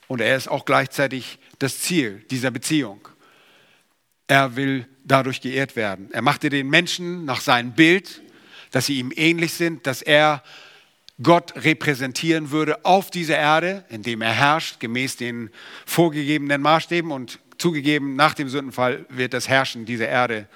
und 0.08 0.22
er 0.22 0.36
ist 0.36 0.48
auch 0.48 0.66
gleichzeitig 0.66 1.40
das 1.60 1.80
Ziel 1.80 2.26
dieser 2.32 2.52
Beziehung. 2.52 3.08
Er 4.28 4.56
will 4.56 4.88
dadurch 5.04 5.42
geehrt 5.42 5.76
werden. 5.76 6.10
Er 6.12 6.22
machte 6.22 6.50
den 6.50 6.70
Menschen 6.70 7.26
nach 7.26 7.42
seinem 7.42 7.74
Bild, 7.74 8.22
dass 8.72 8.86
sie 8.86 9.00
ihm 9.00 9.12
ähnlich 9.16 9.54
sind, 9.54 9.86
dass 9.86 10.02
er 10.02 10.44
Gott 11.22 11.54
repräsentieren 11.56 12.52
würde 12.52 12.84
auf 12.86 13.12
dieser 13.12 13.38
Erde, 13.38 13.84
indem 13.90 14.22
er 14.22 14.32
herrscht, 14.32 14.80
gemäß 14.80 15.18
den 15.18 15.50
vorgegebenen 15.86 16.62
Maßstäben 16.62 17.12
und 17.12 17.40
zugegeben, 17.58 18.16
nach 18.16 18.34
dem 18.34 18.50
Sündenfall 18.50 19.06
wird 19.10 19.34
das 19.34 19.48
Herrschen 19.48 19.86
dieser 19.86 20.08
Erde, 20.08 20.48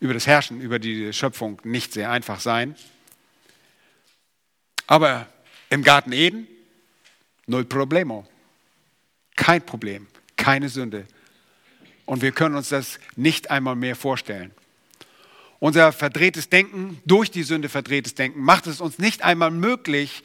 über 0.00 0.14
das 0.14 0.26
Herrschen 0.26 0.60
über 0.60 0.78
die 0.78 1.12
Schöpfung 1.12 1.60
nicht 1.64 1.92
sehr 1.92 2.10
einfach 2.10 2.40
sein. 2.40 2.76
Aber 4.86 5.26
im 5.70 5.82
Garten 5.82 6.12
Eden, 6.12 6.46
null 7.46 7.64
Problemo. 7.64 8.26
Kein 9.34 9.64
Problem, 9.64 10.06
keine 10.36 10.68
Sünde. 10.68 11.06
Und 12.04 12.22
wir 12.22 12.32
können 12.32 12.54
uns 12.54 12.68
das 12.68 12.98
nicht 13.16 13.50
einmal 13.50 13.76
mehr 13.76 13.96
vorstellen. 13.96 14.52
Unser 15.58 15.92
verdrehtes 15.92 16.48
Denken, 16.48 17.00
durch 17.04 17.30
die 17.30 17.42
Sünde 17.42 17.68
verdrehtes 17.68 18.14
Denken, 18.14 18.40
macht 18.40 18.66
es 18.66 18.80
uns 18.80 18.98
nicht 18.98 19.22
einmal 19.22 19.50
möglich, 19.50 20.22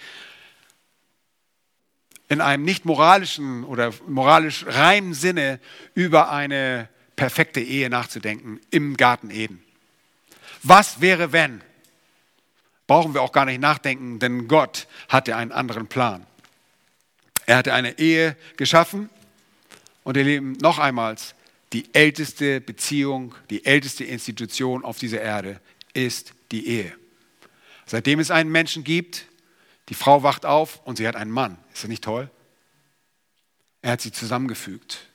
in 2.30 2.40
einem 2.40 2.64
nicht 2.64 2.86
moralischen 2.86 3.66
oder 3.66 3.94
moralisch 4.08 4.66
reinen 4.66 5.14
Sinne 5.14 5.60
über 5.96 6.32
eine 6.32 6.88
perfekte 7.18 7.60
Ehe 7.60 7.90
nachzudenken 7.90 8.62
im 8.70 8.96
Garten 8.96 9.30
Eden. 9.30 9.62
Was 10.64 11.02
wäre, 11.02 11.34
wenn? 11.34 11.62
Brauchen 12.92 13.14
wir 13.14 13.22
auch 13.22 13.32
gar 13.32 13.46
nicht 13.46 13.62
nachdenken, 13.62 14.20
denn 14.20 14.50
Gott 14.50 14.86
hatte 15.08 15.38
einen 15.38 15.54
anderen 15.54 15.88
Plan. 15.88 16.28
Er 17.46 17.56
hatte 17.56 17.74
eine 17.74 17.98
Ehe 18.00 18.36
geschaffen 18.58 19.10
und 20.04 20.18
ihr 20.18 20.26
Lieben, 20.26 20.58
noch 20.60 20.78
einmal, 20.78 21.16
die 21.72 21.86
älteste 21.96 22.60
Beziehung, 22.60 23.34
die 23.50 23.64
älteste 23.64 24.04
Institution 24.04 24.84
auf 24.84 25.00
dieser 25.00 25.22
Erde 25.22 25.62
ist 25.94 26.34
die 26.52 26.68
Ehe. 26.68 26.94
Seitdem 27.86 28.20
es 28.20 28.30
einen 28.30 28.52
Menschen 28.52 28.84
gibt, 28.84 29.26
die 29.88 29.94
Frau 29.94 30.22
wacht 30.22 30.46
auf 30.46 30.82
und 30.84 30.98
sie 30.98 31.08
hat 31.08 31.16
einen 31.16 31.32
Mann. 31.32 31.58
Ist 31.74 31.84
das 31.84 31.90
nicht 31.90 32.04
toll? 32.04 32.30
Er 33.82 33.94
hat 33.94 34.02
sie 34.02 34.12
zusammengefügt. 34.12 35.08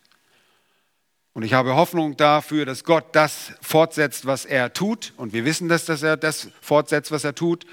Und 1.36 1.42
ich 1.42 1.52
habe 1.52 1.74
Hoffnung 1.74 2.16
dafür, 2.16 2.64
dass 2.64 2.82
Gott 2.82 3.14
das 3.14 3.52
fortsetzt, 3.60 4.24
was 4.24 4.46
er 4.46 4.72
tut. 4.72 5.12
Und 5.18 5.34
wir 5.34 5.44
wissen, 5.44 5.68
dass, 5.68 5.84
dass 5.84 6.02
er 6.02 6.16
das 6.16 6.48
fortsetzt, 6.62 7.10
was 7.10 7.24
er 7.24 7.34
tut. 7.34 7.66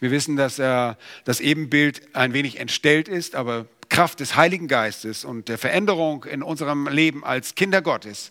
Wir 0.00 0.10
wissen, 0.10 0.36
dass 0.36 0.58
er 0.58 0.96
das 1.26 1.40
Ebenbild 1.40 2.16
ein 2.16 2.32
wenig 2.32 2.58
entstellt 2.58 3.08
ist, 3.08 3.34
aber 3.34 3.66
Kraft 3.90 4.20
des 4.20 4.34
Heiligen 4.36 4.66
Geistes 4.66 5.26
und 5.26 5.50
der 5.50 5.58
Veränderung 5.58 6.24
in 6.24 6.42
unserem 6.42 6.88
Leben 6.88 7.22
als 7.22 7.54
Kinder 7.54 7.82
Gottes 7.82 8.30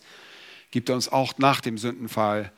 gibt 0.72 0.88
er 0.88 0.96
uns 0.96 1.08
auch 1.08 1.38
nach 1.38 1.60
dem 1.60 1.78
Sündenfall 1.78 2.50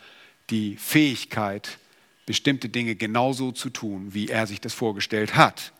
die 0.48 0.76
Fähigkeit, 0.76 1.76
bestimmte 2.24 2.70
Dinge 2.70 2.94
genauso 2.94 3.52
zu 3.52 3.68
tun, 3.68 4.14
wie 4.14 4.28
er 4.28 4.46
sich 4.46 4.62
das 4.62 4.72
vorgestellt 4.72 5.36
hat. 5.36 5.74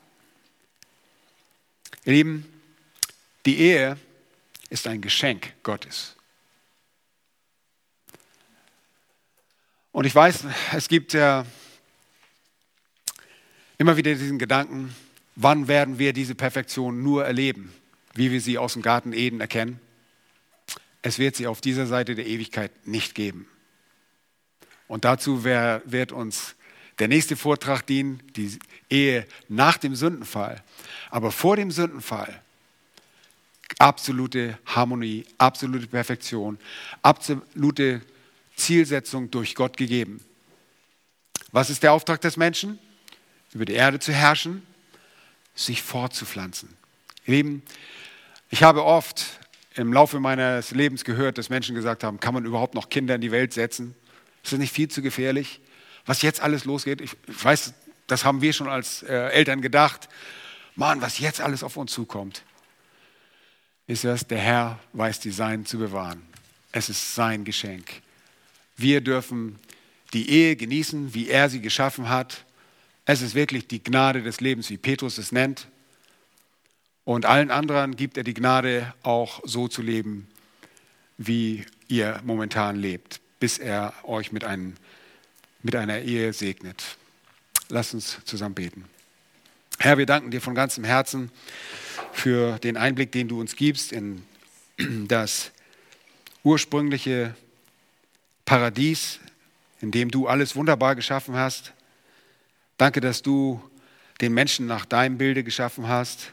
Ihr 2.05 2.13
Lieben, 2.13 2.47
die 3.47 3.61
Ehe 3.61 3.97
ist 4.69 4.87
ein 4.87 5.01
Geschenk 5.01 5.55
Gottes. 5.63 6.14
Und 9.95 10.07
ich 10.07 10.15
weiß, 10.15 10.47
es 10.75 10.89
gibt 10.89 11.13
ja 11.13 11.47
immer 13.79 13.97
wieder 13.97 14.13
diesen 14.13 14.41
Gedanken, 14.41 14.93
wann 15.37 15.69
werden 15.69 16.01
wir 16.01 16.13
diese 16.13 16.35
Perfektion 16.35 17.05
nur 17.05 17.25
erleben, 17.25 17.73
wie 18.13 18.33
wir 18.33 18.41
sie 18.41 18.59
aus 18.59 18.73
dem 18.73 18.83
Garten 18.83 19.13
Eden 19.13 19.41
erkennen? 19.41 19.79
Es 21.03 21.21
wird 21.21 21.37
sie 21.37 21.47
auf 21.47 21.61
dieser 21.61 21.87
Seite 21.87 22.17
der 22.17 22.27
Ewigkeit 22.27 22.73
nicht 22.89 23.15
geben. 23.15 23.47
Und 24.89 25.05
dazu 25.05 25.45
wird 25.45 26.11
uns 26.11 26.57
der 26.99 27.07
nächste 27.07 27.37
Vortrag 27.37 27.87
dienen, 27.87 28.21
die 28.35 28.59
Ehe 28.91 29.29
nach 29.47 29.79
dem 29.79 29.95
Sündenfall. 29.95 30.65
Aber 31.09 31.31
vor 31.31 31.55
dem 31.55 31.71
Sündenfall 31.71 32.43
absolute 33.79 34.59
Harmonie, 34.67 35.25
absolute 35.39 35.87
Perfektion, 35.87 36.59
absolute 37.01 38.03
Zielsetzung 38.57 39.31
durch 39.31 39.55
Gott 39.55 39.77
gegeben. 39.77 40.25
Was 41.53 41.71
ist 41.71 41.83
der 41.83 41.93
Auftrag 41.93 42.21
des 42.21 42.37
Menschen? 42.37 42.79
Über 43.53 43.65
die 43.65 43.75
Erde 43.75 44.01
zu 44.01 44.13
herrschen, 44.13 44.67
sich 45.55 45.83
fortzupflanzen. 45.83 46.69
Ihr 47.27 47.35
Lieben, 47.35 47.63
ich 48.51 48.63
habe 48.63 48.85
oft 48.85 49.39
im 49.75 49.93
Laufe 49.93 50.19
meines 50.19 50.73
Lebens 50.73 51.05
gehört, 51.05 51.39
dass 51.39 51.51
Menschen 51.51 51.75
gesagt 51.75 52.03
haben, 52.05 52.21
kann 52.21 52.35
man 52.35 52.45
überhaupt 52.45 52.75
noch 52.75 52.89
Kinder 52.89 53.15
in 53.15 53.21
die 53.21 53.31
Welt 53.31 53.53
setzen? 53.53 53.95
Ist 54.43 54.53
das 54.53 54.59
nicht 54.59 54.73
viel 54.73 54.89
zu 54.89 55.03
gefährlich? 55.03 55.61
Was 56.07 56.23
jetzt 56.23 56.41
alles 56.41 56.65
losgeht, 56.65 57.01
ich 57.01 57.17
weiß, 57.27 57.73
Das 58.07 58.25
haben 58.25 58.43
wir 58.43 58.53
schon 58.53 58.69
als 58.69 59.03
äh, 59.03 59.29
Eltern 59.31 59.63
gedacht. 59.63 60.09
Mann, 60.77 61.01
was 61.01 61.19
jetzt 61.19 61.41
alles 61.41 61.63
auf 61.63 61.77
uns 61.77 61.93
zukommt. 61.93 62.43
Ist 63.87 64.05
das, 64.05 64.27
der 64.27 64.39
Herr 64.39 64.79
weiß 64.93 65.21
die 65.21 65.31
Sein 65.31 65.67
zu 65.67 65.79
bewahren. 65.79 66.23
Es 66.73 66.89
ist 66.89 67.15
sein 67.15 67.45
Geschenk. 67.45 68.03
Wir 68.77 69.01
dürfen 69.01 69.59
die 70.13 70.31
Ehe 70.31 70.57
genießen, 70.57 71.15
wie 71.15 71.29
er 71.29 71.51
sie 71.51 71.61
geschaffen 71.61 72.09
hat. 72.09 72.45
Es 73.05 73.21
ist 73.21 73.35
wirklich 73.35 73.67
die 73.69 73.83
Gnade 73.83 74.23
des 74.23 74.41
Lebens, 74.41 74.71
wie 74.71 74.79
Petrus 74.79 75.19
es 75.19 75.33
nennt. 75.33 75.69
Und 77.05 77.27
allen 77.27 77.51
anderen 77.51 77.97
gibt 77.97 78.17
er 78.17 78.25
die 78.25 78.35
Gnade, 78.35 78.95
auch 79.03 79.41
so 79.45 79.69
zu 79.69 79.83
leben, 79.83 80.27
wie 81.19 81.65
ihr 81.89 82.21
momentan 82.25 82.77
lebt, 82.77 83.21
bis 83.41 83.59
er 83.59 83.93
euch 84.05 84.33
mit, 84.33 84.45
einem, 84.45 84.75
mit 85.63 85.77
einer 85.77 86.01
Ehe 86.01 86.33
segnet. 86.33 86.97
Lasst 87.69 87.95
uns 87.95 88.19
zusammen 88.25 88.55
beten. 88.55 88.85
Herr, 89.79 89.99
wir 89.99 90.07
danken 90.07 90.31
dir 90.31 90.41
von 90.41 90.55
ganzem 90.55 90.85
Herzen 90.85 91.31
für 92.13 92.59
den 92.61 92.77
Einblick, 92.77 93.13
den 93.13 93.29
du 93.29 93.41
uns 93.41 93.57
gibst 93.57 93.93
in 93.93 94.23
das 95.09 95.51
ursprüngliche 96.43 97.35
Paradies, 98.45 99.21
in 99.81 99.91
dem 99.91 100.11
du 100.11 100.27
alles 100.27 100.57
wunderbar 100.57 100.95
geschaffen 100.95 101.35
hast. 101.35 101.73
Danke, 102.77 103.01
dass 103.01 103.23
du 103.23 103.63
den 104.21 104.35
Menschen 104.35 104.67
nach 104.67 104.85
deinem 104.85 105.19
Bilde 105.19 105.45
geschaffen 105.45 105.89
hast. 105.89 106.33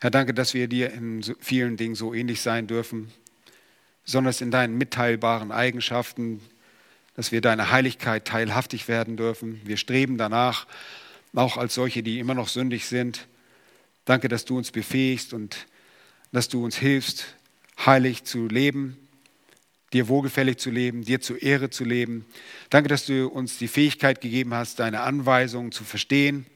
Herr, 0.00 0.10
danke, 0.10 0.32
dass 0.32 0.54
wir 0.54 0.68
dir 0.68 0.92
in 0.92 1.22
vielen 1.40 1.76
Dingen 1.76 1.94
so 1.94 2.14
ähnlich 2.14 2.40
sein 2.40 2.66
dürfen, 2.66 3.12
besonders 4.04 4.40
in 4.40 4.50
deinen 4.50 4.78
mitteilbaren 4.78 5.52
Eigenschaften, 5.52 6.40
dass 7.14 7.32
wir 7.32 7.42
deiner 7.42 7.70
Heiligkeit 7.70 8.24
teilhaftig 8.24 8.88
werden 8.88 9.16
dürfen. 9.18 9.60
Wir 9.64 9.76
streben 9.76 10.16
danach, 10.16 10.66
auch 11.34 11.58
als 11.58 11.74
solche, 11.74 12.02
die 12.02 12.18
immer 12.18 12.34
noch 12.34 12.48
sündig 12.48 12.86
sind. 12.86 13.28
Danke, 14.06 14.28
dass 14.28 14.46
du 14.46 14.56
uns 14.56 14.70
befähigst 14.70 15.34
und 15.34 15.66
dass 16.32 16.48
du 16.48 16.64
uns 16.64 16.76
hilfst, 16.76 17.34
heilig 17.84 18.24
zu 18.24 18.48
leben, 18.48 18.96
dir 19.92 20.08
wohlgefällig 20.08 20.58
zu 20.58 20.70
leben, 20.70 21.04
dir 21.04 21.20
zur 21.20 21.42
Ehre 21.42 21.70
zu 21.70 21.84
leben. 21.84 22.24
Danke, 22.70 22.88
dass 22.88 23.06
du 23.06 23.26
uns 23.26 23.58
die 23.58 23.68
Fähigkeit 23.68 24.20
gegeben 24.20 24.54
hast, 24.54 24.78
deine 24.78 25.00
Anweisungen 25.00 25.72
zu 25.72 25.84
verstehen 25.84 26.46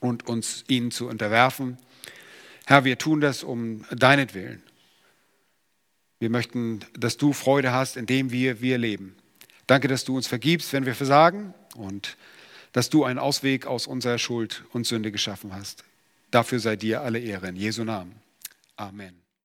und 0.00 0.26
uns 0.28 0.64
ihnen 0.68 0.90
zu 0.90 1.08
unterwerfen. 1.08 1.78
Herr, 2.66 2.84
wir 2.84 2.98
tun 2.98 3.20
das 3.20 3.42
um 3.42 3.84
deinetwillen. 3.90 4.62
Wir 6.20 6.30
möchten, 6.30 6.80
dass 6.96 7.16
du 7.16 7.32
Freude 7.32 7.72
hast, 7.72 7.96
indem 7.96 8.30
wir, 8.30 8.60
wir 8.60 8.78
leben. 8.78 9.16
Danke, 9.66 9.88
dass 9.88 10.04
du 10.04 10.16
uns 10.16 10.26
vergibst, 10.26 10.72
wenn 10.72 10.86
wir 10.86 10.94
versagen 10.94 11.54
und 11.74 12.16
dass 12.72 12.90
du 12.90 13.04
einen 13.04 13.18
Ausweg 13.18 13.66
aus 13.66 13.86
unserer 13.86 14.18
Schuld 14.18 14.64
und 14.72 14.86
Sünde 14.86 15.12
geschaffen 15.12 15.54
hast. 15.54 15.84
Dafür 16.30 16.60
sei 16.60 16.76
dir 16.76 17.02
alle 17.02 17.18
Ehre 17.18 17.48
in 17.48 17.56
Jesu 17.56 17.84
Namen. 17.84 18.14
Amen. 18.76 19.23